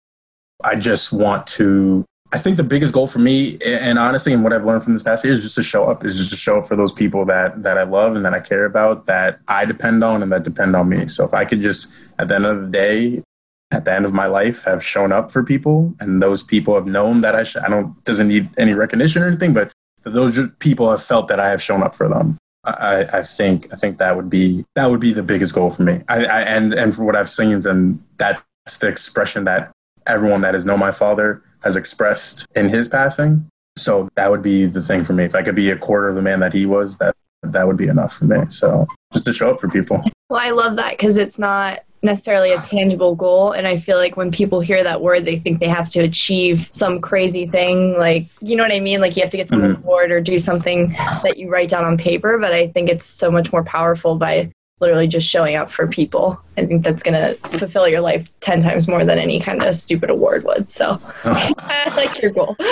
I 0.63 0.75
just 0.75 1.13
want 1.13 1.47
to. 1.47 2.05
I 2.31 2.37
think 2.37 2.57
the 2.57 2.63
biggest 2.63 2.93
goal 2.93 3.07
for 3.07 3.17
me, 3.17 3.57
and 3.65 3.97
honestly, 3.97 4.33
and 4.33 4.43
what 4.43 4.53
I've 4.53 4.63
learned 4.63 4.83
from 4.83 4.93
this 4.93 5.01
past 5.01 5.25
year, 5.25 5.33
is 5.33 5.41
just 5.41 5.55
to 5.55 5.63
show 5.63 5.89
up. 5.89 6.05
Is 6.05 6.15
just 6.15 6.29
to 6.31 6.37
show 6.37 6.59
up 6.59 6.67
for 6.67 6.75
those 6.75 6.91
people 6.91 7.25
that 7.25 7.63
that 7.63 7.77
I 7.77 7.83
love 7.83 8.15
and 8.15 8.23
that 8.23 8.35
I 8.35 8.39
care 8.39 8.65
about, 8.65 9.07
that 9.07 9.39
I 9.47 9.65
depend 9.65 10.03
on, 10.03 10.21
and 10.21 10.31
that 10.31 10.43
depend 10.43 10.75
on 10.75 10.89
me. 10.89 11.07
So 11.07 11.25
if 11.25 11.33
I 11.33 11.43
could 11.43 11.61
just, 11.61 11.95
at 12.19 12.27
the 12.27 12.35
end 12.35 12.45
of 12.45 12.61
the 12.61 12.67
day, 12.67 13.23
at 13.71 13.85
the 13.85 13.93
end 13.93 14.05
of 14.05 14.13
my 14.13 14.25
life 14.25 14.63
have 14.63 14.83
shown 14.83 15.11
up 15.11 15.31
for 15.31 15.43
people 15.43 15.93
and 15.99 16.21
those 16.21 16.41
people 16.41 16.73
have 16.75 16.87
known 16.87 17.21
that 17.21 17.35
I, 17.35 17.43
sh- 17.43 17.57
I 17.57 17.69
don't 17.69 18.03
doesn't 18.03 18.27
need 18.27 18.49
any 18.57 18.73
recognition 18.73 19.21
or 19.21 19.27
anything 19.27 19.53
but 19.53 19.71
those 20.03 20.51
people 20.59 20.89
have 20.89 21.03
felt 21.03 21.27
that 21.27 21.39
I 21.39 21.49
have 21.49 21.61
shown 21.61 21.83
up 21.83 21.95
for 21.95 22.07
them. 22.07 22.37
I, 22.65 23.07
I 23.13 23.21
think 23.21 23.71
I 23.71 23.75
think 23.75 23.97
that 23.99 24.15
would 24.15 24.29
be 24.29 24.65
that 24.75 24.89
would 24.89 24.99
be 24.99 25.13
the 25.13 25.23
biggest 25.23 25.55
goal 25.55 25.69
for 25.71 25.83
me. 25.83 26.01
I, 26.07 26.25
I 26.25 26.41
and 26.41 26.73
and 26.73 26.95
for 26.95 27.03
what 27.03 27.15
I've 27.15 27.29
seen 27.29 27.61
then 27.61 28.03
that's 28.17 28.41
the 28.79 28.87
expression 28.87 29.45
that 29.45 29.71
everyone 30.05 30.41
that 30.41 30.53
has 30.53 30.65
known 30.65 30.79
my 30.79 30.91
father 30.91 31.41
has 31.61 31.75
expressed 31.75 32.45
in 32.55 32.69
his 32.69 32.87
passing. 32.87 33.47
So 33.77 34.09
that 34.15 34.29
would 34.29 34.41
be 34.41 34.65
the 34.65 34.81
thing 34.81 35.03
for 35.03 35.13
me. 35.13 35.23
If 35.23 35.35
I 35.35 35.41
could 35.41 35.55
be 35.55 35.69
a 35.69 35.77
quarter 35.77 36.09
of 36.09 36.15
the 36.15 36.21
man 36.21 36.41
that 36.41 36.53
he 36.53 36.65
was 36.65 36.97
that 36.97 37.15
that 37.43 37.65
would 37.65 37.77
be 37.77 37.87
enough 37.87 38.13
for 38.13 38.25
me. 38.25 38.45
So 38.49 38.87
just 39.13 39.25
to 39.25 39.33
show 39.33 39.51
up 39.51 39.59
for 39.61 39.69
people. 39.69 40.03
Well 40.29 40.39
I 40.39 40.51
love 40.51 40.75
that 40.75 40.91
because 40.91 41.17
it's 41.17 41.39
not 41.39 41.79
necessarily 42.01 42.51
a 42.51 42.61
tangible 42.61 43.15
goal. 43.15 43.51
And 43.51 43.67
i 43.67 43.77
feel 43.77 43.97
like 43.97 44.17
when 44.17 44.31
people 44.31 44.59
hear 44.59 44.83
that 44.83 45.01
word 45.01 45.25
they 45.25 45.37
think 45.37 45.59
they 45.59 45.67
have 45.67 45.89
to 45.89 45.99
achieve 45.99 46.69
some 46.71 47.01
crazy 47.01 47.45
thing. 47.45 47.97
Like 47.97 48.27
you 48.41 48.55
know 48.55 48.63
what 48.63 48.73
i 48.73 48.79
mean? 48.79 49.01
Like 49.01 49.15
you 49.15 49.21
have 49.21 49.31
to 49.31 49.37
get 49.37 49.49
some 49.49 49.61
mm-hmm. 49.61 49.83
award 49.83 50.11
or 50.11 50.21
do 50.21 50.39
something 50.39 50.89
that 51.23 51.37
you 51.37 51.49
write 51.49 51.69
down 51.69 51.85
on 51.85 51.97
paper. 51.97 52.37
But 52.37 52.53
i 52.53 52.67
think 52.67 52.89
it's 52.89 53.05
so 53.05 53.31
much 53.31 53.51
more 53.51 53.63
powerful 53.63 54.17
by 54.17 54.51
literally 54.79 55.07
just 55.07 55.27
showing 55.27 55.55
up 55.55 55.69
for 55.69 55.87
people. 55.87 56.41
I 56.57 56.65
think 56.65 56.83
that's 56.83 57.03
going 57.03 57.13
to 57.13 57.35
fulfill 57.57 57.87
your 57.87 58.01
life 58.01 58.29
10 58.39 58.61
times 58.61 58.87
more 58.87 59.03
than 59.05 59.17
any 59.17 59.39
kind 59.39 59.61
of 59.61 59.75
stupid 59.75 60.09
award 60.09 60.43
would. 60.45 60.69
So 60.69 61.01
oh. 61.25 61.53
i 61.57 61.93
like 61.95 62.21
your 62.21 62.31
goal. 62.31 62.55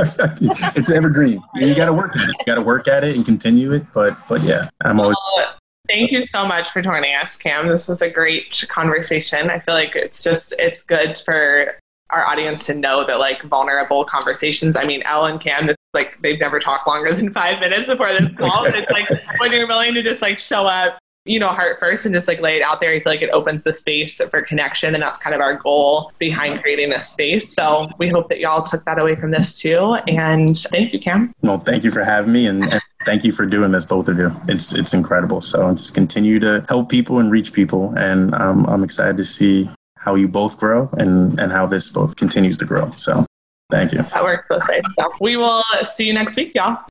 It's 0.00 0.90
evergreen. 0.90 1.42
You 1.54 1.74
got 1.74 1.86
to 1.86 1.92
work 1.92 2.14
at 2.16 2.28
it. 2.28 2.36
You 2.38 2.44
got 2.46 2.54
to 2.56 2.62
work 2.62 2.86
at 2.86 3.02
it 3.02 3.16
and 3.16 3.24
continue 3.24 3.72
it. 3.72 3.84
But 3.92 4.16
but 4.28 4.42
yeah 4.42 4.68
i'm 4.84 5.00
always 5.00 5.16
uh, 5.38 5.47
Thank 5.88 6.12
you 6.12 6.22
so 6.22 6.46
much 6.46 6.70
for 6.70 6.82
joining 6.82 7.14
us, 7.14 7.36
Cam. 7.36 7.66
This 7.66 7.88
was 7.88 8.02
a 8.02 8.10
great 8.10 8.66
conversation. 8.68 9.48
I 9.48 9.58
feel 9.58 9.74
like 9.74 9.96
it's 9.96 10.22
just 10.22 10.54
it's 10.58 10.82
good 10.82 11.20
for 11.24 11.78
our 12.10 12.26
audience 12.26 12.66
to 12.66 12.74
know 12.74 13.06
that 13.06 13.18
like 13.18 13.42
vulnerable 13.44 14.04
conversations. 14.04 14.76
I 14.76 14.84
mean, 14.84 15.02
Elle 15.02 15.26
and 15.26 15.40
Cam, 15.40 15.66
this 15.66 15.76
like 15.94 16.18
they've 16.22 16.38
never 16.38 16.60
talked 16.60 16.86
longer 16.86 17.12
than 17.14 17.32
five 17.32 17.60
minutes 17.60 17.86
before 17.86 18.08
this 18.08 18.28
call. 18.28 18.64
but 18.64 18.76
it's 18.76 18.90
like 18.90 19.08
when 19.38 19.52
you're 19.52 19.66
willing 19.66 19.94
to 19.94 20.02
just 20.02 20.20
like 20.20 20.38
show 20.38 20.66
up, 20.66 20.98
you 21.24 21.38
know, 21.38 21.48
heart 21.48 21.78
first 21.80 22.04
and 22.04 22.14
just 22.14 22.28
like 22.28 22.40
lay 22.40 22.56
it 22.56 22.62
out 22.62 22.80
there, 22.80 22.90
I 22.90 23.00
feel 23.00 23.12
like 23.12 23.22
it 23.22 23.30
opens 23.30 23.62
the 23.62 23.72
space 23.72 24.20
for 24.30 24.42
connection. 24.42 24.94
And 24.94 25.02
that's 25.02 25.18
kind 25.18 25.34
of 25.34 25.40
our 25.40 25.54
goal 25.54 26.12
behind 26.18 26.60
creating 26.60 26.90
this 26.90 27.08
space. 27.08 27.52
So 27.52 27.88
we 27.98 28.08
hope 28.08 28.28
that 28.28 28.38
y'all 28.38 28.62
took 28.62 28.84
that 28.84 28.98
away 28.98 29.16
from 29.16 29.30
this 29.30 29.58
too. 29.58 29.94
And 30.06 30.56
thank 30.58 30.92
you, 30.92 31.00
Cam. 31.00 31.32
Well, 31.42 31.58
thank 31.58 31.84
you 31.84 31.90
for 31.90 32.04
having 32.04 32.32
me 32.32 32.46
and, 32.46 32.64
and 32.64 32.82
thank 33.08 33.24
you 33.24 33.32
for 33.32 33.46
doing 33.46 33.72
this, 33.72 33.86
both 33.86 34.06
of 34.08 34.18
you. 34.18 34.30
It's 34.48 34.74
it's 34.74 34.92
incredible. 34.92 35.40
So 35.40 35.74
just 35.74 35.94
continue 35.94 36.38
to 36.40 36.64
help 36.68 36.90
people 36.90 37.20
and 37.20 37.30
reach 37.30 37.54
people. 37.54 37.94
And 37.96 38.34
um, 38.34 38.66
I'm 38.66 38.84
excited 38.84 39.16
to 39.16 39.24
see 39.24 39.70
how 39.96 40.14
you 40.14 40.28
both 40.28 40.58
grow 40.58 40.90
and, 40.98 41.40
and 41.40 41.50
how 41.50 41.64
this 41.66 41.88
both 41.88 42.16
continues 42.16 42.58
to 42.58 42.66
grow. 42.66 42.92
So 42.96 43.24
thank 43.70 43.92
you. 43.92 44.02
That 44.02 44.22
works 44.22 44.46
both 44.48 44.68
ways. 44.68 44.82
So 44.98 45.10
we 45.20 45.36
will 45.38 45.64
see 45.84 46.04
you 46.04 46.12
next 46.12 46.36
week, 46.36 46.52
y'all. 46.54 46.84